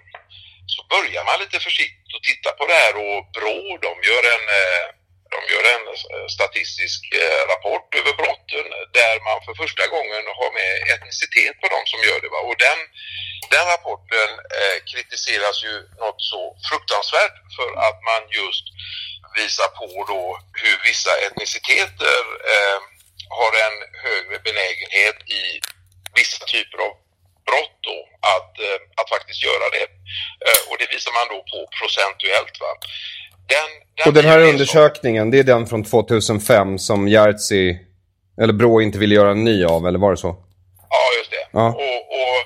så 0.67 0.81
börjar 0.95 1.23
man 1.29 1.37
lite 1.45 1.59
försiktigt 1.69 2.13
och 2.17 2.23
titta 2.31 2.51
på 2.59 2.65
det 2.71 2.79
här 2.83 2.95
och 3.05 3.19
BRÅ 3.35 3.61
de 3.87 3.93
gör 4.09 4.23
en, 4.35 4.47
de 5.35 5.39
gör 5.53 5.65
en 5.75 5.85
eh, 6.15 6.27
statistisk 6.37 7.01
eh, 7.23 7.43
rapport 7.53 7.89
över 8.01 8.13
brotten 8.21 8.67
där 9.01 9.15
man 9.29 9.39
för 9.45 9.55
första 9.63 9.85
gången 9.95 10.25
har 10.39 10.51
med 10.61 10.73
etnicitet 10.95 11.55
på 11.61 11.67
de 11.75 11.81
som 11.91 12.01
gör 12.09 12.21
det. 12.21 12.31
Va? 12.35 12.41
Och 12.49 12.59
den, 12.67 12.79
den 13.55 13.67
rapporten 13.75 14.31
eh, 14.59 14.77
kritiseras 14.91 15.57
ju 15.67 15.75
något 16.05 16.21
så 16.33 16.43
fruktansvärt 16.69 17.37
för 17.57 17.71
att 17.87 17.99
man 18.11 18.23
just 18.41 18.67
visar 19.41 19.69
på 19.81 19.89
då 20.13 20.23
hur 20.63 20.77
vissa 20.89 21.13
etniciteter 21.27 22.21
eh, 22.53 22.79
har 23.39 23.53
en 23.67 23.77
högre 24.07 24.39
benägenhet 24.47 25.19
i 25.41 25.43
vissa 26.19 26.45
typer 26.55 26.79
av 26.87 26.93
brott 27.49 27.77
då 27.89 27.99
att, 28.35 28.53
eh, 28.67 28.79
att 28.99 29.09
faktiskt 29.15 29.45
göra 29.45 29.67
det. 29.77 29.87
Och 30.69 30.79
det 30.79 30.93
visar 30.95 31.13
man 31.13 31.29
då 31.29 31.39
på 31.53 31.59
procentuellt. 31.79 32.61
Va? 32.61 32.73
Den, 33.55 33.71
den 33.97 34.09
Och 34.09 34.15
den 34.19 34.25
här 34.25 34.41
undersökningen, 34.51 35.31
det 35.31 35.39
är 35.39 35.45
den 35.45 35.67
från 35.67 35.85
2005 35.85 36.79
som 36.79 37.09
Jerzy, 37.09 37.67
eller 38.41 38.53
Brå 38.53 38.81
inte 38.81 38.99
ville 38.99 39.15
göra 39.15 39.31
en 39.31 39.45
ny 39.45 39.65
av, 39.65 39.87
eller 39.87 39.99
var 39.99 40.11
det 40.11 40.17
så? 40.27 40.33
Ja, 40.95 41.03
just 41.19 41.31
det. 41.37 41.45
Ja. 41.59 41.67
Och, 41.85 42.03
och, 42.21 42.39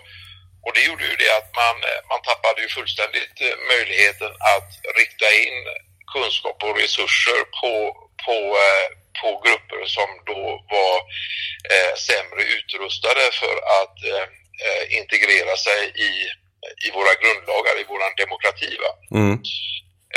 och 0.65 0.73
det 0.77 0.83
gjorde 0.89 1.05
ju 1.11 1.17
det 1.25 1.31
att 1.41 1.51
man, 1.63 1.77
man 2.13 2.21
tappade 2.31 2.59
ju 2.65 2.69
fullständigt 2.79 3.37
eh, 3.47 3.57
möjligheten 3.73 4.33
att 4.55 4.71
rikta 5.01 5.29
in 5.45 5.59
kunskap 6.15 6.59
och 6.67 6.77
resurser 6.83 7.41
på, 7.61 7.73
på, 8.25 8.37
eh, 8.67 8.87
på 9.21 9.29
grupper 9.45 9.83
som 9.97 10.11
då 10.31 10.43
var 10.75 10.97
eh, 11.73 11.93
sämre 12.09 12.43
utrustade 12.57 13.25
för 13.43 13.57
att 13.81 13.99
eh, 14.13 14.27
eh, 14.65 14.85
integrera 15.01 15.55
sig 15.67 15.81
i, 16.09 16.11
i 16.87 16.89
våra 16.99 17.13
grundlagar, 17.23 17.75
i 17.83 17.85
våran 17.93 18.15
demokrati. 18.23 18.71
Va? 18.85 18.93
Mm. 19.21 19.37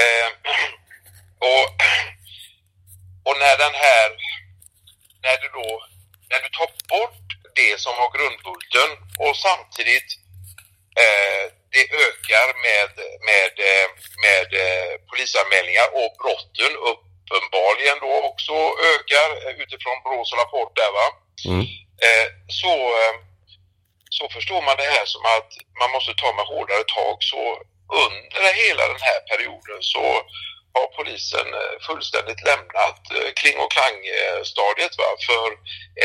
Eh, 0.04 0.30
och, 1.52 1.68
och 3.28 3.38
när 3.44 3.56
den 3.66 3.76
här, 3.86 4.10
när 5.26 5.38
du 5.42 5.48
då, 5.58 5.70
när 6.30 6.40
du 6.44 6.50
tar 6.50 6.70
bort 6.94 7.28
det 7.56 7.80
som 7.80 7.94
var 8.02 8.10
grundbulten 8.18 8.90
och 9.24 9.36
samtidigt 9.48 10.10
eh, 11.04 11.44
det 11.74 11.84
ökar 12.06 12.48
med, 12.68 12.92
med, 13.30 13.54
eh, 13.70 13.88
med 14.26 14.48
eh, 14.64 14.94
polisanmälningar 15.10 15.88
och 16.02 16.12
brotten 16.22 16.74
uppenbarligen 16.92 17.98
då 18.06 18.12
också 18.30 18.56
ökar 18.92 19.30
utifrån 19.64 19.98
Brås 20.04 20.34
rapport 20.42 20.74
där 20.80 20.92
va. 20.98 21.08
Mm. 21.52 21.66
Eh, 22.06 22.28
så, 22.62 22.74
eh, 23.02 23.16
så 24.18 24.30
förstår 24.36 24.62
man 24.62 24.78
det 24.78 24.90
här 24.96 25.06
som 25.06 25.24
att 25.36 25.52
man 25.80 25.92
måste 25.92 26.14
ta 26.14 26.30
med 26.34 26.46
hårdare 26.46 26.84
tag. 26.98 27.18
Så 27.32 27.42
under 28.06 28.54
hela 28.64 28.84
den 28.94 29.02
här 29.10 29.20
perioden 29.32 29.80
så 29.94 30.04
har 30.78 30.88
polisen 31.00 31.48
eh, 31.62 31.76
fullständigt 31.88 32.42
lämnat 32.50 33.02
eh, 33.16 33.30
kling 33.40 33.58
och 33.64 33.72
klang-stadiet. 33.76 34.94
Eh, 34.96 35.02
va? 35.02 35.10
För 35.30 35.48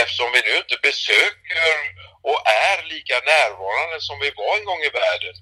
eftersom 0.01 0.29
vi 0.35 0.41
nu 0.49 0.53
inte 0.63 0.77
besöker 0.89 1.75
och 2.29 2.41
är 2.69 2.79
lika 2.95 3.17
närvarande 3.35 3.97
som 4.09 4.17
vi 4.25 4.31
var 4.41 4.53
en 4.57 4.65
gång 4.71 4.83
i 4.89 4.97
världen 5.03 5.37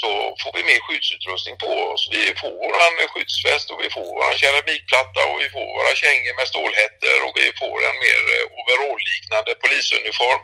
så 0.00 0.10
får 0.42 0.52
vi 0.56 0.62
mer 0.70 0.80
skyddsutrustning 0.86 1.56
på 1.64 1.70
oss. 1.90 2.02
Vi 2.16 2.24
får 2.40 2.54
våran 2.64 2.94
skyddsväst 3.12 3.66
och 3.72 3.80
vi 3.84 3.88
får 3.94 4.06
våran 4.14 4.36
keramikplatta 4.42 5.20
och 5.30 5.38
vi 5.42 5.48
får 5.54 5.66
våra 5.78 5.92
kängor 6.04 6.34
med 6.38 6.46
stålhättor 6.52 7.18
och 7.26 7.34
vi 7.40 7.46
får 7.60 7.78
en 7.88 7.98
mer 8.06 8.22
eh, 8.34 8.44
overall-liknande 8.58 9.52
polisuniform 9.62 10.42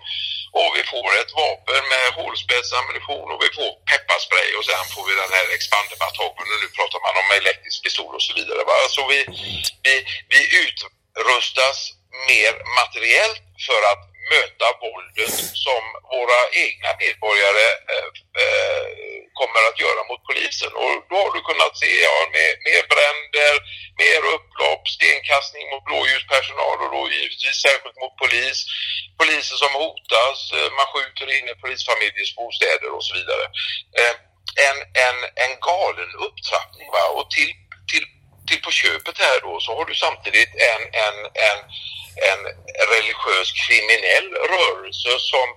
och 0.60 0.70
vi 0.78 0.82
får 0.92 1.08
ett 1.20 1.32
vapen 1.42 1.82
med 1.94 2.06
hålspetsammunition 2.18 3.28
och 3.32 3.40
vi 3.44 3.50
får 3.58 3.70
pepparspray 3.90 4.50
och 4.58 4.66
sen 4.68 4.84
får 4.94 5.04
vi 5.08 5.14
den 5.22 5.32
här 5.36 5.46
expanderbatongen 5.56 6.46
och 6.52 6.60
nu 6.62 6.68
pratar 6.78 7.00
man 7.06 7.14
om 7.22 7.28
elektrisk 7.40 7.78
pistol 7.84 8.12
och 8.18 8.24
så 8.28 8.32
vidare. 8.38 8.62
Va? 8.70 8.78
Så 8.96 9.02
vi, 9.12 9.20
vi, 9.86 9.94
vi 10.32 10.40
utrustas 10.62 11.78
mer 12.30 12.52
materiellt 12.78 13.44
för 13.66 13.80
att 13.90 14.02
möta 14.32 14.66
våldet 14.84 15.34
som 15.66 15.82
våra 16.14 16.40
egna 16.64 16.90
medborgare 17.02 17.66
eh, 17.92 18.08
eh, 18.40 18.86
kommer 19.40 19.60
att 19.68 19.82
göra 19.84 20.02
mot 20.10 20.22
polisen. 20.28 20.72
Och 20.82 20.94
då 21.10 21.16
har 21.24 21.32
du 21.36 21.40
kunnat 21.50 21.74
se 21.82 21.92
ja, 22.08 22.16
mer, 22.36 22.52
mer 22.68 22.82
bränder, 22.92 23.54
mer 24.02 24.20
upplopp, 24.36 24.82
stenkastning 24.96 25.64
mot 25.70 25.84
blåljuspersonal 25.88 26.76
och 26.84 26.90
då 26.96 27.02
givetvis 27.14 27.58
särskilt 27.66 27.98
mot 28.02 28.14
polis. 28.22 28.58
Poliser 29.20 29.56
som 29.62 29.72
hotas, 29.82 30.38
eh, 30.56 30.68
man 30.78 30.90
skjuter 30.92 31.26
in 31.36 31.46
i 31.52 31.54
polisfamiljers 31.62 32.32
bostäder 32.38 32.90
och 32.96 33.04
så 33.06 33.12
vidare. 33.18 33.44
Eh, 34.00 34.14
en, 34.68 34.78
en, 35.06 35.18
en 35.44 35.52
galen 35.68 36.10
upptrappning 36.26 36.88
va? 36.96 37.04
och 37.18 37.26
till, 37.36 37.52
till, 37.90 38.06
till 38.48 38.60
på 38.66 38.70
köpet 38.70 39.18
här 39.18 39.38
då 39.46 39.60
så 39.60 39.70
har 39.76 39.84
du 39.84 39.94
samtidigt 39.94 40.52
en, 40.72 40.82
en, 41.06 41.16
en 41.48 41.58
en 42.30 42.40
religiös 42.94 43.48
kriminell 43.64 44.28
rörelse 44.54 45.10
som, 45.32 45.48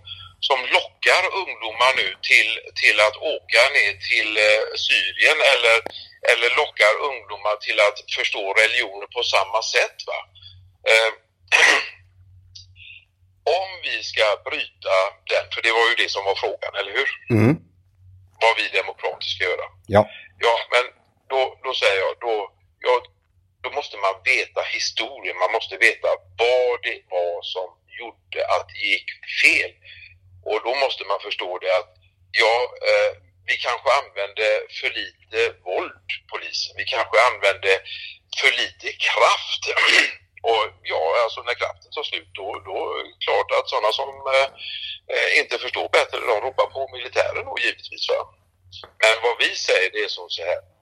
som 0.48 0.60
lockar 0.78 1.24
ungdomar 1.42 1.92
nu 2.02 2.08
till, 2.30 2.52
till 2.82 2.98
att 3.08 3.18
åka 3.36 3.62
ner 3.78 3.94
till 4.10 4.32
eh, 4.48 4.64
Syrien 4.88 5.38
eller, 5.54 5.78
eller 6.32 6.50
lockar 6.62 6.94
ungdomar 7.12 7.56
till 7.66 7.80
att 7.88 7.98
förstå 8.18 8.44
religioner 8.62 9.08
på 9.16 9.22
samma 9.36 9.62
sätt. 9.76 9.98
Va? 10.10 10.20
Eh, 10.92 11.12
om 13.60 13.70
vi 13.88 14.04
ska 14.12 14.26
bryta 14.50 14.96
den, 15.32 15.46
för 15.54 15.62
det 15.66 15.74
var 15.78 15.86
ju 15.90 15.96
det 15.96 16.10
som 16.16 16.24
var 16.30 16.36
frågan, 16.36 16.74
eller 16.80 16.94
hur? 17.00 17.10
Mm. 17.38 17.54
Vad 18.44 18.54
vi 18.60 18.66
demokratiskt 18.80 19.36
ska 19.36 19.44
göra. 19.44 19.68
Ja. 19.96 20.02
Ja, 20.46 20.56
men 20.74 20.86
då, 21.32 21.40
då 21.64 21.74
säger 21.74 22.00
jag, 22.06 22.14
då, 22.26 22.36
jag, 22.88 23.00
då 23.68 23.76
måste 23.80 23.98
man 23.98 24.16
veta 24.34 24.62
historien, 24.62 25.38
man 25.38 25.52
måste 25.58 25.76
veta 25.78 26.08
vad 26.42 26.76
det 26.88 27.00
var 27.16 27.42
som 27.56 27.68
gjorde 28.00 28.40
att 28.54 28.68
det 28.70 28.80
gick 28.94 29.10
fel. 29.42 29.72
Och 30.50 30.60
då 30.66 30.72
måste 30.84 31.04
man 31.12 31.20
förstå 31.28 31.50
det 31.64 31.72
att 31.80 31.92
ja, 32.42 32.56
eh, 32.90 33.12
vi 33.50 33.56
kanske 33.68 33.90
använde 34.02 34.46
för 34.78 34.90
lite 35.02 35.40
våld, 35.68 36.08
polisen. 36.32 36.74
Vi 36.82 36.86
kanske 36.96 37.18
använde 37.30 37.72
för 38.40 38.52
lite 38.62 38.88
kraft. 39.08 39.64
Och 40.52 40.66
ja, 40.92 41.02
alltså 41.24 41.40
när 41.42 41.56
kraften 41.62 41.92
tar 41.92 42.04
slut 42.04 42.32
då, 42.40 42.48
då 42.68 42.76
är 42.98 43.04
det 43.08 43.18
klart 43.26 43.50
att 43.58 43.70
sådana 43.70 43.92
som 44.00 44.10
eh, 44.36 44.50
eh, 45.14 45.30
inte 45.40 45.58
förstår 45.58 45.90
bättre, 45.90 46.18
de 46.32 46.36
ropar 46.46 46.68
på 46.76 46.82
militären 46.96 47.46
då 47.46 47.56
givetvis. 47.64 48.10
Va? 48.10 48.20
Men 49.04 49.16
vad 49.26 49.36
vi 49.44 49.50
säger 49.56 49.90
det 49.92 50.02
är 50.08 50.14
som 50.18 50.30
så 50.30 50.42
här. 50.50 50.77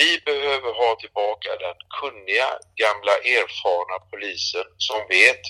Vi 0.00 0.10
behöver 0.24 0.72
ha 0.82 0.90
tillbaka 1.02 1.50
den 1.64 1.76
kunniga, 2.00 2.48
gamla, 2.82 3.14
erfarna 3.38 3.96
polisen 4.10 4.66
som 4.76 5.00
vet 5.08 5.42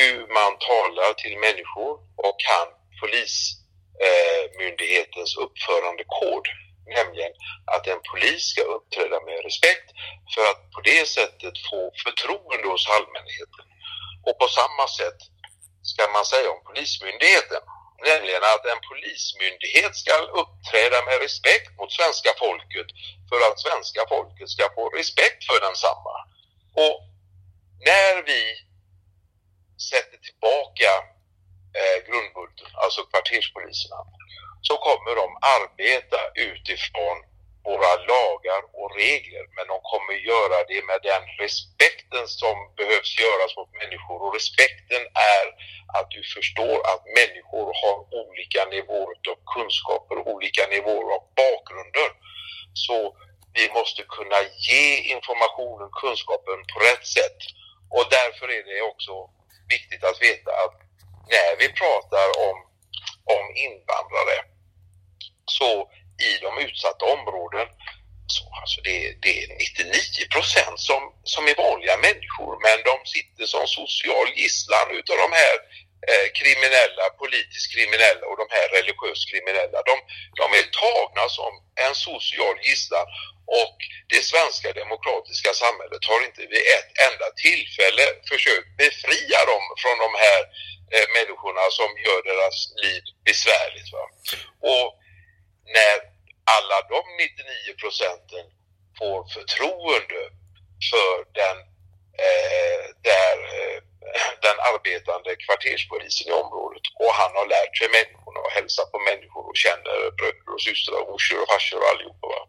hur 0.00 0.20
man 0.38 0.52
talar 0.70 1.10
till 1.22 1.36
människor 1.46 1.92
och 2.24 2.36
kan 2.48 2.68
polismyndighetens 3.00 5.30
eh, 5.36 5.42
uppförandekod. 5.44 6.44
Nämligen 6.98 7.32
att 7.74 7.84
en 7.86 8.02
polis 8.10 8.42
ska 8.52 8.62
uppträda 8.76 9.18
med 9.28 9.38
respekt 9.48 9.86
för 10.34 10.44
att 10.50 10.60
på 10.74 10.80
det 10.90 11.04
sättet 11.16 11.54
få 11.70 11.80
förtroende 12.04 12.66
hos 12.72 12.84
allmänheten. 12.96 13.64
Och 14.26 14.34
på 14.40 14.46
samma 14.58 14.86
sätt 15.00 15.20
ska 15.90 16.02
man 16.16 16.24
säga 16.24 16.48
om 16.50 16.60
polismyndigheten. 16.68 17.62
Nämligen 18.04 18.42
att 18.52 18.64
en 18.72 18.80
polismyndighet 18.90 19.96
ska 19.96 20.14
uppträda 20.40 20.98
med 21.08 21.16
respekt 21.26 21.70
mot 21.78 21.92
svenska 21.92 22.30
folket 22.44 22.88
för 23.28 23.40
att 23.48 23.60
svenska 23.60 24.02
folket 24.08 24.48
ska 24.48 24.64
få 24.74 24.84
respekt 24.90 25.40
för 25.48 25.60
densamma. 25.68 26.16
Och 26.84 26.96
när 27.90 28.14
vi 28.30 28.42
sätter 29.90 30.18
tillbaka 30.26 30.90
eh, 31.78 31.98
grundbulten, 32.06 32.70
alltså 32.82 33.00
kvarterspoliserna, 33.10 34.00
så 34.68 34.74
kommer 34.86 35.12
de 35.22 35.28
arbeta 35.56 36.20
utifrån 36.34 37.16
våra 37.68 37.92
lagar 38.12 38.62
och 38.80 38.90
regler. 39.02 39.44
Men 39.56 39.66
de 39.72 39.76
kommer 39.92 40.14
göra 40.32 40.58
det 40.70 40.82
med 40.90 41.00
den 41.10 41.24
respekten 41.42 42.24
som 42.40 42.56
behövs 42.78 43.10
göras 43.24 43.52
mot 43.58 43.72
människor. 43.82 44.18
Och 44.24 44.34
respekten 44.38 45.02
är 45.34 45.46
att 45.96 46.08
du 46.16 46.20
förstår 46.36 46.78
att 46.92 47.02
människor 47.20 47.66
har 47.82 47.96
olika 48.22 48.62
nivåer 48.74 49.16
av 49.32 49.38
kunskaper, 49.54 50.16
olika 50.34 50.64
nivåer 50.74 51.08
av 51.16 51.22
bakgrunder. 51.42 52.10
Så 52.86 52.98
vi 53.58 53.64
måste 53.78 54.02
kunna 54.16 54.40
ge 54.68 54.84
informationen, 55.14 55.88
kunskapen 56.02 56.58
på 56.72 56.76
rätt 56.88 57.06
sätt. 57.18 57.40
Och 57.96 58.06
därför 58.18 58.46
är 58.58 58.64
det 58.70 58.80
också 58.92 59.14
viktigt 59.74 60.04
att 60.08 60.18
veta 60.28 60.50
att 60.64 60.76
när 61.34 61.50
vi 61.60 61.68
pratar 61.82 62.28
om, 62.48 62.56
om 63.36 63.44
invandrare 63.66 64.38
så 65.58 65.90
i 66.28 66.38
de 66.44 66.58
utsatta 66.66 67.04
områden 67.04 67.66
så 68.26 68.44
alltså 68.60 68.80
det, 68.88 68.98
det 69.22 69.32
är 69.42 69.48
99 69.48 70.28
procent 70.34 70.80
som, 70.88 71.02
som 71.24 71.42
är 71.50 71.56
vanliga 71.66 71.96
människor 71.96 72.52
men 72.66 72.76
de 72.90 72.96
sitter 73.14 73.46
som 73.54 73.64
social 73.66 74.28
gisslan 74.40 74.86
utav 74.98 75.16
de 75.26 75.30
här 75.42 75.56
eh, 76.08 76.26
kriminella, 76.38 77.04
politiskt 77.22 77.68
kriminella 77.74 78.24
och 78.30 78.38
de 78.42 78.48
här 78.56 78.66
religiöst 78.78 79.24
kriminella. 79.30 79.78
De, 79.90 79.94
de 80.40 80.46
är 80.58 80.64
tagna 80.84 81.24
som 81.38 81.52
en 81.86 81.94
social 82.08 82.56
gisslan 82.68 83.06
och 83.62 83.76
det 84.14 84.22
svenska 84.32 84.68
demokratiska 84.82 85.50
samhället 85.64 86.02
har 86.10 86.20
inte 86.28 86.42
vid 86.52 86.64
ett 86.76 86.90
enda 87.08 87.28
tillfälle 87.44 88.04
försökt 88.32 88.70
befria 88.84 89.40
dem 89.52 89.64
från 89.82 89.98
de 90.04 90.10
här 90.24 90.42
eh, 90.94 91.06
människorna 91.16 91.64
som 91.78 91.90
gör 92.06 92.20
deras 92.30 92.56
liv 92.84 93.02
besvärligt. 93.28 93.88
Va? 93.96 94.04
Och 94.72 94.86
när 95.76 95.96
alla 96.56 96.78
de 96.94 97.00
99 97.16 97.74
procenten 97.82 98.44
får 98.98 99.18
förtroende 99.36 100.22
för 100.90 101.14
den, 101.40 101.56
eh, 102.24 102.84
där, 103.10 103.36
eh, 103.56 103.78
den 104.46 104.58
arbetande 104.70 105.30
kvarterspolisen 105.44 106.28
i 106.30 106.32
området 106.42 106.84
och 107.02 107.12
han 107.20 107.32
har 107.38 107.46
lärt 107.56 107.74
sig 107.78 107.88
människorna 107.98 108.40
och 108.44 108.52
hälsar 108.58 108.86
på 108.92 108.98
människor 109.10 109.44
och 109.50 109.60
känner 109.64 109.96
bröder 110.18 110.50
och 110.54 110.62
systrar 110.66 111.00
och 111.00 111.08
morsor 111.10 111.38
och 111.42 111.48
farsor 111.52 111.78
och 111.82 111.90
allihopa. 111.92 112.26
Va? 112.34 112.42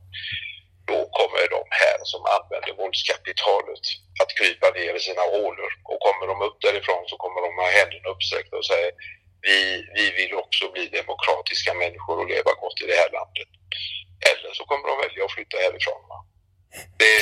Då 0.92 1.00
kommer 1.20 1.44
de 1.58 1.64
här 1.82 2.00
som 2.12 2.22
använder 2.36 2.74
våldskapitalet 2.82 3.86
att 4.22 4.32
krypa 4.38 4.68
ner 4.80 4.94
i 5.00 5.02
sina 5.08 5.26
hålor. 5.36 5.72
Och 5.90 6.00
kommer 6.06 6.26
de 6.32 6.36
upp 6.48 6.58
därifrån 6.68 7.04
så 7.12 7.16
kommer 7.24 7.40
de 7.46 7.50
ha 7.62 7.68
händerna 7.80 8.08
uppsträckta 8.14 8.56
och 8.58 8.70
säga 8.72 8.92
vi, 9.48 9.60
vi 9.98 10.06
vill 10.20 10.34
också 10.44 10.64
bli 10.74 10.84
demokratiska 11.00 11.72
människor 11.84 12.16
och 12.22 12.30
leva 12.34 12.52
gott 12.62 12.78
i 12.84 12.86
det 12.92 12.98
här 13.02 13.12
landet. 13.20 13.50
Eller 14.32 14.50
så 14.58 14.64
kommer 14.70 14.86
de 14.92 14.96
välja 15.06 15.22
att 15.26 15.36
flytta 15.38 15.58
härifrån. 15.66 16.02
Det, 17.02 17.14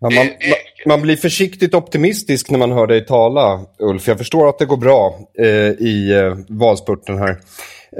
Ja, 0.00 0.10
man, 0.10 0.26
man, 0.26 0.58
man, 0.86 1.02
blir 1.02 1.16
försiktigt 1.16 1.74
optimistisk 1.74 2.50
när 2.50 2.58
man 2.58 2.72
hör 2.72 2.86
dig 2.86 3.06
tala, 3.06 3.66
Ulf. 3.78 4.08
Jag 4.08 4.18
förstår 4.18 4.48
att 4.48 4.58
det 4.58 4.66
går 4.66 4.76
bra 4.76 5.18
eh, 5.38 5.70
i 5.92 6.12
eh, 6.12 6.34
valspurten 6.48 7.18
här. 7.18 7.34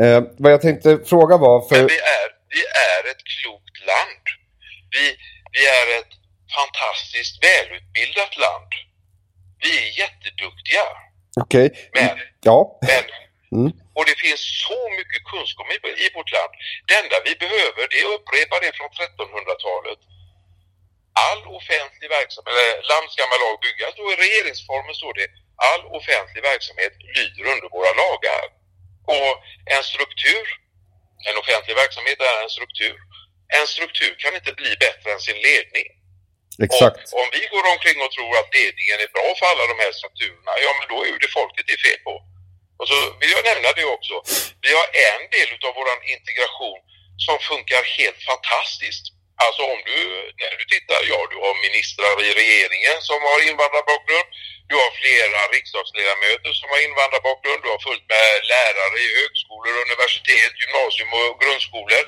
Eh, 0.03 0.20
vad 0.38 0.53
jag 0.53 0.61
tänkte 0.61 0.99
fråga 1.07 1.36
var... 1.36 1.68
För... 1.68 1.76
Men 1.76 1.86
vi 1.86 1.99
är, 2.18 2.28
vi 2.57 2.62
är 2.90 3.03
ett 3.12 3.24
klokt 3.34 3.76
land. 3.92 4.24
Vi, 4.94 5.05
vi 5.57 5.62
är 5.78 5.86
ett 6.01 6.12
fantastiskt 6.59 7.34
välutbildat 7.47 8.32
land. 8.47 8.70
Vi 9.62 9.70
är 9.82 9.88
jätteduktiga. 10.03 10.86
Okej. 11.40 11.66
Okay. 11.66 11.78
Men, 11.94 12.18
ja. 12.49 12.78
men 12.82 13.05
mm. 13.57 13.70
och 13.97 14.05
det 14.09 14.16
finns 14.24 14.42
så 14.68 14.80
mycket 14.99 15.22
kunskap 15.32 15.66
i, 15.72 15.76
i 16.05 16.07
vårt 16.16 16.32
land. 16.36 16.53
Det 16.88 16.94
enda 17.03 17.16
vi 17.28 17.34
behöver, 17.44 17.82
det 17.90 17.99
är 18.03 18.07
att 18.09 18.18
upprepa 18.18 18.55
det 18.64 18.72
från 18.78 18.90
1300-talet 19.01 20.01
all 21.24 21.42
offentlig 21.59 22.09
verksamhet, 22.18 22.53
eller 22.53 22.68
land 22.92 23.07
ska 23.11 23.22
med 23.32 23.40
lag 23.44 23.57
byggas, 23.66 23.92
då 23.99 24.05
i 24.12 24.16
regeringsformen 24.24 24.94
står 25.01 25.12
det 25.20 25.28
all 25.70 25.82
offentlig 25.99 26.42
verksamhet 26.53 26.92
lyder 27.16 27.44
under 27.53 27.68
våra 27.76 27.92
lagar. 28.03 28.44
Och 29.14 29.32
en 29.74 29.84
struktur, 29.92 30.47
en 31.28 31.36
offentlig 31.42 31.76
verksamhet 31.82 32.18
är 32.32 32.38
en 32.44 32.53
struktur. 32.57 32.99
En 33.59 33.66
struktur 33.74 34.12
kan 34.22 34.32
inte 34.38 34.53
bli 34.61 34.70
bättre 34.86 35.09
än 35.14 35.22
sin 35.28 35.40
ledning. 35.49 35.86
Exakt. 36.66 37.05
Och 37.12 37.20
om 37.24 37.28
vi 37.36 37.42
går 37.55 37.64
omkring 37.74 37.99
och 38.05 38.12
tror 38.16 38.32
att 38.40 38.51
ledningen 38.59 38.99
är 39.05 39.11
bra 39.16 39.28
för 39.38 39.47
alla 39.53 39.64
de 39.72 39.76
här 39.84 39.92
strukturerna, 40.01 40.53
ja 40.64 40.70
men 40.78 40.86
då 40.92 40.99
är 41.07 41.18
det 41.24 41.30
folket 41.38 41.64
det 41.66 41.76
är 41.78 41.84
fel 41.88 42.01
på. 42.09 42.14
Och 42.79 42.89
så 42.91 42.97
vill 43.20 43.33
jag 43.37 43.45
nämna 43.51 43.70
det 43.79 43.87
också. 43.97 44.14
Vi 44.64 44.70
har 44.79 44.87
en 45.09 45.22
del 45.35 45.49
av 45.66 45.72
vår 45.79 45.89
integration 46.16 46.79
som 47.27 47.37
funkar 47.51 47.83
helt 47.99 48.20
fantastiskt. 48.31 49.05
Alltså 49.45 49.62
om 49.74 49.81
du, 49.91 49.99
när 50.41 50.53
du 50.61 50.64
tittar, 50.74 51.01
ja 51.12 51.18
du 51.33 51.37
har 51.45 51.55
ministrar 51.68 52.14
i 52.29 52.31
regeringen 52.43 52.99
som 53.09 53.18
har 53.29 53.39
invandrarbakgrund. 53.51 54.29
Du 54.70 54.74
har 54.82 54.90
flera 55.02 55.40
riksdagsledamöter 55.56 56.52
som 56.60 56.68
har 56.72 56.80
invandrarbakgrund. 56.88 57.60
Du 57.62 57.68
har 57.74 57.80
fullt 57.88 58.06
med 58.14 58.30
lärare 58.52 58.98
i 59.06 59.08
högskolor, 59.20 59.74
universitet, 59.86 60.52
gymnasium 60.62 61.10
och 61.20 61.32
grundskolor. 61.42 62.02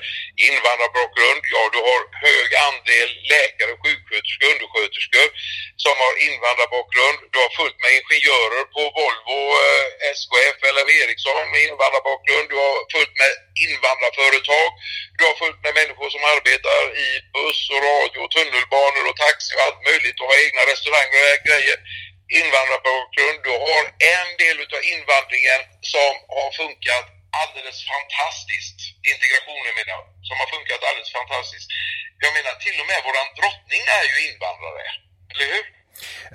Invandrarbakgrund. 0.49 1.41
Ja, 1.53 1.61
du 1.75 1.79
har 1.89 2.01
hög 2.27 2.49
andel 2.67 3.09
läkare, 3.33 3.73
sjuksköterskor, 3.83 4.47
undersköterskor 4.53 5.27
som 5.85 5.95
har 6.03 6.13
invandrarbakgrund. 6.27 7.17
Du 7.33 7.37
har 7.43 7.51
fullt 7.59 7.77
med 7.83 7.91
ingenjörer 7.97 8.63
på 8.75 8.81
Volvo, 8.97 9.39
eh, 9.63 9.87
SKF 10.19 10.57
eller 10.69 10.85
Ericsson 10.99 11.45
med 11.53 11.61
invandrarbakgrund. 11.69 12.45
Du 12.53 12.57
har 12.65 12.75
fullt 12.93 13.15
med 13.21 13.31
invandrarföretag. 13.67 14.69
Du 15.17 15.21
har 15.27 15.35
fullt 15.41 15.59
med 15.65 15.73
människor 15.79 16.09
som 16.15 16.23
arbetar 16.35 16.81
i 17.07 17.09
buss 17.35 17.61
och 17.73 17.81
radio 17.91 18.19
och 18.23 18.31
tunnelbanor 18.35 19.03
och 19.09 19.17
taxi 19.25 19.49
och 19.55 19.63
allt 19.65 19.81
möjligt 19.89 20.17
och 20.19 20.27
har 20.31 20.37
egna 20.45 20.63
restauranger 20.71 21.21
och 21.33 21.43
grejer 21.49 21.79
invandrarbakgrund. 22.37 23.37
Du 23.47 23.53
har 23.67 23.83
en 24.15 24.29
del 24.43 24.57
av 24.75 24.81
invandringen 24.95 25.61
som 25.93 26.11
har 26.37 26.49
funkat 26.61 27.05
alldeles 27.41 27.79
fantastiskt. 27.93 28.77
Integrationen 29.13 29.73
menar 29.77 29.91
jag, 29.97 30.05
som 30.27 30.35
har 30.41 30.47
funkat 30.55 30.81
alldeles 30.87 31.11
fantastiskt. 31.19 31.67
Jag 32.23 32.31
menar 32.37 32.53
till 32.65 32.77
och 32.81 32.87
med 32.91 32.99
våran 33.07 33.29
drottning 33.39 33.81
är 33.99 34.05
ju 34.11 34.17
invandrare, 34.29 34.83
eller 35.31 35.47
hur? 35.53 35.63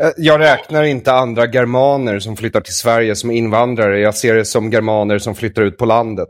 Eh, 0.01 0.13
jag 0.17 0.41
räknar 0.41 0.83
inte 0.83 1.13
andra 1.13 1.47
germaner 1.47 2.19
som 2.19 2.37
flyttar 2.37 2.61
till 2.61 2.75
Sverige 2.75 3.17
som 3.17 3.31
invandrare. 3.31 4.01
Jag 4.01 4.15
ser 4.15 4.35
det 4.35 4.45
som 4.45 4.73
germaner 4.73 5.19
som 5.19 5.35
flyttar 5.35 5.63
ut 5.63 5.79
på 5.79 5.85
landet. 5.85 6.29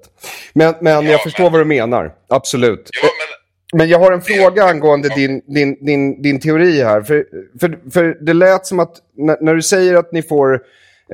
Men, 0.52 0.74
men 0.80 1.04
ja, 1.04 1.12
jag 1.12 1.22
förstår 1.22 1.44
men... 1.44 1.52
vad 1.52 1.60
du 1.60 1.64
menar. 1.64 2.12
Absolut. 2.28 2.90
Ja, 3.02 3.08
men 3.18 3.33
men 3.74 3.88
jag 3.88 3.98
har 3.98 4.12
en 4.12 4.22
fråga 4.22 4.64
angående 4.64 5.08
din, 5.08 5.42
din, 5.46 5.84
din, 5.84 6.22
din 6.22 6.40
teori 6.40 6.82
här. 6.82 7.02
För, 7.02 7.26
för, 7.60 7.90
för 7.90 8.24
det 8.24 8.32
lät 8.32 8.66
som 8.66 8.80
att 8.80 8.96
när, 9.16 9.36
när 9.40 9.54
du 9.54 9.62
säger 9.62 9.94
att 9.94 10.12
ni 10.12 10.22
får 10.22 10.62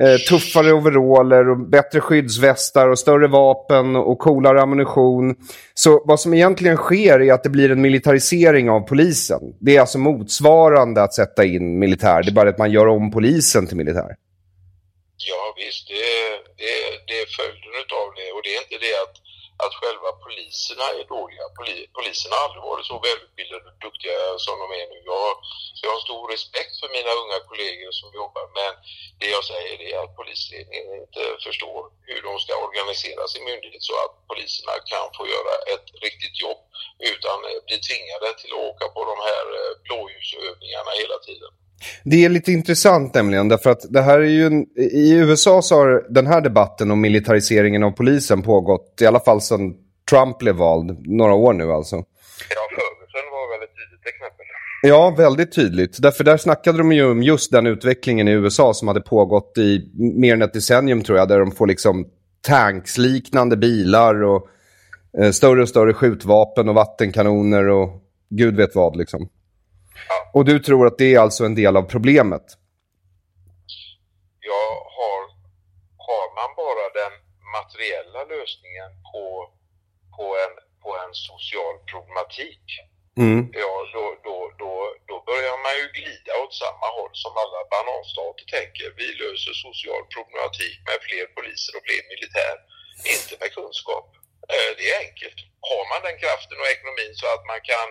eh, 0.01 0.17
tuffare 0.29 0.73
overaller 0.73 1.49
och 1.49 1.57
bättre 1.57 2.01
skyddsvästar 2.01 2.89
och 2.89 2.99
större 2.99 3.27
vapen 3.27 3.95
och 3.95 4.19
coolare 4.19 4.61
ammunition. 4.61 5.35
Så 5.73 6.03
vad 6.05 6.19
som 6.19 6.33
egentligen 6.33 6.77
sker 6.77 7.21
är 7.21 7.33
att 7.33 7.43
det 7.43 7.49
blir 7.49 7.71
en 7.71 7.81
militarisering 7.81 8.69
av 8.69 8.79
polisen. 8.79 9.39
Det 9.59 9.75
är 9.75 9.81
alltså 9.81 9.97
motsvarande 9.97 11.03
att 11.03 11.13
sätta 11.13 11.45
in 11.45 11.79
militär. 11.79 12.23
Det 12.23 12.29
är 12.29 12.33
bara 12.33 12.49
att 12.49 12.57
man 12.57 12.71
gör 12.71 12.87
om 12.87 13.11
polisen 13.11 13.67
till 13.67 13.77
militär. 13.77 14.15
Ja 15.29 15.53
visst, 15.57 15.87
det 15.87 16.03
det 16.61 16.73
det 17.07 17.17
är 17.23 17.27
följden 17.39 17.73
av 18.01 18.09
det. 18.17 18.29
Och 18.35 18.41
det 18.45 18.51
är 18.55 18.59
inte 18.65 18.79
det 18.87 18.95
att 19.03 19.15
att 19.63 19.75
själva 19.81 20.09
poliserna 20.25 20.87
är 20.99 21.05
dåliga. 21.15 21.45
Poli, 21.57 21.77
poliserna 21.97 22.35
har 22.35 22.43
aldrig 22.45 22.63
varit 22.71 22.87
så 22.91 22.95
välutbildade 23.07 23.65
och 23.71 23.79
duktiga 23.85 24.17
som 24.45 24.55
de 24.61 24.67
är 24.81 24.87
nu. 24.93 24.99
Jag, 25.13 25.29
jag 25.81 25.91
har 25.93 26.01
stor 26.07 26.23
respekt 26.35 26.73
för 26.79 26.89
mina 26.97 27.11
unga 27.21 27.39
kollegor 27.49 27.91
som 27.99 28.09
jobbar 28.21 28.45
men 28.59 28.71
det 29.21 29.29
jag 29.35 29.43
säger 29.51 29.77
är 29.89 29.97
att 30.03 30.15
polisledningen 30.19 30.89
inte 31.03 31.21
förstår 31.47 31.81
hur 32.09 32.21
de 32.27 32.33
ska 32.39 32.53
organisera 32.67 33.23
sin 33.27 33.43
myndighet 33.49 33.83
så 33.89 33.95
att 34.03 34.13
poliserna 34.31 34.73
kan 34.91 35.07
få 35.17 35.23
göra 35.35 35.53
ett 35.73 35.87
riktigt 36.05 36.37
jobb 36.45 36.61
utan 37.11 37.37
bli 37.67 37.77
tvingade 37.87 38.27
till 38.39 38.53
att 38.53 38.65
åka 38.69 38.85
på 38.95 39.01
de 39.11 39.17
här 39.29 39.45
eh, 39.59 39.71
blåljusövningarna 39.85 40.91
hela 41.01 41.17
tiden. 41.27 41.51
Det 42.03 42.25
är 42.25 42.29
lite 42.29 42.51
intressant 42.51 43.13
nämligen, 43.13 43.47
därför 43.47 43.69
att 43.69 43.85
det 43.89 44.01
här 44.01 44.19
är 44.19 44.29
ju 44.29 44.45
en, 44.45 44.65
i 44.79 45.13
USA 45.13 45.61
så 45.61 45.75
har 45.75 46.05
den 46.09 46.27
här 46.27 46.41
debatten 46.41 46.91
om 46.91 47.01
militariseringen 47.01 47.83
av 47.83 47.91
polisen 47.91 48.41
pågått 48.41 48.97
i 49.01 49.05
alla 49.05 49.19
fall 49.19 49.41
sedan 49.41 49.73
Trump 50.09 50.39
blev 50.39 50.55
vald, 50.55 51.07
några 51.07 51.33
år 51.33 51.53
nu 51.53 51.71
alltså. 51.71 51.95
Ja, 51.95 52.61
Ferguson 52.75 53.31
var 53.31 53.59
väldigt 53.59 53.75
tydligt 53.75 54.07
exempel. 54.07 54.45
Ja, 54.81 55.15
väldigt 55.17 55.55
tydligt. 55.55 56.01
Därför 56.01 56.23
där 56.23 56.37
snackade 56.37 56.77
de 56.77 56.91
ju 56.91 57.11
om 57.11 57.23
just 57.23 57.51
den 57.51 57.67
utvecklingen 57.67 58.27
i 58.27 58.31
USA 58.31 58.73
som 58.73 58.87
hade 58.87 59.01
pågått 59.01 59.57
i 59.57 59.91
mer 60.19 60.33
än 60.33 60.41
ett 60.41 60.53
decennium 60.53 61.03
tror 61.03 61.17
jag, 61.17 61.27
där 61.27 61.39
de 61.39 61.51
får 61.51 61.67
liksom 61.67 62.07
tanksliknande 62.41 63.57
bilar 63.57 64.23
och 64.23 64.47
eh, 65.19 65.31
större 65.31 65.61
och 65.61 65.69
större 65.69 65.93
skjutvapen 65.93 66.69
och 66.69 66.75
vattenkanoner 66.75 67.67
och 67.67 67.89
gud 68.29 68.55
vet 68.55 68.75
vad 68.75 68.95
liksom. 68.97 69.29
Och 70.33 70.45
du 70.45 70.59
tror 70.59 70.87
att 70.87 70.97
det 70.97 71.15
är 71.15 71.19
alltså 71.19 71.43
en 71.45 71.55
del 71.55 71.77
av 71.77 71.83
problemet? 71.95 72.45
Ja, 74.49 74.63
har, 74.97 75.21
har 76.07 76.25
man 76.39 76.49
bara 76.63 76.85
den 77.01 77.13
materiella 77.57 78.21
lösningen 78.35 78.91
på, 79.11 79.25
på, 80.15 80.25
en, 80.43 80.53
på 80.83 80.89
en 81.03 81.13
social 81.29 81.75
problematik, 81.91 82.65
mm. 83.23 83.39
ja, 83.63 83.73
då, 83.95 84.05
då, 84.27 84.35
då, 84.63 84.73
då 85.09 85.15
börjar 85.29 85.57
man 85.65 85.73
ju 85.81 85.85
glida 85.97 86.31
åt 86.43 86.53
samma 86.63 86.87
håll 86.97 87.13
som 87.23 87.33
alla 87.43 87.61
bananstater 87.75 88.45
tänker. 88.57 88.87
Vi 89.01 89.07
löser 89.23 89.53
social 89.67 90.03
problematik 90.15 90.77
med 90.87 90.97
fler 91.07 91.25
poliser 91.35 91.73
och 91.77 91.83
fler 91.87 92.03
militär, 92.13 92.55
inte 93.15 93.33
med 93.41 93.51
kunskap. 93.59 94.07
Eh, 94.53 94.71
det 94.77 94.85
är 94.93 94.97
enkelt. 95.07 95.39
Har 95.69 95.83
man 95.91 96.01
den 96.07 96.17
kraften 96.23 96.57
och 96.61 96.71
ekonomin 96.75 97.13
så 97.21 97.25
att 97.35 97.43
man 97.51 97.61
kan 97.71 97.87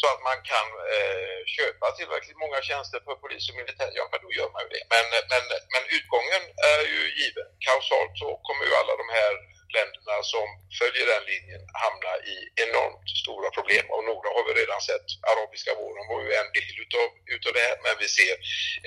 så 0.00 0.06
att 0.12 0.22
man 0.28 0.38
kan 0.52 0.68
eh, 0.94 1.38
köpa 1.56 1.86
tillräckligt 1.98 2.42
många 2.44 2.60
tjänster 2.68 2.98
för 3.06 3.14
polis 3.22 3.44
och 3.50 3.58
militär, 3.62 3.90
ja 3.98 4.04
men 4.10 4.20
då 4.24 4.30
gör 4.38 4.50
man 4.54 4.62
ju 4.64 4.70
det. 4.76 4.84
Men, 4.94 5.06
men, 5.32 5.44
men 5.74 5.84
utgången 5.96 6.42
är 6.74 6.82
ju 6.94 7.02
given. 7.20 7.48
Kausalt 7.66 8.14
så 8.22 8.28
kommer 8.46 8.64
ju 8.68 8.72
alla 8.80 8.94
de 9.02 9.08
här 9.18 9.32
länderna 9.76 10.16
som 10.34 10.46
följer 10.80 11.06
den 11.12 11.24
linjen 11.32 11.64
hamna 11.84 12.12
i 12.34 12.36
enormt 12.64 13.08
stora 13.22 13.48
problem. 13.56 13.84
Och 13.94 14.02
några 14.10 14.28
har 14.34 14.44
vi 14.48 14.52
redan 14.62 14.80
sett. 14.90 15.06
Arabiska 15.32 15.72
våren 15.80 16.06
var 16.10 16.20
ju 16.26 16.30
en 16.40 16.50
del 16.56 16.74
utav, 16.84 17.08
utav 17.34 17.52
det 17.56 17.64
här, 17.68 17.76
men 17.84 17.94
vi 18.02 18.08
ser 18.18 18.34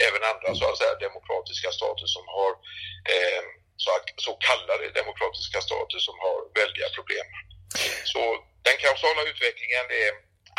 även 0.08 0.22
andra 0.32 0.50
så 0.60 0.66
att 0.70 0.80
säga 0.82 1.04
demokratiska 1.08 1.70
stater 1.80 2.08
som 2.16 2.26
har 2.38 2.52
eh, 3.14 3.44
så, 3.84 3.92
så 4.26 4.32
kallade 4.48 4.86
demokratiska 5.02 5.60
stater 5.68 6.00
som 6.08 6.16
har 6.26 6.38
väldiga 6.62 6.90
problem. 6.98 7.28
Så 8.14 8.22
den 8.68 8.78
kausala 8.86 9.22
utvecklingen 9.32 9.86
det 9.92 10.00
är 10.08 10.14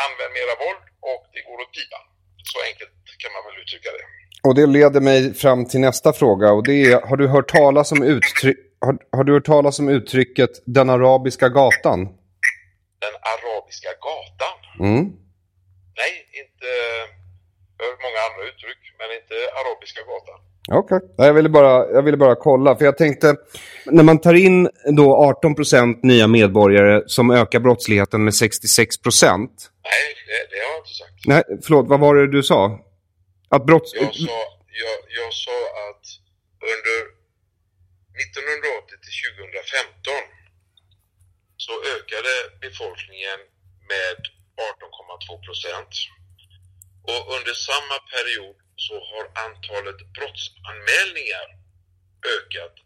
använd 0.05 0.33
mera 0.39 0.55
våld 0.65 0.85
och 1.11 1.23
det 1.35 1.43
går 1.47 1.57
åt 1.65 1.73
pipan. 1.77 2.05
Så 2.51 2.57
enkelt 2.69 2.95
kan 3.23 3.31
man 3.35 3.43
väl 3.47 3.57
uttrycka 3.63 3.91
det. 3.97 4.05
Och 4.47 4.55
det 4.59 4.67
leder 4.67 5.01
mig 5.01 5.35
fram 5.35 5.61
till 5.71 5.81
nästa 5.81 6.13
fråga 6.13 6.53
och 6.53 6.63
det 6.69 6.77
är, 6.85 7.01
har 7.09 7.17
du 7.17 7.27
hört 7.29 7.49
talas 7.49 7.93
om, 7.93 8.03
uttryck, 8.03 8.59
har, 8.87 8.95
har 9.17 9.25
du 9.25 9.33
hört 9.33 9.45
talas 9.55 9.79
om 9.79 9.89
uttrycket 9.89 10.51
den 10.67 10.91
arabiska 10.91 11.49
gatan? 11.49 11.99
Den 13.05 13.15
arabiska 13.33 13.91
gatan? 14.07 14.59
Mm. 14.89 15.05
Nej, 16.01 16.15
inte... 16.41 16.69
Jag 17.77 17.85
har 17.87 17.91
hört 17.93 18.03
många 18.09 18.21
andra 18.29 18.43
uttryck, 18.51 18.83
men 18.99 19.09
inte 19.19 19.35
arabiska 19.61 20.01
gatan. 20.11 20.41
Okej, 20.73 20.97
okay. 20.97 21.27
jag, 21.27 21.35
ville 21.35 21.49
bara, 21.49 21.73
jag 21.91 22.03
ville 22.03 22.17
bara 22.17 22.35
kolla. 22.35 22.77
För 22.77 22.85
jag 22.85 22.97
tänkte, 22.99 23.37
när 23.87 24.03
man 24.03 24.21
tar 24.21 24.35
in 24.35 24.69
då 24.97 25.37
18% 25.43 26.01
nya 26.03 26.27
medborgare 26.27 27.03
som 27.07 27.31
ökar 27.31 27.61
brottsligheten 27.61 28.25
med 28.25 28.33
66% 28.33 29.49
Nej, 29.85 30.03
det, 30.29 30.39
det, 30.51 30.59
har 30.65 30.73
jag 30.73 30.81
inte 30.83 30.95
sagt. 31.03 31.19
Nej, 31.33 31.43
förlåt, 31.65 31.87
vad 31.89 32.01
var 32.01 32.15
det 32.15 32.31
du 32.37 32.43
sa? 32.43 32.61
Att 33.55 33.65
brotts... 33.67 33.95
Jag 33.95 34.15
sa, 34.15 34.41
jag, 34.85 34.99
jag 35.21 35.31
sa 35.45 35.59
att 35.87 36.05
under 36.73 36.99
1980 38.25 39.05
till 39.05 39.17
2015 39.31 40.13
så 41.65 41.73
ökade 41.95 42.35
befolkningen 42.67 43.39
med 43.93 44.19
18,2 44.71 45.47
procent. 45.47 45.93
Och 47.11 47.23
under 47.37 47.55
samma 47.71 47.97
period 48.15 48.57
så 48.87 48.95
har 49.11 49.25
antalet 49.47 50.01
brottsanmälningar 50.17 51.47
ökat 52.37 52.77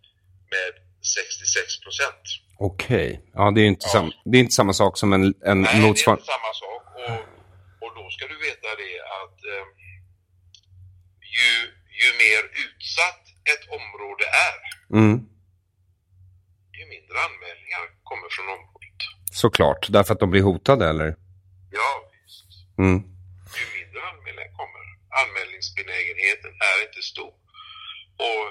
med 0.55 0.73
66 1.17 1.81
procent. 1.85 2.25
Okej, 2.59 3.09
okay. 3.09 3.31
ja, 3.39 3.45
det 3.55 3.61
är, 3.61 3.69
inte 3.75 3.87
ja. 3.87 3.93
Sam, 3.93 4.13
det 4.25 4.37
är 4.39 4.41
inte 4.47 4.59
samma 4.61 4.73
sak 4.73 4.93
som 4.99 5.13
en, 5.13 5.23
en 5.25 5.61
Nej, 5.61 5.81
motsvarande... 5.85 5.95
det 6.07 6.11
är 6.11 6.13
inte 6.13 6.33
samma 6.37 6.53
sak. 6.65 6.83
Och, 7.09 7.21
och 7.85 7.93
då 7.99 8.05
ska 8.15 8.23
du 8.33 8.37
veta 8.49 8.69
det 8.83 8.95
att 9.21 9.39
eh, 9.53 9.65
ju, 11.37 11.51
ju 12.01 12.09
mer 12.25 12.43
utsatt 12.65 13.25
ett 13.53 13.65
område 13.79 14.25
är, 14.51 14.59
mm. 14.99 15.15
ju 16.79 16.85
mindre 16.95 17.17
anmälningar 17.29 17.85
kommer 18.09 18.29
från 18.35 18.47
området. 18.57 18.99
Såklart, 19.43 19.87
därför 19.97 20.15
att 20.15 20.21
de 20.21 20.31
blir 20.31 20.43
hotade 20.43 20.89
eller? 20.89 21.17
Ja, 21.79 21.91
visst. 22.13 22.49
Mm. 22.79 22.99
Ju 23.61 23.67
mindre 23.79 24.01
anmälningar 24.11 24.53
kommer. 24.61 24.74
Anmälningsbenägenheten 25.23 26.53
är 26.71 26.77
inte 26.87 27.03
stor. 27.13 27.35
Och 28.27 28.45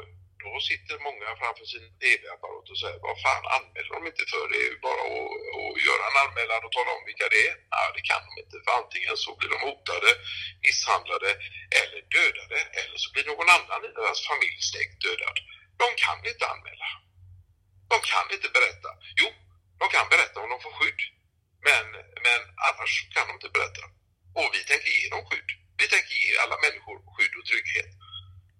då 0.44 0.54
sitter 0.70 0.96
många 1.08 1.28
framför 1.42 1.66
sin 1.74 1.88
tv-apparat 2.04 2.68
och 2.72 2.80
säger 2.84 3.00
vad 3.08 3.18
fan 3.26 3.46
anmäler 3.58 3.92
de 3.96 4.02
inte 4.12 4.26
för? 4.34 4.44
Det 4.52 4.60
är 4.64 4.70
ju 4.74 4.80
bara 4.90 5.04
att, 5.16 5.32
att 5.60 5.80
göra 5.88 6.04
en 6.10 6.22
anmälan 6.26 6.66
och 6.66 6.74
tala 6.78 6.92
om 6.98 7.04
vilka 7.10 7.28
det 7.34 7.42
är. 7.50 7.56
Nej, 7.74 7.88
det 7.96 8.04
kan 8.10 8.22
de 8.28 8.32
inte 8.44 8.58
för 8.64 8.74
antingen 8.82 9.16
så 9.26 9.32
blir 9.38 9.52
de 9.56 9.60
hotade, 9.70 10.10
misshandlade 10.66 11.30
eller 11.82 12.02
dödade 12.16 12.60
eller 12.82 12.98
så 13.04 13.08
blir 13.14 13.26
någon 13.32 13.50
annan 13.58 13.82
i 13.88 13.92
deras 14.00 14.20
familj 14.30 14.60
släkt 14.72 14.98
dödad. 15.06 15.38
De 15.82 15.88
kan 16.04 16.20
inte 16.32 16.46
anmäla. 16.54 16.90
De 17.92 17.98
kan 18.12 18.26
inte 18.36 18.50
berätta. 18.58 18.90
Jo, 19.22 19.30
de 19.80 19.86
kan 19.96 20.06
berätta 20.14 20.38
om 20.44 20.50
de 20.54 20.60
får 20.66 20.74
skydd. 20.80 21.02
Men, 21.68 21.86
men 22.26 22.42
annars 22.68 22.94
kan 23.14 23.28
de 23.28 23.34
inte 23.38 23.52
berätta. 23.58 23.84
Och 24.40 24.50
vi 24.56 24.60
tänker 24.70 24.92
ge 25.00 25.06
dem 25.16 25.26
skydd. 25.30 25.50
Vi 25.84 25.88
tänker 25.96 26.16
ge 26.24 26.32
alla 26.44 26.58
människor 26.66 26.96
skydd 27.14 27.34
och 27.40 27.46
trygghet. 27.52 27.92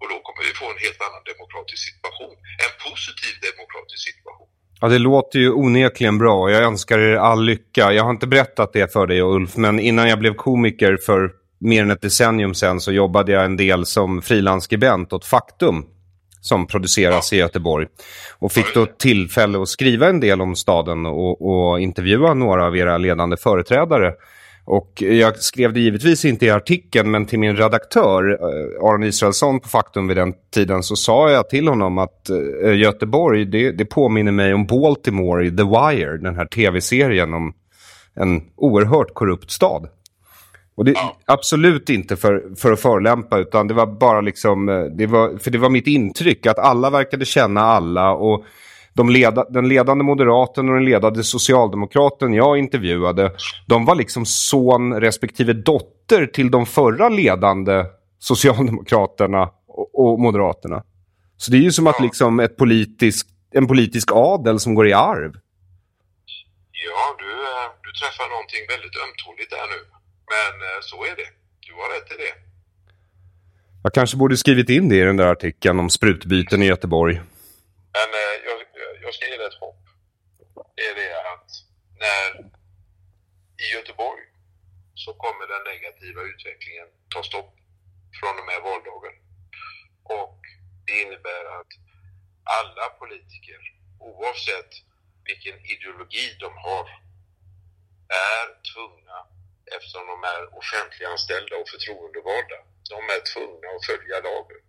Och 0.02 0.08
då 0.12 0.16
kommer 0.26 0.42
vi 0.48 0.52
få 0.62 0.68
en 0.74 0.82
helt 0.86 1.02
annan 1.08 1.24
demokratisk 1.32 1.82
situation. 1.90 2.36
En 2.66 2.74
positiv 2.88 3.34
demokratisk 3.50 4.02
situation. 4.10 4.48
Ja, 4.82 4.86
det 4.94 5.02
låter 5.10 5.38
ju 5.40 5.50
onekligen 5.64 6.18
bra 6.18 6.36
och 6.44 6.52
jag 6.52 6.64
önskar 6.64 7.00
er 7.00 7.16
all 7.16 7.42
lycka. 7.52 7.94
Jag 7.94 8.04
har 8.04 8.12
inte 8.18 8.28
berättat 8.28 8.74
det 8.74 8.94
för 8.94 9.08
dig 9.08 9.22
Ulf, 9.22 9.56
men 9.56 9.80
innan 9.80 10.10
jag 10.10 10.20
blev 10.20 10.34
komiker 10.34 10.98
för 11.06 11.32
mer 11.60 11.82
än 11.82 11.92
ett 11.92 12.02
decennium 12.02 12.54
sedan 12.54 12.80
så 12.82 12.92
jobbade 12.92 13.32
jag 13.32 13.46
en 13.46 13.58
del 13.58 13.86
som 13.86 14.22
frilansskribent 14.22 15.14
åt 15.14 15.26
Faktum 15.26 15.86
som 16.42 16.68
produceras 16.68 17.32
ja. 17.32 17.36
i 17.36 17.40
Göteborg. 17.40 17.88
Och 18.40 18.52
fick 18.52 18.74
då 18.74 18.86
tillfälle 18.86 19.62
att 19.62 19.70
skriva 19.70 20.10
en 20.10 20.20
del 20.20 20.42
om 20.42 20.56
staden 20.56 21.06
och, 21.06 21.42
och 21.42 21.80
intervjua 21.80 22.34
några 22.34 22.66
av 22.66 22.78
era 22.78 22.98
ledande 22.98 23.38
företrädare. 23.38 24.14
Och 24.66 25.02
jag 25.02 25.38
skrev 25.38 25.74
det 25.74 25.80
givetvis 25.80 26.26
inte 26.26 26.46
i 26.46 26.50
artikeln, 26.50 27.12
men 27.12 27.26
till 27.26 27.40
min 27.40 27.58
redaktör 27.58 28.32
eh, 28.32 28.86
Aron 28.86 29.04
Israelsson 29.04 29.60
på 29.60 29.70
Faktum 29.70 30.08
vid 30.08 30.18
den 30.18 30.34
tiden 30.54 30.84
så 30.84 30.96
sa 30.96 31.32
jag 31.32 31.50
till 31.50 31.68
honom 31.68 31.98
att 31.98 32.30
eh, 32.64 32.76
Göteborg, 32.76 33.46
det, 33.46 33.72
det 33.72 33.86
påminner 33.86 34.32
mig 34.32 34.54
om 34.54 34.66
Baltimore 34.66 35.46
i 35.46 35.50
The 35.50 35.64
Wire, 35.64 36.18
den 36.18 36.36
här 36.36 36.46
tv-serien 36.46 37.34
om 37.34 37.54
en 38.16 38.42
oerhört 38.56 39.14
korrupt 39.14 39.52
stad. 39.52 39.88
Och 40.76 40.86
det. 40.86 40.96
Absolut 41.26 41.90
inte 41.90 42.16
för, 42.16 42.56
för 42.56 42.72
att 42.72 42.80
förlämpa 42.80 43.38
utan 43.38 43.68
det 43.68 43.74
var 43.74 43.86
bara 43.86 44.22
liksom, 44.22 44.70
eh, 44.70 44.84
det 44.84 45.08
var, 45.08 45.38
för 45.38 45.52
det 45.52 45.58
var 45.58 45.70
mitt 45.70 45.88
intryck 45.88 46.46
att 46.46 46.60
alla 46.60 46.90
verkade 46.90 47.26
känna 47.26 47.62
alla 47.62 48.12
och 48.12 48.46
de 48.96 49.10
leda, 49.10 49.46
den 49.50 49.68
ledande 49.68 50.04
moderaten 50.04 50.70
och 50.70 50.76
den 50.76 50.86
ledande 50.86 51.24
socialdemokraten 51.24 52.34
jag 52.34 52.58
intervjuade, 52.58 53.32
de 53.68 53.86
var 53.86 53.96
liksom 53.96 54.26
son 54.26 55.02
respektive 55.02 55.54
dotter 55.54 56.26
till 56.26 56.52
de 56.52 56.66
förra 56.66 57.10
ledande 57.10 57.86
socialdemokraterna 58.20 59.50
och, 59.68 60.00
och 60.00 60.20
moderaterna. 60.20 60.84
Så 61.38 61.52
det 61.52 61.58
är 61.58 61.62
ju 61.62 61.72
som 61.72 61.88
att 61.88 62.00
liksom 62.00 62.40
ett 62.40 62.58
politisk, 62.58 63.28
en 63.52 63.68
politisk 63.68 64.10
adel 64.14 64.60
som 64.60 64.76
går 64.76 64.88
i 64.88 64.94
arv. 64.94 65.34
Ja, 66.72 67.16
du, 67.20 67.32
eh, 67.32 67.68
du 67.84 67.92
träffar 67.92 68.30
någonting 68.30 68.64
väldigt 68.74 68.96
ömtåligt 69.06 69.50
där 69.50 69.68
nu. 69.74 69.80
Men 70.34 70.54
eh, 70.68 70.80
så 70.82 71.04
är 71.04 71.16
det. 71.16 71.30
Du 71.68 71.74
har 71.74 71.90
rätt 71.96 72.12
i 72.12 72.16
det. 72.24 72.34
Jag 73.84 73.94
kanske 73.94 74.18
borde 74.18 74.38
skrivit 74.38 74.70
in 74.70 74.90
det 74.90 74.96
i 74.96 75.00
den 75.00 75.18
där 75.18 75.28
artikeln 75.28 75.80
om 75.80 75.90
sprutbyten 75.90 76.64
i 76.64 76.66
Göteborg. 76.66 77.16
Men 77.98 78.10
eh, 78.22 78.34
jag, 78.48 78.58
jag 79.04 79.14
ska 79.14 79.28
ge 79.28 79.38
dig 79.38 79.48
ett 79.48 79.64
hopp. 79.66 79.84
Det 80.76 80.86
är 80.92 80.96
det 80.96 81.14
att 81.34 81.50
när 82.06 82.30
i 83.64 83.66
Göteborg 83.76 84.24
så 85.04 85.14
kommer 85.14 85.46
den 85.48 85.64
negativa 85.74 86.22
utvecklingen 86.22 86.88
ta 87.14 87.24
stopp 87.24 87.54
från 88.20 88.40
och 88.40 88.46
med 88.46 88.62
valdagen. 88.70 89.16
Och 90.20 90.40
det 90.86 91.02
innebär 91.02 91.46
att 91.60 91.72
alla 92.60 92.86
politiker, 93.02 93.60
oavsett 94.00 94.72
vilken 95.30 95.58
ideologi 95.74 96.28
de 96.40 96.52
har, 96.68 96.86
är 98.32 98.46
tvungna, 98.72 99.18
eftersom 99.76 100.08
de 100.08 100.18
är 100.34 100.42
offentliganställda 100.60 101.56
och 101.62 101.70
förtroendevalda, 101.74 102.60
de 102.94 103.00
är 103.16 103.22
tvungna 103.32 103.68
att 103.76 103.86
följa 103.90 104.18
lagen. 104.30 104.63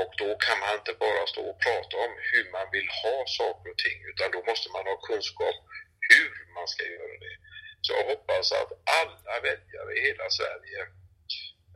Och 0.00 0.12
då 0.22 0.28
kan 0.46 0.58
man 0.60 0.74
inte 0.74 0.94
bara 1.04 1.26
stå 1.26 1.42
och 1.50 1.60
prata 1.66 1.96
om 1.96 2.12
hur 2.30 2.44
man 2.56 2.66
vill 2.74 2.88
ha 3.02 3.16
saker 3.26 3.70
och 3.70 3.78
ting 3.86 3.98
utan 4.10 4.30
då 4.30 4.40
måste 4.50 4.68
man 4.76 4.84
ha 4.90 4.96
kunskap 5.10 5.56
hur 6.10 6.54
man 6.56 6.68
ska 6.68 6.82
göra 6.84 7.16
det. 7.24 7.36
Så 7.80 7.92
jag 7.92 8.04
hoppas 8.12 8.52
att 8.52 8.70
alla 9.00 9.34
väljare 9.40 9.92
i 9.98 10.00
hela 10.08 10.30
Sverige 10.30 10.80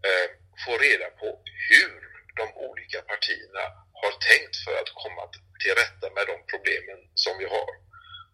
eh, 0.09 0.29
får 0.65 0.79
reda 0.79 1.09
på 1.11 1.29
hur 1.71 1.95
de 2.41 2.47
olika 2.69 3.01
partierna 3.13 3.65
har 4.03 4.13
tänkt 4.31 4.57
för 4.65 4.75
att 4.83 4.91
komma 5.03 5.23
till 5.61 5.75
rätta 5.83 6.07
med 6.17 6.25
de 6.33 6.37
problemen 6.53 7.01
som 7.15 7.39
vi 7.39 7.45
har. 7.57 7.73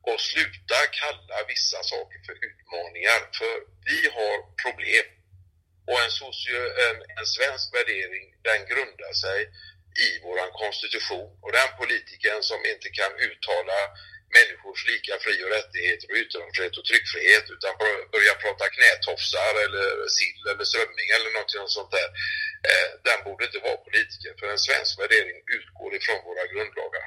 Och 0.08 0.20
sluta 0.20 0.78
kalla 1.02 1.36
vissa 1.52 1.80
saker 1.92 2.18
för 2.26 2.36
utmaningar, 2.48 3.20
för 3.38 3.54
vi 3.90 4.00
har 4.16 4.36
problem. 4.64 5.19
Och 5.90 6.00
en, 6.04 6.12
socio, 6.20 6.58
en, 6.86 6.96
en 7.18 7.28
svensk 7.36 7.66
värdering, 7.76 8.24
den 8.48 8.60
grundar 8.70 9.12
sig 9.24 9.38
i 10.06 10.08
våran 10.26 10.50
konstitution 10.62 11.30
och 11.44 11.52
den 11.58 11.70
politikern 11.80 12.42
som 12.50 12.60
inte 12.72 12.88
kan 12.98 13.12
uttala 13.28 13.78
människors 14.38 14.80
lika 14.92 15.14
fri 15.24 15.34
och 15.44 15.52
rättigheter 15.56 16.06
och 16.10 16.18
yttrandefrihet 16.22 16.78
och 16.78 16.86
tryckfrihet 16.90 17.46
utan 17.54 17.72
börja 18.14 18.34
prata 18.44 18.64
knätofsar 18.76 19.52
eller 19.64 19.86
sill 20.18 20.42
eller 20.50 20.64
strömming 20.70 21.08
eller 21.16 21.30
något 21.36 21.72
sånt 21.76 21.92
där. 21.98 22.10
Eh, 22.68 22.88
den 23.08 23.18
borde 23.26 23.44
inte 23.48 23.60
vara 23.68 23.84
politiker 23.86 24.32
för 24.38 24.46
en 24.54 24.64
svensk 24.66 24.92
värdering 25.00 25.36
utgår 25.56 25.90
ifrån 25.98 26.20
våra 26.28 26.44
grundlagar. 26.52 27.06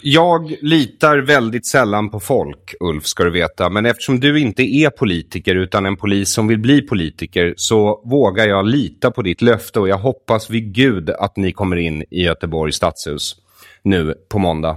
Jag 0.00 0.56
litar 0.62 1.18
väldigt 1.18 1.66
sällan 1.66 2.10
på 2.10 2.20
folk, 2.20 2.74
Ulf, 2.80 3.06
ska 3.06 3.24
du 3.24 3.30
veta. 3.30 3.70
Men 3.70 3.86
eftersom 3.86 4.20
du 4.20 4.40
inte 4.40 4.62
är 4.62 4.90
politiker 4.90 5.54
utan 5.54 5.86
en 5.86 5.96
polis 5.96 6.32
som 6.32 6.48
vill 6.48 6.58
bli 6.58 6.82
politiker 6.82 7.54
så 7.56 8.02
vågar 8.04 8.46
jag 8.46 8.66
lita 8.66 9.10
på 9.10 9.22
ditt 9.22 9.42
löfte 9.42 9.80
och 9.80 9.88
jag 9.88 9.98
hoppas 9.98 10.50
vid 10.50 10.74
Gud 10.74 11.10
att 11.10 11.36
ni 11.36 11.52
kommer 11.52 11.76
in 11.76 12.02
i 12.10 12.22
Göteborgs 12.22 12.76
stadshus 12.76 13.36
nu 13.82 14.14
på 14.28 14.38
måndag. 14.38 14.72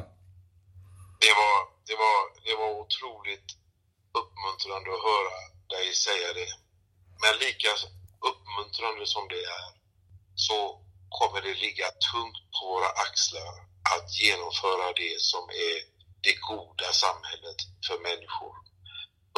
Det 1.25 1.33
var, 1.41 1.57
det 1.89 1.95
var, 2.03 2.19
det 2.47 2.55
var 2.61 2.71
otroligt 2.83 3.49
uppmuntrande 4.21 4.89
att 4.95 5.03
höra 5.09 5.35
dig 5.73 5.85
säga 6.05 6.29
det. 6.39 6.51
Men 7.23 7.33
lika 7.45 7.71
uppmuntrande 8.29 9.05
som 9.15 9.23
det 9.33 9.43
är 9.59 9.65
så 10.35 10.59
kommer 11.17 11.39
det 11.45 11.53
ligga 11.65 11.87
tungt 12.11 12.39
på 12.55 12.61
våra 12.73 12.89
axlar 13.05 13.72
att 13.93 14.07
genomföra 14.23 14.87
det 15.01 15.21
som 15.31 15.43
är 15.49 15.77
det 16.25 16.35
goda 16.51 16.89
samhället 17.03 17.59
för 17.87 17.97
människor. 18.09 18.55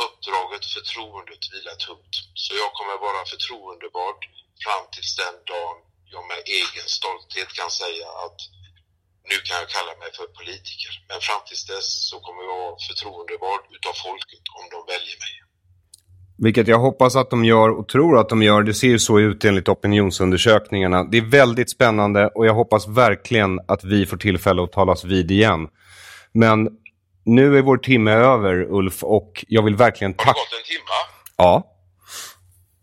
Uppdraget, 0.05 0.65
förtroendet 0.75 1.43
vilar 1.53 1.75
tungt. 1.87 2.15
Så 2.43 2.51
jag 2.61 2.71
kommer 2.77 2.97
vara 3.07 3.25
förtroendevald 3.33 4.21
fram 4.63 4.85
tills 4.93 5.15
den 5.15 5.37
dagen 5.53 5.77
jag 6.13 6.23
med 6.31 6.41
egen 6.59 6.87
stolthet 6.97 7.49
kan 7.59 7.71
säga 7.71 8.07
att 8.25 8.39
nu 9.29 9.37
kan 9.47 9.57
jag 9.61 9.69
kalla 9.69 9.93
mig 10.01 10.09
för 10.17 10.27
politiker. 10.39 10.91
Men 11.09 11.21
fram 11.21 11.41
tills 11.47 11.65
dess 11.65 11.89
så 12.09 12.15
kommer 12.19 12.41
jag 12.43 12.57
vara 12.65 12.79
förtroendevald 12.89 13.65
utav 13.75 13.93
folket 13.93 14.45
om 14.59 14.65
de 14.73 14.79
väljer 14.93 15.17
mig. 15.25 15.44
Vilket 16.37 16.67
jag 16.67 16.79
hoppas 16.79 17.15
att 17.15 17.29
de 17.29 17.45
gör 17.45 17.69
och 17.69 17.87
tror 17.87 18.19
att 18.19 18.29
de 18.29 18.43
gör. 18.43 18.63
Det 18.63 18.73
ser 18.73 18.87
ju 18.87 18.99
så 18.99 19.19
ut 19.19 19.45
enligt 19.45 19.69
opinionsundersökningarna. 19.69 21.03
Det 21.03 21.17
är 21.17 21.21
väldigt 21.21 21.69
spännande 21.69 22.27
och 22.27 22.45
jag 22.45 22.53
hoppas 22.53 22.87
verkligen 22.87 23.59
att 23.67 23.83
vi 23.83 24.05
får 24.05 24.17
tillfälle 24.17 24.63
att 24.63 24.71
talas 24.71 25.05
vid 25.05 25.31
igen. 25.31 25.67
Men 26.31 26.69
nu 27.25 27.57
är 27.57 27.61
vår 27.61 27.77
timme 27.77 28.11
över, 28.11 28.67
Ulf, 28.69 29.03
och 29.03 29.45
jag 29.47 29.63
vill 29.63 29.75
verkligen 29.75 30.13
tacka... 30.13 30.29
Har 30.29 30.33
det 30.33 30.39
gått 30.39 30.59
en 30.59 30.69
timma? 30.73 30.95
Ja. 31.37 31.71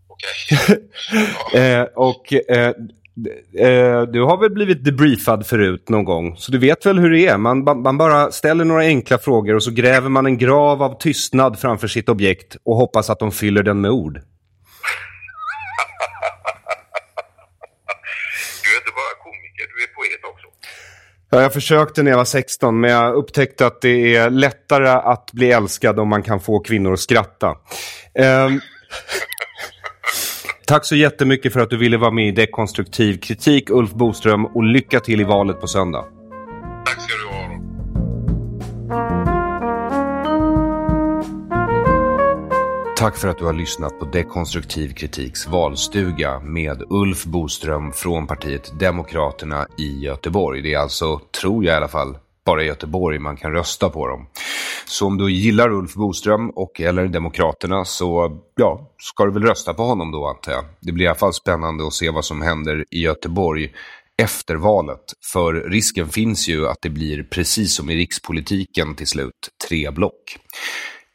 Okej. 0.08 0.40
eh, 1.78 1.82
och 1.82 2.32
eh, 2.32 2.74
du 4.12 4.22
har 4.22 4.40
väl 4.40 4.50
blivit 4.50 4.84
debriefad 4.84 5.46
förut 5.46 5.88
någon 5.88 6.04
gång, 6.04 6.36
så 6.36 6.52
du 6.52 6.58
vet 6.58 6.86
väl 6.86 6.98
hur 6.98 7.10
det 7.10 7.26
är. 7.26 7.38
Man, 7.38 7.64
man 7.64 7.98
bara 7.98 8.32
ställer 8.32 8.64
några 8.64 8.82
enkla 8.82 9.18
frågor 9.18 9.54
och 9.54 9.62
så 9.62 9.70
gräver 9.70 10.08
man 10.08 10.26
en 10.26 10.38
grav 10.38 10.82
av 10.82 10.98
tystnad 10.98 11.58
framför 11.58 11.88
sitt 11.88 12.08
objekt 12.08 12.56
och 12.64 12.76
hoppas 12.76 13.10
att 13.10 13.18
de 13.18 13.32
fyller 13.32 13.62
den 13.62 13.80
med 13.80 13.90
ord. 13.90 14.12
Du 18.62 18.68
är 18.72 18.78
inte 18.78 18.92
bara 18.94 19.14
komiker, 19.24 19.66
du 19.76 19.82
är 19.82 19.88
poet 19.94 20.32
också. 20.32 20.46
Ja, 21.30 21.42
jag 21.42 21.52
försökte 21.52 22.02
när 22.02 22.10
jag 22.10 22.18
var 22.18 22.24
16, 22.24 22.80
men 22.80 22.90
jag 22.90 23.14
upptäckte 23.14 23.66
att 23.66 23.80
det 23.80 24.16
är 24.16 24.30
lättare 24.30 24.88
att 24.88 25.32
bli 25.32 25.52
älskad 25.52 26.00
om 26.00 26.08
man 26.08 26.22
kan 26.22 26.40
få 26.40 26.60
kvinnor 26.60 26.92
att 26.92 27.00
skratta. 27.00 27.56
Ehm, 28.14 28.60
Tack 30.72 30.84
så 30.84 30.96
jättemycket 30.96 31.52
för 31.52 31.60
att 31.60 31.70
du 31.70 31.76
ville 31.76 31.96
vara 31.96 32.10
med 32.10 32.28
i 32.28 32.30
Dekonstruktiv 32.30 33.18
kritik, 33.18 33.70
Ulf 33.70 33.92
Boström, 33.92 34.46
och 34.46 34.64
lycka 34.64 35.00
till 35.00 35.20
i 35.20 35.24
valet 35.24 35.60
på 35.60 35.66
söndag. 35.66 36.04
Tack 36.86 37.00
ska 37.00 37.12
du 37.16 37.28
ha. 37.28 37.42
Tack 42.96 43.16
för 43.16 43.28
att 43.28 43.38
du 43.38 43.44
har 43.44 43.52
lyssnat 43.52 43.98
på 43.98 44.04
Dekonstruktiv 44.04 44.94
kritiks 44.94 45.48
valstuga 45.48 46.40
med 46.40 46.82
Ulf 46.90 47.24
Boström 47.24 47.92
från 47.92 48.26
partiet 48.26 48.80
Demokraterna 48.80 49.66
i 49.78 50.04
Göteborg. 50.04 50.62
Det 50.62 50.74
är 50.74 50.78
alltså, 50.78 51.20
tror 51.40 51.64
jag 51.64 51.74
i 51.74 51.76
alla 51.76 51.88
fall, 51.88 52.16
bara 52.46 52.62
i 52.62 52.66
Göteborg 52.66 53.18
man 53.18 53.36
kan 53.36 53.52
rösta 53.52 53.88
på 53.90 54.06
dem. 54.06 54.26
Så 54.86 55.06
om 55.06 55.18
du 55.18 55.32
gillar 55.32 55.70
Ulf 55.72 55.94
Boström 55.94 56.50
och 56.50 56.80
eller 56.80 57.08
Demokraterna 57.08 57.84
så 57.84 58.40
ja, 58.56 58.94
ska 58.98 59.24
du 59.24 59.32
väl 59.32 59.42
rösta 59.42 59.74
på 59.74 59.82
honom 59.82 60.12
då 60.12 60.26
antar 60.26 60.52
jag. 60.52 60.64
Det 60.80 60.92
blir 60.92 61.04
i 61.04 61.08
alla 61.08 61.18
fall 61.18 61.32
spännande 61.32 61.86
att 61.86 61.92
se 61.92 62.10
vad 62.10 62.24
som 62.24 62.42
händer 62.42 62.84
i 62.90 63.00
Göteborg 63.00 63.72
efter 64.22 64.54
valet. 64.54 65.04
För 65.32 65.52
risken 65.54 66.08
finns 66.08 66.48
ju 66.48 66.68
att 66.68 66.78
det 66.82 66.90
blir 66.90 67.22
precis 67.22 67.74
som 67.74 67.90
i 67.90 67.96
rikspolitiken 67.96 68.94
till 68.94 69.06
slut, 69.06 69.48
tre 69.68 69.90
block. 69.90 70.38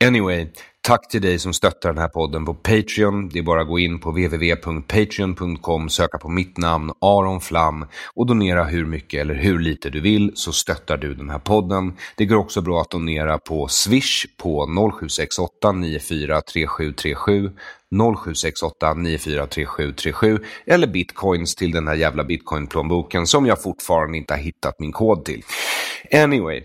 Anyway, 0.05 0.47
tack 0.87 1.07
till 1.07 1.21
dig 1.21 1.39
som 1.39 1.53
stöttar 1.53 1.89
den 1.89 2.01
här 2.01 2.07
podden 2.07 2.45
på 2.45 2.53
Patreon. 2.53 3.29
Det 3.29 3.39
är 3.39 3.43
bara 3.43 3.61
att 3.61 3.67
gå 3.67 3.79
in 3.79 3.99
på 3.99 4.09
www.patreon.com, 4.09 5.89
söka 5.89 6.17
på 6.17 6.29
mitt 6.29 6.57
namn, 6.57 6.91
Aron 7.01 7.41
Flam 7.41 7.85
och 8.15 8.25
donera 8.25 8.63
hur 8.63 8.85
mycket 8.85 9.21
eller 9.21 9.33
hur 9.33 9.59
lite 9.59 9.89
du 9.89 10.01
vill 10.01 10.31
så 10.35 10.51
stöttar 10.51 10.97
du 10.97 11.13
den 11.13 11.29
här 11.29 11.39
podden. 11.39 11.93
Det 12.15 12.25
går 12.25 12.35
också 12.35 12.61
bra 12.61 12.81
att 12.81 12.91
donera 12.91 13.37
på 13.37 13.67
Swish 13.67 14.25
på 14.37 14.65
0768 14.65 15.71
943737 15.71 17.51
0768 18.25 18.93
943737 18.93 20.39
eller 20.65 20.87
bitcoins 20.87 21.55
till 21.55 21.71
den 21.71 21.87
här 21.87 21.95
jävla 21.95 22.23
bitcoinplånboken 22.23 23.27
som 23.27 23.45
jag 23.45 23.61
fortfarande 23.61 24.17
inte 24.17 24.33
har 24.33 24.41
hittat 24.41 24.79
min 24.79 24.91
kod 24.91 25.25
till. 25.25 25.43
Anyway, 26.13 26.63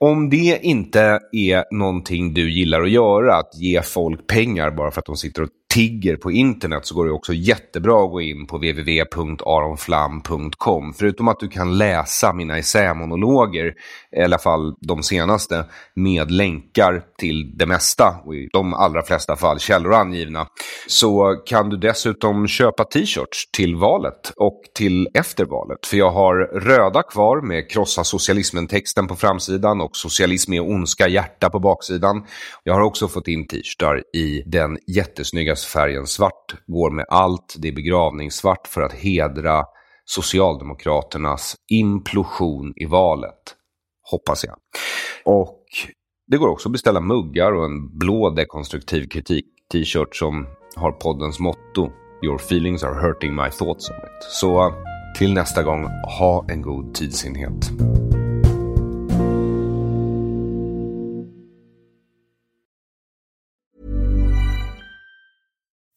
om 0.00 0.30
det 0.30 0.58
inte 0.62 1.20
är 1.32 1.74
någonting 1.74 2.34
du 2.34 2.52
gillar 2.52 2.82
att 2.82 2.90
göra, 2.90 3.36
att 3.36 3.54
ge 3.54 3.82
folk 3.82 4.26
pengar 4.26 4.70
bara 4.70 4.90
för 4.90 5.00
att 5.00 5.06
de 5.06 5.16
sitter 5.16 5.42
och 5.42 5.48
tigger 5.74 6.16
på 6.16 6.32
internet, 6.32 6.86
så 6.86 6.94
går 6.94 7.06
det 7.06 7.12
också 7.12 7.32
jättebra 7.32 8.04
att 8.04 8.10
gå 8.10 8.20
in 8.20 8.46
på 8.46 8.56
www.aronflam.com. 8.56 10.92
Förutom 10.92 11.28
att 11.28 11.40
du 11.40 11.48
kan 11.48 11.78
läsa 11.78 12.32
mina 12.32 12.58
essämonologer, 12.58 13.74
i 14.16 14.20
alla 14.20 14.38
fall 14.38 14.74
de 14.80 15.02
senaste, 15.02 15.64
med 15.94 16.30
länkar 16.30 17.02
till 17.18 17.58
det 17.58 17.66
mesta, 17.66 18.16
och 18.24 18.34
i 18.34 18.48
de 18.52 18.74
allra 18.74 19.02
flesta 19.02 19.36
fall 19.36 19.58
källor 19.58 19.94
angivna, 19.94 20.46
så 20.86 21.34
kan 21.46 21.68
du 21.68 21.76
dessutom 21.76 22.46
köpa 22.46 22.84
t-shirts 22.84 23.50
till 23.50 23.76
valet 23.76 24.32
och 24.36 24.60
till 24.74 25.08
efter 25.14 25.44
valet. 25.44 25.86
För 25.86 25.96
jag 25.96 26.10
har 26.10 26.34
röda 26.60 27.02
kvar 27.02 27.40
med 27.40 27.70
krossa 27.70 28.04
socialismen-texten 28.04 29.06
på 29.06 29.16
framsidan 29.16 29.80
och 29.80 29.96
socialism 29.96 30.52
är 30.52 30.70
ondska 30.70 31.08
hjärta 31.08 31.50
på 31.50 31.58
baksidan. 31.58 32.24
Jag 32.64 32.74
har 32.74 32.80
också 32.80 33.08
fått 33.08 33.28
in 33.28 33.46
t-shirtar 33.46 34.02
i 34.14 34.42
den 34.46 34.78
jättesnygga 34.86 35.56
färgen 35.64 36.06
svart, 36.06 36.54
går 36.66 36.90
med 36.90 37.04
allt, 37.08 37.56
det 37.58 37.68
är 37.68 37.72
begravningssvart 37.72 38.66
för 38.66 38.80
att 38.80 38.92
hedra 38.92 39.64
Socialdemokraternas 40.04 41.56
implosion 41.68 42.72
i 42.76 42.84
valet. 42.84 43.54
Hoppas 44.10 44.44
jag. 44.44 44.56
Och 45.24 45.64
det 46.26 46.36
går 46.36 46.48
också 46.48 46.68
att 46.68 46.72
beställa 46.72 47.00
muggar 47.00 47.52
och 47.52 47.64
en 47.64 47.98
blå 47.98 48.30
dekonstruktiv 48.30 49.08
kritik 49.08 49.46
t-shirt 49.72 50.16
som 50.16 50.46
har 50.76 50.92
poddens 50.92 51.40
motto 51.40 51.90
Your 52.22 52.36
feelings 52.36 52.82
are 52.82 52.94
hurting 52.94 53.34
my 53.34 53.50
thoughts 53.50 53.90
on 53.90 53.96
it. 53.96 54.24
Så 54.30 54.74
till 55.18 55.34
nästa 55.34 55.62
gång, 55.62 55.84
ha 56.18 56.46
en 56.48 56.62
god 56.62 56.94
tidsenhet. 56.94 57.70